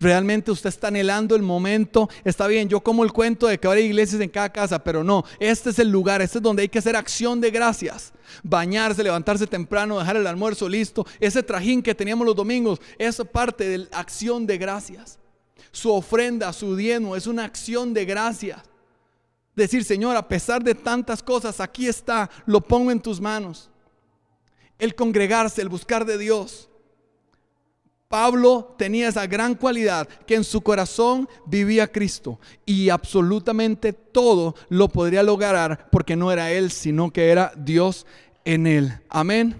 Realmente 0.00 0.50
usted 0.50 0.70
está 0.70 0.88
anhelando 0.88 1.36
el 1.36 1.42
momento. 1.42 2.08
Está 2.24 2.46
bien, 2.46 2.70
yo 2.70 2.80
como 2.80 3.04
el 3.04 3.12
cuento 3.12 3.46
de 3.46 3.60
que 3.60 3.66
habrá 3.66 3.80
iglesias 3.80 4.22
en 4.22 4.30
cada 4.30 4.48
casa, 4.48 4.82
pero 4.82 5.04
no, 5.04 5.24
este 5.38 5.68
es 5.68 5.78
el 5.78 5.90
lugar, 5.90 6.22
este 6.22 6.38
es 6.38 6.42
donde 6.42 6.62
hay 6.62 6.70
que 6.70 6.78
hacer 6.78 6.96
acción 6.96 7.38
de 7.42 7.50
gracias. 7.50 8.14
Bañarse, 8.42 9.04
levantarse 9.04 9.46
temprano, 9.46 9.98
dejar 9.98 10.16
el 10.16 10.26
almuerzo 10.26 10.70
listo. 10.70 11.06
Ese 11.20 11.42
trajín 11.42 11.82
que 11.82 11.94
teníamos 11.94 12.26
los 12.26 12.34
domingos, 12.34 12.80
es 12.98 13.20
parte 13.30 13.68
de 13.68 13.78
la 13.78 13.88
acción 13.92 14.46
de 14.46 14.56
gracias. 14.56 15.18
Su 15.70 15.92
ofrenda, 15.92 16.50
su 16.54 16.74
diezmo, 16.74 17.14
es 17.14 17.26
una 17.26 17.44
acción 17.44 17.92
de 17.92 18.06
gracias. 18.06 18.69
Decir, 19.60 19.84
Señor, 19.84 20.16
a 20.16 20.26
pesar 20.26 20.64
de 20.64 20.74
tantas 20.74 21.22
cosas, 21.22 21.60
aquí 21.60 21.86
está, 21.86 22.30
lo 22.46 22.62
pongo 22.62 22.90
en 22.90 22.98
tus 22.98 23.20
manos. 23.20 23.68
El 24.78 24.94
congregarse, 24.94 25.60
el 25.60 25.68
buscar 25.68 26.06
de 26.06 26.16
Dios. 26.16 26.70
Pablo 28.08 28.74
tenía 28.78 29.08
esa 29.08 29.26
gran 29.26 29.54
cualidad 29.54 30.08
que 30.26 30.34
en 30.34 30.44
su 30.44 30.62
corazón 30.62 31.28
vivía 31.44 31.92
Cristo 31.92 32.40
y 32.64 32.88
absolutamente 32.88 33.92
todo 33.92 34.54
lo 34.70 34.88
podría 34.88 35.22
lograr 35.22 35.90
porque 35.92 36.16
no 36.16 36.32
era 36.32 36.50
él, 36.50 36.70
sino 36.70 37.10
que 37.10 37.28
era 37.28 37.52
Dios 37.54 38.06
en 38.46 38.66
él. 38.66 38.98
Amén. 39.10 39.54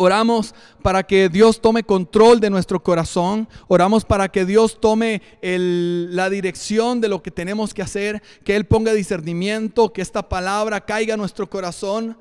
Oramos 0.00 0.54
para 0.80 1.02
que 1.02 1.28
Dios 1.28 1.60
tome 1.60 1.82
control 1.82 2.38
de 2.38 2.50
nuestro 2.50 2.80
corazón. 2.80 3.48
Oramos 3.66 4.04
para 4.04 4.28
que 4.28 4.44
Dios 4.44 4.80
tome 4.80 5.20
la 5.42 6.30
dirección 6.30 7.00
de 7.00 7.08
lo 7.08 7.20
que 7.20 7.32
tenemos 7.32 7.74
que 7.74 7.82
hacer. 7.82 8.22
Que 8.44 8.54
Él 8.54 8.64
ponga 8.64 8.92
discernimiento, 8.92 9.92
que 9.92 10.00
esta 10.00 10.28
palabra 10.28 10.80
caiga 10.80 11.14
a 11.14 11.16
nuestro 11.16 11.50
corazón. 11.50 12.16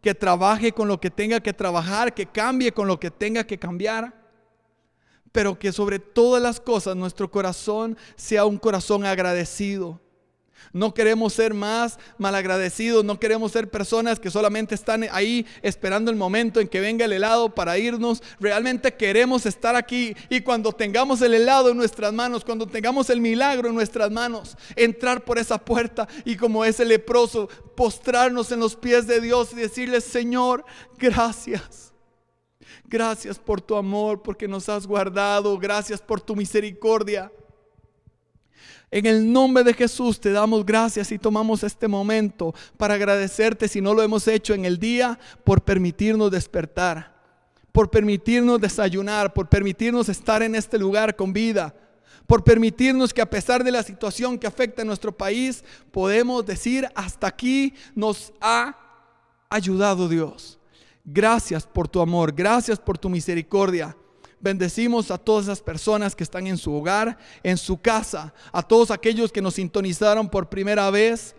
Que 0.00 0.14
trabaje 0.14 0.70
con 0.70 0.86
lo 0.86 1.00
que 1.00 1.10
tenga 1.10 1.40
que 1.40 1.52
trabajar, 1.52 2.14
que 2.14 2.26
cambie 2.26 2.70
con 2.70 2.86
lo 2.86 3.00
que 3.00 3.10
tenga 3.10 3.42
que 3.42 3.58
cambiar. 3.58 4.14
Pero 5.32 5.58
que 5.58 5.72
sobre 5.72 5.98
todas 5.98 6.40
las 6.40 6.60
cosas 6.60 6.94
nuestro 6.94 7.28
corazón 7.28 7.98
sea 8.14 8.44
un 8.44 8.56
corazón 8.56 9.04
agradecido 9.04 10.00
no 10.72 10.94
queremos 10.94 11.32
ser 11.32 11.54
más 11.54 11.98
malagradecidos, 12.18 13.04
no 13.04 13.18
queremos 13.18 13.52
ser 13.52 13.70
personas 13.70 14.20
que 14.20 14.30
solamente 14.30 14.74
están 14.74 15.06
ahí 15.10 15.46
esperando 15.62 16.10
el 16.10 16.16
momento 16.16 16.60
en 16.60 16.68
que 16.68 16.80
venga 16.80 17.04
el 17.04 17.12
helado 17.12 17.54
para 17.54 17.78
irnos. 17.78 18.22
Realmente 18.38 18.94
queremos 18.94 19.46
estar 19.46 19.76
aquí 19.76 20.14
y 20.28 20.40
cuando 20.40 20.72
tengamos 20.72 21.22
el 21.22 21.34
helado 21.34 21.70
en 21.70 21.76
nuestras 21.76 22.12
manos, 22.12 22.44
cuando 22.44 22.66
tengamos 22.66 23.10
el 23.10 23.20
milagro 23.20 23.68
en 23.68 23.74
nuestras 23.74 24.10
manos, 24.10 24.56
entrar 24.76 25.24
por 25.24 25.38
esa 25.38 25.58
puerta 25.58 26.08
y 26.24 26.36
como 26.36 26.64
ese 26.64 26.84
leproso, 26.84 27.48
postrarnos 27.76 28.52
en 28.52 28.60
los 28.60 28.76
pies 28.76 29.06
de 29.06 29.20
Dios 29.20 29.52
y 29.52 29.56
decirle, 29.56 30.00
Señor, 30.00 30.64
gracias. 30.98 31.90
Gracias 32.84 33.38
por 33.38 33.60
tu 33.60 33.76
amor, 33.76 34.20
porque 34.20 34.48
nos 34.48 34.68
has 34.68 34.84
guardado. 34.84 35.56
Gracias 35.58 36.00
por 36.00 36.20
tu 36.20 36.34
misericordia. 36.34 37.30
En 38.90 39.06
el 39.06 39.32
nombre 39.32 39.62
de 39.62 39.72
Jesús 39.72 40.18
te 40.18 40.32
damos 40.32 40.66
gracias 40.66 41.12
y 41.12 41.18
tomamos 41.18 41.62
este 41.62 41.86
momento 41.86 42.52
para 42.76 42.94
agradecerte 42.94 43.68
si 43.68 43.80
no 43.80 43.94
lo 43.94 44.02
hemos 44.02 44.26
hecho 44.26 44.52
en 44.52 44.64
el 44.64 44.78
día 44.78 45.18
por 45.44 45.62
permitirnos 45.62 46.30
despertar, 46.30 47.14
por 47.70 47.88
permitirnos 47.88 48.60
desayunar, 48.60 49.32
por 49.32 49.48
permitirnos 49.48 50.08
estar 50.08 50.42
en 50.42 50.56
este 50.56 50.76
lugar 50.76 51.14
con 51.14 51.32
vida, 51.32 51.72
por 52.26 52.42
permitirnos 52.42 53.14
que 53.14 53.22
a 53.22 53.30
pesar 53.30 53.62
de 53.62 53.70
la 53.70 53.84
situación 53.84 54.36
que 54.36 54.48
afecta 54.48 54.82
a 54.82 54.84
nuestro 54.84 55.16
país, 55.16 55.64
podemos 55.92 56.44
decir 56.44 56.88
hasta 56.96 57.28
aquí 57.28 57.74
nos 57.94 58.32
ha 58.40 58.76
ayudado 59.48 60.08
Dios. 60.08 60.58
Gracias 61.04 61.64
por 61.64 61.86
tu 61.86 62.00
amor, 62.00 62.32
gracias 62.32 62.80
por 62.80 62.98
tu 62.98 63.08
misericordia. 63.08 63.96
Bendecimos 64.40 65.10
a 65.10 65.18
todas 65.18 65.44
esas 65.44 65.60
personas 65.60 66.16
que 66.16 66.24
están 66.24 66.46
en 66.46 66.56
su 66.56 66.74
hogar, 66.74 67.18
en 67.42 67.58
su 67.58 67.80
casa, 67.80 68.32
a 68.52 68.62
todos 68.62 68.90
aquellos 68.90 69.30
que 69.30 69.42
nos 69.42 69.54
sintonizaron 69.54 70.28
por 70.28 70.48
primera 70.48 70.90
vez, 70.90 71.34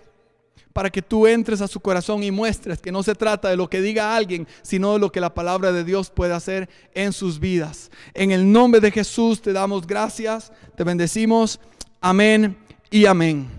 para 0.73 0.89
que 0.89 1.01
tú 1.01 1.27
entres 1.27 1.61
a 1.61 1.67
su 1.67 1.79
corazón 1.79 2.23
y 2.23 2.31
muestres 2.31 2.79
que 2.79 2.91
no 2.91 3.03
se 3.03 3.15
trata 3.15 3.49
de 3.49 3.57
lo 3.57 3.69
que 3.69 3.81
diga 3.81 4.15
alguien, 4.15 4.47
sino 4.61 4.93
de 4.93 4.99
lo 4.99 5.11
que 5.11 5.19
la 5.19 5.33
palabra 5.33 5.71
de 5.71 5.83
Dios 5.83 6.09
puede 6.09 6.33
hacer 6.33 6.69
en 6.93 7.11
sus 7.11 7.39
vidas. 7.39 7.91
En 8.13 8.31
el 8.31 8.49
nombre 8.51 8.79
de 8.79 8.91
Jesús 8.91 9.41
te 9.41 9.53
damos 9.53 9.85
gracias, 9.85 10.51
te 10.75 10.83
bendecimos. 10.83 11.59
Amén 11.99 12.57
y 12.89 13.05
amén. 13.05 13.49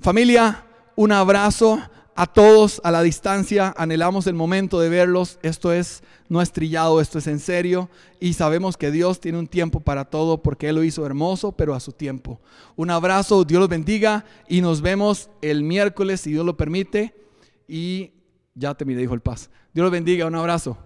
Familia, 0.00 0.64
un 0.96 1.12
abrazo 1.12 1.80
a 2.14 2.26
todos 2.26 2.80
a 2.84 2.90
la 2.90 3.02
distancia, 3.02 3.74
anhelamos 3.76 4.26
el 4.26 4.34
momento 4.34 4.80
de 4.80 4.88
verlos. 4.88 5.38
Esto 5.42 5.72
es 5.72 6.02
no 6.28 6.40
es 6.40 6.52
trillado, 6.52 7.00
esto 7.00 7.18
es 7.18 7.26
en 7.26 7.40
serio 7.40 7.90
y 8.20 8.34
sabemos 8.34 8.76
que 8.76 8.90
Dios 8.90 9.20
tiene 9.20 9.38
un 9.38 9.48
tiempo 9.48 9.80
para 9.80 10.04
todo 10.04 10.42
porque 10.42 10.68
Él 10.68 10.76
lo 10.76 10.84
hizo 10.84 11.04
hermoso, 11.04 11.52
pero 11.52 11.74
a 11.74 11.80
su 11.80 11.92
tiempo. 11.92 12.40
Un 12.76 12.90
abrazo, 12.90 13.44
Dios 13.44 13.58
los 13.58 13.68
bendiga 13.68 14.24
y 14.48 14.60
nos 14.60 14.80
vemos 14.80 15.28
el 15.42 15.64
miércoles 15.64 16.20
si 16.20 16.30
Dios 16.30 16.46
lo 16.46 16.56
permite 16.56 17.14
y 17.66 18.12
ya 18.54 18.74
te 18.74 18.84
miré, 18.84 19.00
dijo 19.00 19.14
el 19.14 19.20
paz. 19.20 19.50
Dios 19.74 19.82
los 19.82 19.92
bendiga, 19.92 20.26
un 20.26 20.36
abrazo. 20.36 20.78